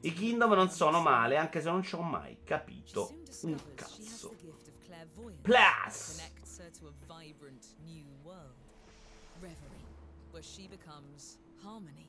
[0.00, 4.34] I Kingdom non sono male, anche se non ci ho mai capito un cazzo.
[5.42, 6.32] Plus!
[10.34, 12.03] where she becomes harmony.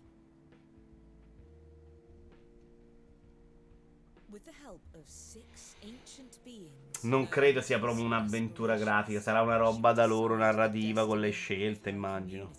[7.02, 11.90] Non credo sia proprio un'avventura grafica, sarà una roba da loro narrativa con le scelte,
[11.90, 12.52] immagino.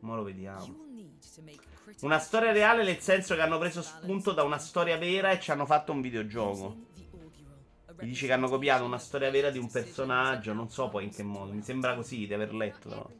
[0.00, 0.86] Ma lo vediamo.
[2.02, 5.50] Una storia reale nel senso che hanno preso spunto da una storia vera e ci
[5.50, 6.86] hanno fatto un videogioco.
[8.00, 11.10] Mi dice che hanno copiato una storia vera di un personaggio, non so poi in
[11.10, 11.52] che modo.
[11.52, 13.10] Mi sembra così di aver letto.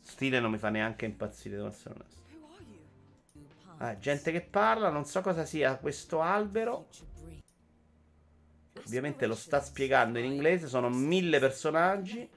[0.00, 2.21] Stile non mi fa neanche impazzire, devo essere onesto.
[3.82, 6.86] Ah, gente che parla, non so cosa sia questo albero.
[8.78, 12.30] Ovviamente lo sta spiegando in inglese, sono mille personaggi.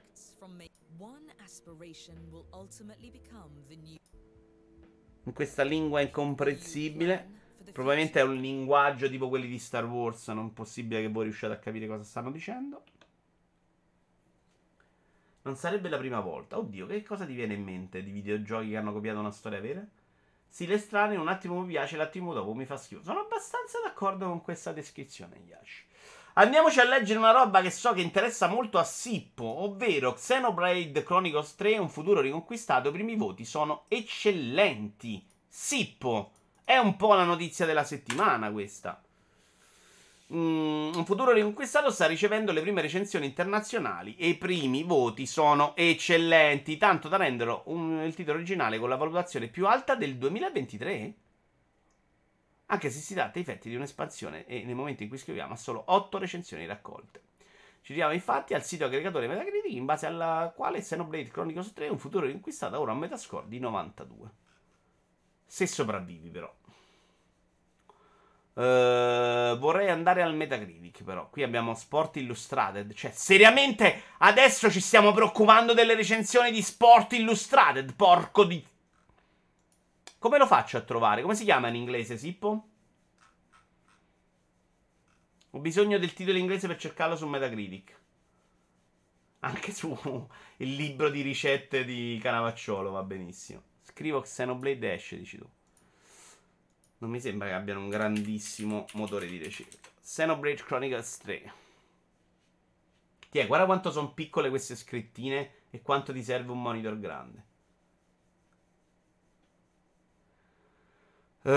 [5.22, 7.34] In questa lingua incomprensibile.
[7.70, 10.26] Probabilmente è un linguaggio tipo quelli di Star Wars.
[10.26, 12.82] Non possibile che voi riusciate a capire cosa stanno dicendo.
[15.42, 16.58] Non sarebbe la prima volta.
[16.58, 19.86] Oddio, che cosa ti viene in mente di videogiochi che hanno copiato una storia vera?
[20.56, 23.02] Sì, le strane, un attimo mi piace, l'attimo dopo mi fa schifo.
[23.02, 25.84] Sono abbastanza d'accordo con questa descrizione, Yashi.
[26.32, 31.56] Andiamoci a leggere una roba che so che interessa molto a Sippo, ovvero Xenoblade Chronicles
[31.56, 32.88] 3, un futuro riconquistato.
[32.88, 35.22] I primi voti sono eccellenti.
[35.46, 36.32] Sippo,
[36.64, 39.05] è un po' la notizia della settimana questa.
[40.32, 45.76] Mm, un futuro riconquistato sta ricevendo le prime recensioni internazionali e i primi voti sono
[45.76, 51.14] eccellenti, tanto da renderlo un, il titolo originale con la valutazione più alta del 2023.
[52.66, 55.84] Anche se si tratta infatti di un'espansione e nel momento in cui scriviamo ha solo
[55.86, 57.22] 8 recensioni raccolte.
[57.82, 61.98] Ci troviamo infatti al sito aggregatore Metacritic in base alla quale Xenoblade Chronicles 3 un
[62.00, 64.30] futuro riconquistato ora un metascore di 92.
[65.46, 66.52] Se sopravvivi però.
[68.56, 71.28] Uh, vorrei andare al Metacritic, però.
[71.28, 72.94] Qui abbiamo Sport Illustrated.
[72.94, 77.94] Cioè, seriamente, adesso ci stiamo preoccupando delle recensioni di Sport Illustrated.
[77.94, 78.66] Porco di.
[80.18, 81.20] Come lo faccio a trovare?
[81.20, 82.68] Come si chiama in inglese, Sippo?
[85.50, 88.00] Ho bisogno del titolo in inglese per cercarlo su Metacritic.
[89.40, 93.62] Anche su il libro di ricette di Canavacciolo va benissimo.
[93.82, 95.46] Scrivo Xenoblade Dash, dici tu
[96.98, 99.88] non mi sembra che abbiano un grandissimo motore di ricerca.
[100.00, 101.52] Xenoblade Chronicles 3.
[103.28, 107.44] Tiè, guarda quanto sono piccole queste scrittine e quanto ti serve un monitor grande.
[111.42, 111.52] Uh,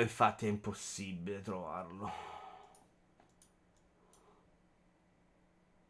[0.00, 2.10] infatti è impossibile trovarlo.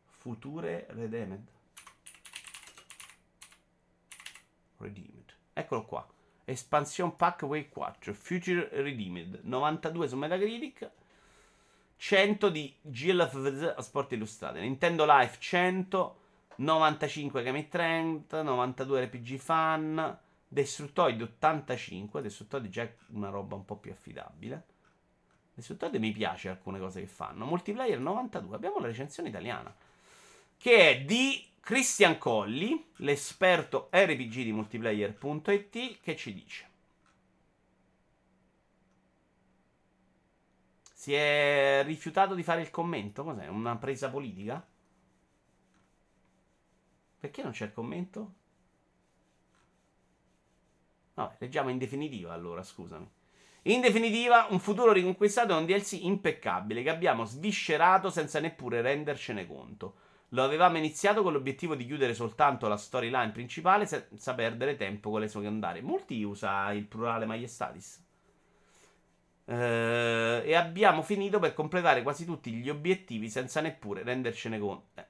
[0.07, 1.47] Future Redeemed.
[4.79, 5.22] Redeemed.
[5.53, 6.07] Eccolo qua.
[6.45, 8.13] Expansion Pack Wave 4.
[8.15, 9.41] Future Redeemed.
[9.43, 10.91] 92 su Metacritic.
[11.97, 14.61] 100 di GLF Sport Illustrate.
[14.61, 16.17] Nintendo Life 100.
[16.57, 18.31] 95 Game Trend.
[18.31, 20.19] 92 RPG Fan.
[20.49, 22.23] Destructoid 85.
[22.23, 24.67] Destructoid già è una roba un po' più affidabile.
[25.55, 27.45] Destructoid mi piace alcune cose che fanno.
[27.45, 28.57] Multiplayer 92.
[28.57, 29.75] Abbiamo la recensione italiana.
[30.57, 36.71] Che è di Christian Colli, l'esperto RPG di multiplayer.it, che ci dice.
[40.93, 43.23] Si è rifiutato di fare il commento?
[43.23, 43.47] Cos'è?
[43.47, 44.67] Una presa politica?
[47.21, 48.33] Perché non c'è il commento?
[51.15, 53.09] Vabbè, leggiamo in definitiva allora, scusami.
[53.63, 59.47] In definitiva, un futuro riconquistato è un DLC impeccabile che abbiamo sviscerato senza neppure rendercene
[59.47, 60.11] conto.
[60.35, 65.21] Lo avevamo iniziato con l'obiettivo di chiudere soltanto la storyline principale senza perdere tempo con
[65.21, 65.83] le secondarie.
[65.83, 68.03] Molti usa il plurale maiestatis.
[69.45, 75.01] Eh, e abbiamo finito per completare quasi tutti gli obiettivi senza neppure rendercene conto.
[75.01, 75.07] Eh.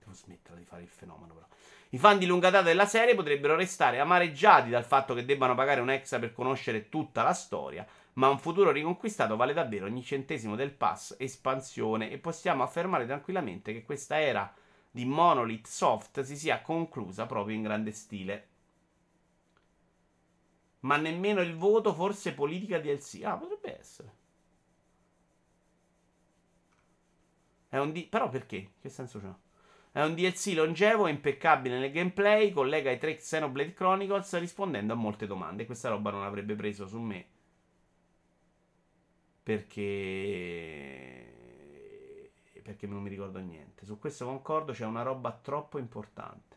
[0.00, 1.46] Devo smettere di fare il fenomeno, però.
[1.90, 5.80] I fan di lunga data della serie potrebbero restare amareggiati dal fatto che debbano pagare
[5.80, 7.86] un extra per conoscere tutta la storia
[8.16, 13.72] ma un futuro riconquistato vale davvero ogni centesimo del pass espansione e possiamo affermare tranquillamente
[13.72, 14.52] che questa era
[14.90, 18.48] di Monolith Soft si sia conclusa proprio in grande stile.
[20.80, 23.22] Ma nemmeno il voto, forse politica DLC.
[23.24, 24.14] Ah, potrebbe essere.
[27.68, 28.08] È un D...
[28.08, 28.74] Però perché?
[28.80, 29.36] Che senso c'ha?
[29.92, 34.96] È un DLC longevo e impeccabile nel gameplay, collega i tre Xenoblade Chronicles rispondendo a
[34.96, 35.66] molte domande.
[35.66, 37.34] Questa roba non avrebbe preso su me
[39.46, 41.22] perché
[42.62, 43.86] perché non mi ricordo niente.
[43.86, 46.56] Su questo concordo, c'è una roba troppo importante.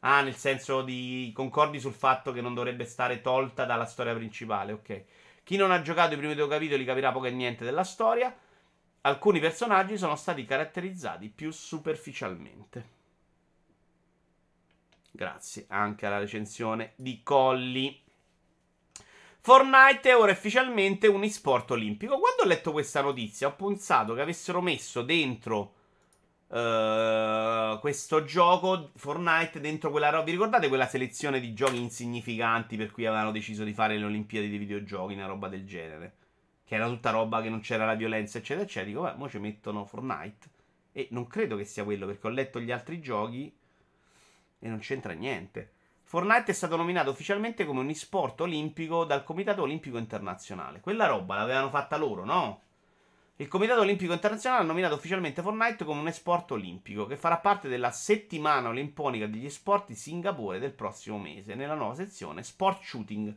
[0.00, 4.72] Ah, nel senso di concordi sul fatto che non dovrebbe stare tolta dalla storia principale,
[4.72, 5.04] ok.
[5.44, 8.36] Chi non ha giocato i primi due capitoli capirà poco e niente della storia.
[9.02, 12.94] Alcuni personaggi sono stati caratterizzati più superficialmente.
[15.12, 18.02] Grazie anche alla recensione di Colli.
[19.46, 22.18] Fortnite è ora ufficialmente un esport olimpico.
[22.18, 25.74] Quando ho letto questa notizia, ho pensato che avessero messo dentro
[26.48, 30.24] uh, questo gioco Fortnite dentro quella roba.
[30.24, 34.48] Vi ricordate quella selezione di giochi insignificanti per cui avevano deciso di fare le Olimpiadi
[34.48, 36.16] dei videogiochi, una roba del genere?
[36.64, 38.90] Che era tutta roba che non c'era la violenza, eccetera, eccetera.
[38.90, 40.48] Dico, beh, mo ci mettono Fortnite.
[40.90, 43.56] E non credo che sia quello perché ho letto gli altri giochi
[44.58, 45.74] e non c'entra niente.
[46.08, 50.78] Fortnite è stato nominato ufficialmente come un esport olimpico dal Comitato Olimpico Internazionale.
[50.78, 52.60] Quella roba l'avevano fatta loro, no?
[53.38, 57.66] Il Comitato Olimpico Internazionale ha nominato ufficialmente Fortnite come un esport olimpico che farà parte
[57.66, 63.34] della settimana olimponica degli sport Singapore del prossimo mese, nella nuova sezione Sport Shooting.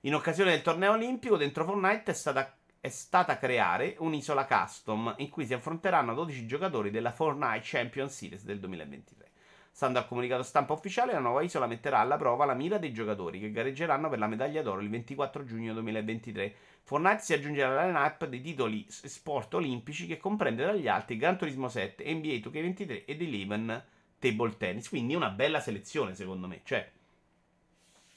[0.00, 5.28] In occasione del torneo olimpico, dentro Fortnite è stata, è stata creare un'isola custom in
[5.28, 9.29] cui si affronteranno 12 giocatori della Fortnite Champion Series del 2023.
[9.72, 13.38] Stando al comunicato stampa ufficiale, la nuova isola metterà alla prova la mira dei giocatori
[13.38, 16.54] che gareggeranno per la medaglia d'oro il 24 giugno 2023.
[16.82, 21.38] Fortnite si aggiungerà alla line-up dei titoli sport olimpici che comprende tra gli altri Gran
[21.38, 23.84] Turismo 7, NBA 2K23 ed Eleven
[24.18, 24.88] Table Tennis.
[24.88, 26.60] Quindi una bella selezione secondo me.
[26.64, 26.90] Cioè,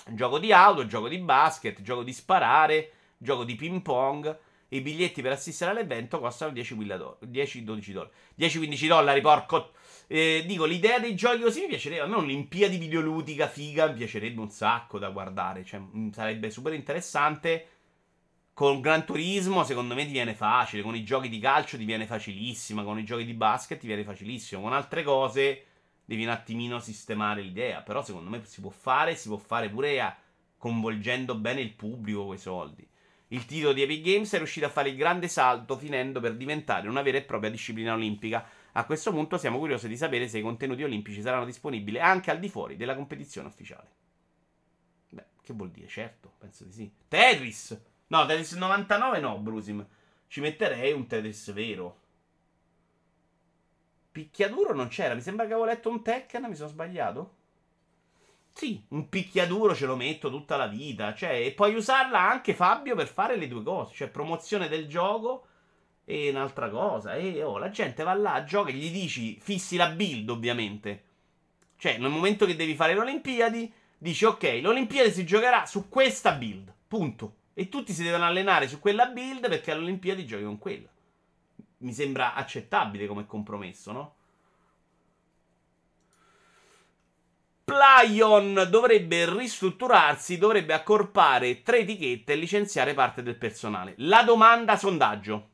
[0.09, 4.37] gioco di auto, gioco di basket, gioco di sparare, gioco di ping pong.
[4.69, 8.09] I biglietti per assistere all'evento costano 10-12 dollari.
[8.39, 9.73] 10-15 dollari, porco
[10.15, 12.03] eh, dico, l'idea dei giochi così mi piacerebbe.
[12.03, 15.65] A me un'Olimpiadi videoludica figa mi piacerebbe un sacco da guardare.
[15.65, 17.67] Cioè, mm, sarebbe super interessante.
[18.53, 20.83] Con Gran Turismo, secondo me, ti viene facile.
[20.83, 22.83] Con i giochi di calcio ti viene facilissima.
[22.83, 24.61] Con i giochi di basket ti viene facilissimo.
[24.61, 25.65] Con altre cose
[26.05, 27.81] devi un attimino sistemare l'idea.
[27.81, 29.15] Però, secondo me, si può fare.
[29.15, 30.15] Si può fare pure a,
[30.59, 32.87] coinvolgendo bene il pubblico con i soldi.
[33.29, 36.87] Il titolo di Epic Games è riuscito a fare il grande salto, finendo per diventare
[36.87, 38.47] una vera e propria disciplina olimpica.
[38.75, 42.39] A questo punto siamo curiosi di sapere se i contenuti olimpici saranno disponibili anche al
[42.39, 43.89] di fuori della competizione ufficiale.
[45.09, 45.87] Beh, che vuol dire?
[45.87, 46.91] Certo, penso di sì.
[47.07, 47.79] Tetris!
[48.07, 49.85] No, Tetris 99 no, Brusim.
[50.27, 51.99] Ci metterei un Tetris vero.
[54.11, 57.35] Picchiaduro non c'era, mi sembra che avevo letto un Tekken, mi sono sbagliato?
[58.53, 61.13] Sì, un picchiaduro ce lo metto tutta la vita.
[61.13, 63.93] Cioè, e puoi usarla anche Fabio per fare le due cose.
[63.93, 65.47] Cioè, promozione del gioco
[66.05, 67.15] e un'altra cosa.
[67.15, 71.03] E oh, la gente va là, gioca e gli dici fissi la build, ovviamente.
[71.77, 76.33] Cioè, nel momento che devi fare le Olimpiadi, dici ok, l'Olimpiade si giocherà su questa
[76.33, 76.73] build.
[76.87, 77.35] Punto.
[77.53, 80.87] E tutti si devono allenare su quella build perché alle Olimpiadi giochi con quella.
[81.77, 84.15] Mi sembra accettabile come compromesso, no?
[87.65, 93.93] Plyon dovrebbe ristrutturarsi, dovrebbe accorpare tre etichette e licenziare parte del personale.
[93.97, 95.49] La domanda sondaggio.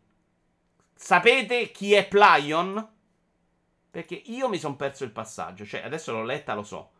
[1.02, 2.88] Sapete chi è Plyon?
[3.90, 5.66] Perché io mi sono perso il passaggio.
[5.66, 6.92] Cioè, adesso l'ho letta, lo so.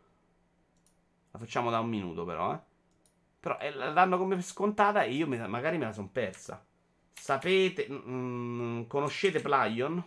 [1.30, 2.60] La facciamo da un minuto, però, eh.
[3.38, 6.64] Però eh, la danno come scontata e io me, magari me la sono persa.
[7.12, 10.02] Sapete, mm, conoscete Plyon?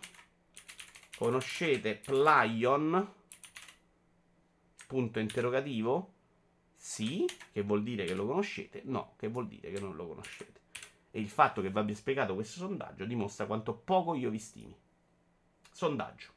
[1.16, 3.12] Conoscete Plyon?
[4.88, 6.12] Punto interrogativo?
[6.74, 8.82] Sì, che vuol dire che lo conoscete?
[8.86, 10.62] No, che vuol dire che non lo conoscete.
[11.16, 14.76] E il fatto che vi abbia spiegato questo sondaggio dimostra quanto poco io vi stimi.
[15.70, 16.32] Sondaggio.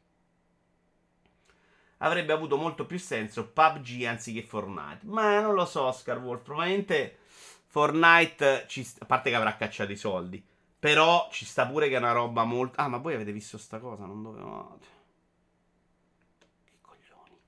[1.97, 4.99] Avrebbe avuto molto più senso PUBG anziché Fortnite.
[5.05, 6.43] Ma non lo so, Oscar Wolf.
[6.43, 7.17] Probabilmente
[7.65, 10.45] Fortnite, ci, a parte che avrà cacciato i soldi.
[10.77, 12.79] Però ci sta pure che è una roba molto...
[12.79, 14.05] Ah, ma voi avete visto sta cosa?
[14.05, 14.85] Non dovevate.
[16.65, 17.39] Che coglioni.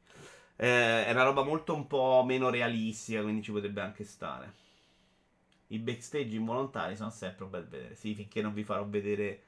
[0.55, 4.68] Eh, è una roba molto un po' meno realistica, quindi ci potrebbe anche stare.
[5.71, 7.95] I backstage involontari sono sempre un bel vedere.
[7.95, 9.43] Sì, finché non vi farò vedere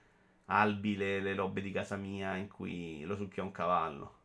[0.46, 4.20] Albi le, le robe di casa mia in cui lo succhia un cavallo.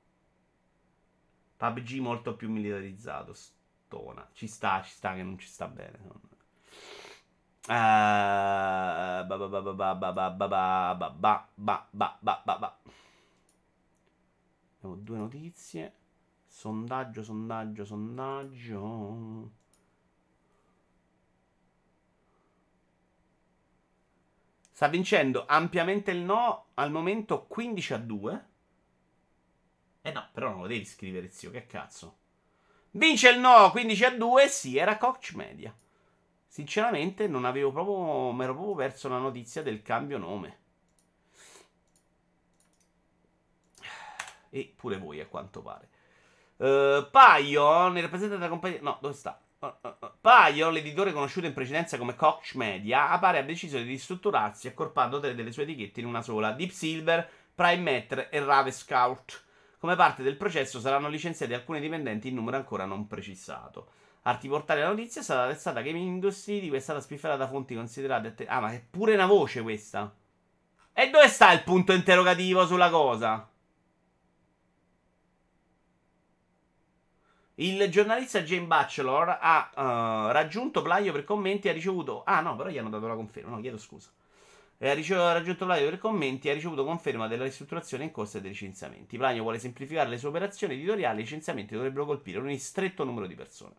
[1.57, 3.33] PUBG molto più militarizzato.
[3.33, 4.29] Stona.
[4.33, 5.99] Ci sta, ci sta che non ci sta bene.
[14.81, 15.95] Abbiamo due notizie.
[16.47, 19.56] Sondaggio, sondaggio, sondaggio.
[24.77, 28.47] Sta vincendo ampiamente il no al momento 15 a 2.
[30.03, 32.19] Eh no, però non lo devi scrivere, zio, che cazzo.
[32.91, 35.75] Vince il no 15 a 2, sì, era Coach Media.
[36.47, 38.33] Sinceramente non avevo proprio.
[38.33, 40.59] Mi ero proprio perso la notizia del cambio nome.
[44.51, 45.89] E pure voi, a quanto pare.
[46.57, 48.83] Uh, Pion, il rappresentante della compagnia.
[48.83, 49.41] No, dove sta?
[49.59, 50.11] Uh, uh, uh.
[50.21, 55.35] Pion, l'editore conosciuto in precedenza come Coach Media, appare ha deciso di ristrutturarsi accorpando tre
[55.35, 59.45] delle sue etichette in una sola: Deep Silver, Prime Matter e Rave Scout.
[59.79, 63.89] Come parte del processo saranno licenziati alcuni dipendenti in numero ancora non precisato.
[64.23, 67.47] A riportare la notizia è stata arrestata Gaming Industry, di cui è stata spiffata da
[67.47, 68.29] fonti considerate...
[68.29, 70.13] Att- ah, ma è pure una voce questa.
[70.93, 73.49] E dove sta il punto interrogativo sulla cosa?
[77.59, 82.23] Il giornalista Jane Batchelor ha uh, raggiunto Plaio per commenti e ha ricevuto...
[82.25, 84.11] Ah no, però gli hanno dato la conferma, no, chiedo scusa.
[84.77, 88.41] E ha raggiunto Plaio per commenti e ha ricevuto conferma della ristrutturazione in corso e
[88.43, 89.17] dei licenziamenti.
[89.17, 93.35] Plaio vuole semplificare le sue operazioni editoriali i licenziamenti dovrebbero colpire un ristretto numero di
[93.35, 93.73] persone.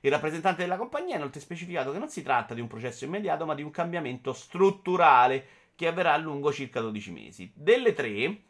[0.00, 3.46] Il rappresentante della compagnia ha inoltre specificato che non si tratta di un processo immediato,
[3.46, 5.46] ma di un cambiamento strutturale
[5.76, 7.52] che avverrà a lungo circa 12 mesi.
[7.54, 8.40] Delle tre,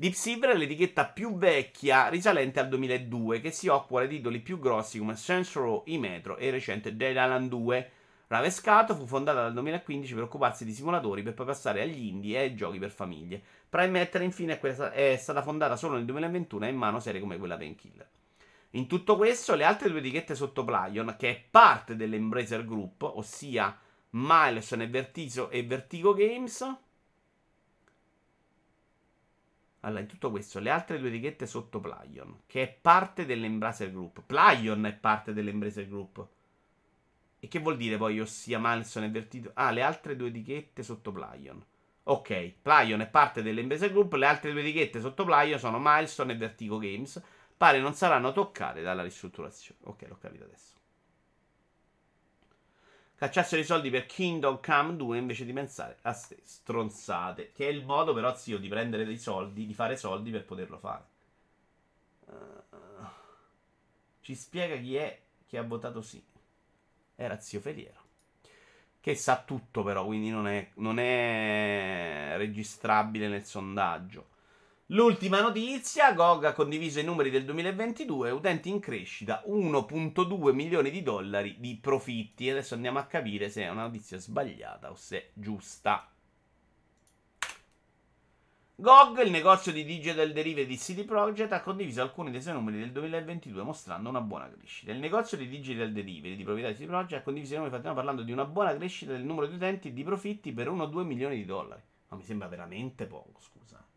[0.00, 4.58] Deep Silver è l'etichetta più vecchia, risalente al 2002, che si occupa dei titoli più
[4.58, 7.90] grossi come Saints Row, I-Metro e il recente Dead Island 2.
[8.28, 12.40] Ravescato fu fondata dal 2015 per occuparsi di simulatori per poi passare agli indie e
[12.40, 13.42] ai giochi per famiglie.
[13.68, 17.58] Prime Matter infine è stata fondata solo nel 2021 e in mano serie come quella
[17.58, 18.08] Painkiller.
[18.70, 23.78] In tutto questo, le altre due etichette sotto Plyon, che è parte dell'Embracer Group, ossia
[24.12, 24.90] Milestone
[25.50, 26.88] e Vertigo Games.
[29.80, 34.22] Allora, in tutto questo, le altre due etichette sotto Plyon, che è parte dell'Embracer Group.
[34.26, 36.26] Plyon è parte dell'Embracer Group.
[37.40, 39.50] E che vuol dire poi, ossia Milestone e Vertigo?
[39.54, 41.64] Ah, le altre due etichette sotto Plyon.
[42.04, 46.36] Ok, Plyon è parte dell'Embracer Group, le altre due etichette sotto Plyon sono Milestone e
[46.36, 47.22] Vertigo Games
[47.60, 49.80] pare non saranno toccate dalla ristrutturazione.
[49.84, 50.79] Ok, l'ho capito adesso.
[53.20, 57.52] Cacciassero i soldi per Kingdom Come 2 invece di pensare a ste stronzate.
[57.52, 60.78] Che è il modo, però, zio, di prendere dei soldi, di fare soldi per poterlo
[60.78, 61.04] fare.
[62.24, 63.04] Uh,
[64.22, 66.24] ci spiega chi è che ha votato sì.
[67.14, 68.00] Era zio Feliero.
[68.98, 74.28] Che sa tutto, però, quindi non è, non è registrabile nel sondaggio.
[74.92, 81.00] L'ultima notizia, GOG ha condiviso i numeri del 2022, utenti in crescita, 1.2 milioni di
[81.04, 82.50] dollari di profitti.
[82.50, 86.10] Adesso andiamo a capire se è una notizia sbagliata o se è giusta.
[88.74, 92.80] GOG, il negozio di digital derivative di CD Projekt, ha condiviso alcuni dei suoi numeri
[92.80, 94.90] del 2022 mostrando una buona crescita.
[94.90, 97.94] Il negozio di digital derivative di proprietà di CD Projekt ha condiviso i numeri, stiamo
[97.94, 101.44] parlando di una buona crescita del numero di utenti di profitti per 1-2 milioni di
[101.44, 101.82] dollari.
[102.08, 103.89] Ma mi sembra veramente poco, scusa.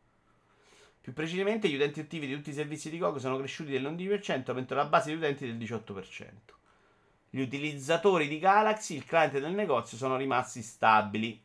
[1.03, 4.77] Più precisamente, gli utenti attivi di tutti i servizi di GOG sono cresciuti dell'11%, mentre
[4.77, 6.29] la base di utenti del 18%.
[7.29, 11.43] Gli utilizzatori di Galaxy, il cliente del negozio, sono rimasti stabili.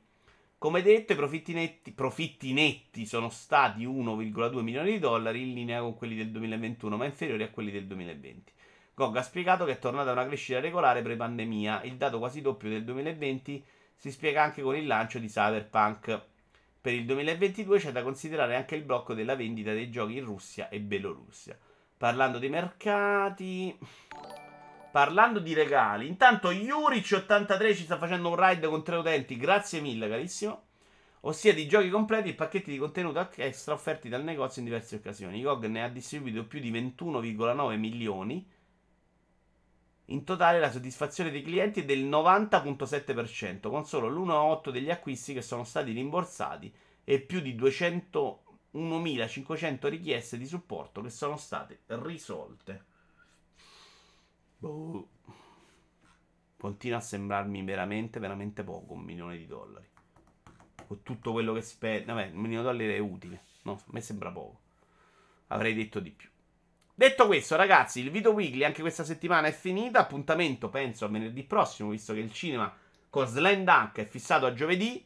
[0.58, 5.80] Come detto, i profitti netti, profitti netti sono stati 1,2 milioni di dollari in linea
[5.80, 8.52] con quelli del 2021, ma inferiori a quelli del 2020.
[8.94, 11.82] GOG ha spiegato che è tornata a una crescita regolare pre-pandemia.
[11.82, 13.64] Il dato quasi doppio del 2020
[13.96, 16.36] si spiega anche con il lancio di Cyberpunk.
[16.88, 20.70] Per il 2022 c'è da considerare anche il blocco della vendita dei giochi in Russia
[20.70, 21.54] e Bielorussia.
[21.98, 23.78] Parlando dei mercati.
[24.90, 29.36] Parlando di regali, intanto Yuric83 ci sta facendo un ride con tre utenti.
[29.36, 30.62] Grazie mille, carissimo.
[31.20, 35.42] Ossia di giochi completi e pacchetti di contenuto extra offerti dal negozio in diverse occasioni.
[35.42, 38.48] GOG ne ha distribuito più di 21,9 milioni
[40.10, 45.42] in totale la soddisfazione dei clienti è del 90.7%, con solo l'1,8 degli acquisti che
[45.42, 46.74] sono stati rimborsati
[47.04, 52.84] e più di 201.500 richieste di supporto che sono state risolte.
[54.58, 55.08] Boh.
[56.56, 59.88] Continua a sembrarmi veramente, veramente poco un milione di dollari.
[60.86, 62.12] Con tutto quello che spende.
[62.12, 63.44] Vabbè, un milione di dollari è utile.
[63.62, 64.60] No, a me sembra poco.
[65.48, 66.30] Avrei detto di più.
[66.98, 70.00] Detto questo, ragazzi, il video weekly anche questa settimana è finita.
[70.00, 72.76] Appuntamento, penso, a venerdì prossimo, visto che il cinema
[73.08, 75.04] con Slam Dunk è fissato a giovedì.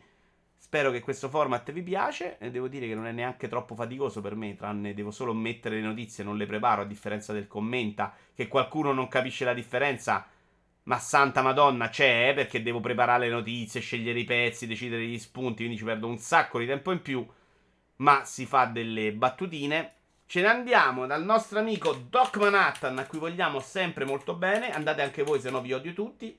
[0.57, 2.39] Spero che questo format vi piace.
[2.39, 5.75] E devo dire che non è neanche troppo faticoso per me, tranne devo solo mettere
[5.75, 10.27] le notizie, non le preparo, a differenza del commenta, che qualcuno non capisce la differenza.
[10.85, 15.19] Ma santa madonna c'è, eh, perché devo preparare le notizie, scegliere i pezzi, decidere gli
[15.19, 17.27] spunti, quindi ci perdo un sacco di tempo in più.
[17.97, 19.97] Ma si fa delle battutine.
[20.27, 24.73] Ce ne andiamo dal nostro amico Doc Manhattan, a cui vogliamo sempre molto bene.
[24.73, 26.39] Andate anche voi, se no vi odio tutti.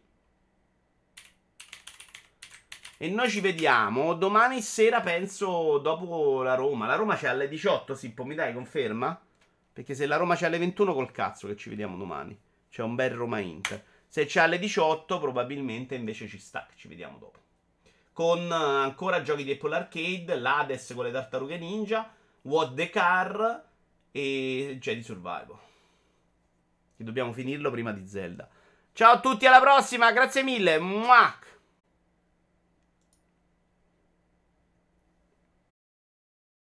[2.97, 6.87] E noi ci vediamo domani sera, penso, dopo la Roma.
[6.87, 9.19] La Roma c'è alle 18, Sippo, mi dai conferma?
[9.73, 12.39] Perché se la Roma c'è alle 21, col cazzo che ci vediamo domani.
[12.69, 13.83] C'è un bel Roma-Inter.
[14.07, 17.39] Se c'è alle 18, probabilmente invece ci sta, che ci vediamo dopo.
[18.13, 22.09] Con ancora giochi di Apple Arcade, l'Hades con le tartarughe ninja,
[22.43, 23.71] What the Car
[24.15, 25.57] e Jedi Survival.
[26.95, 28.47] Che dobbiamo finirlo prima di Zelda.
[28.93, 30.77] Ciao a tutti, alla prossima, grazie mille.
[30.77, 31.35] Muah!